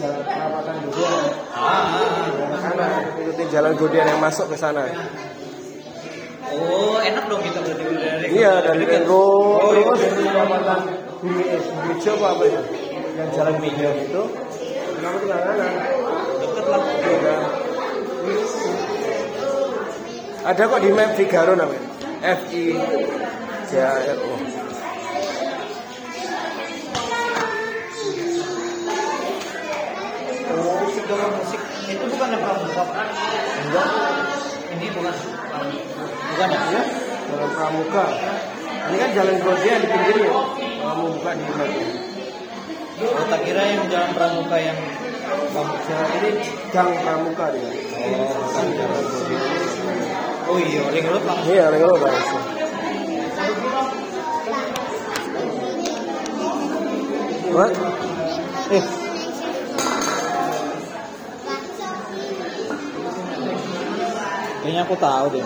jalan 0.00 0.24
perawatan 0.24 0.76
Godian. 0.80 1.24
Ah, 1.52 1.84
Ke 2.32 2.56
kanan, 2.56 3.04
ikutin 3.20 3.46
jalan 3.52 3.72
Godian 3.76 4.06
yang 4.08 4.20
masuk 4.24 4.48
ke 4.48 4.56
sana. 4.56 4.88
oh 6.52 6.96
enak 7.00 7.24
dong 7.28 7.40
kita 7.44 7.60
berarti 7.60 7.84
dari 8.00 8.26
Iya, 8.32 8.52
dari 8.64 8.84
ring 8.88 9.04
road 9.04 9.60
Oh, 9.60 9.76
iya. 9.76 9.92
terus 9.92 10.24
perawatan 10.24 10.80
bumi 11.20 11.42
bumi 11.52 11.94
apa 12.00 12.42
itu? 12.48 12.60
Yang 13.12 13.28
jalan 13.36 13.54
media 13.60 13.90
itu. 13.92 14.22
Kenapa 15.32 15.48
tinggal 15.48 15.64
kanan? 15.64 15.72
Deket 16.44 16.66
lah. 16.68 16.82
Ada 20.42 20.62
kok 20.68 20.80
di 20.84 20.90
map 20.92 21.10
Figaro 21.16 21.52
namanya. 21.56 21.88
F 22.20 22.40
I 22.52 22.64
J 23.64 23.72
A 23.80 23.96
R 24.12 24.18
O. 24.28 24.32
Musik 31.12 31.62
itu 31.88 32.04
bukan 32.08 32.28
pramuka. 32.36 32.82
Enggak, 33.62 33.88
Ini 34.72 34.86
bukan. 34.92 35.14
Bukan 36.32 36.48
ya? 36.52 36.60
ya. 36.76 36.82
Jalan 37.32 37.50
Pramuka. 37.56 38.04
Ini 38.68 38.96
kan 39.00 39.10
jalan 39.16 39.36
Godian 39.40 39.78
di 39.80 39.88
pinggirnya. 39.88 40.30
Kamu 40.80 41.04
buka 41.16 41.30
di 41.36 41.44
map. 41.56 41.72
Oh, 43.02 43.24
tak 43.28 43.40
kira 43.42 43.62
yang 43.66 43.88
jalan 43.88 44.10
pramuka 44.14 44.56
yang 44.62 44.78
Jalan 45.52 46.08
ini 46.16 46.48
Gang 46.72 46.88
Pramuka 47.04 47.52
dia. 47.52 47.68
Oh, 50.48 50.56
oh 50.56 50.56
iya, 50.56 50.80
ring 50.88 51.04
road 51.04 51.20
langsung. 51.28 51.52
Iya, 51.52 51.64
ring 51.68 51.84
road 51.84 52.00
langsung. 52.00 52.40
What? 57.52 57.72
Eh, 58.72 58.84
Kayaknya 64.62 64.82
aku 64.88 64.94
tahu 64.96 65.26
deh. 65.36 65.44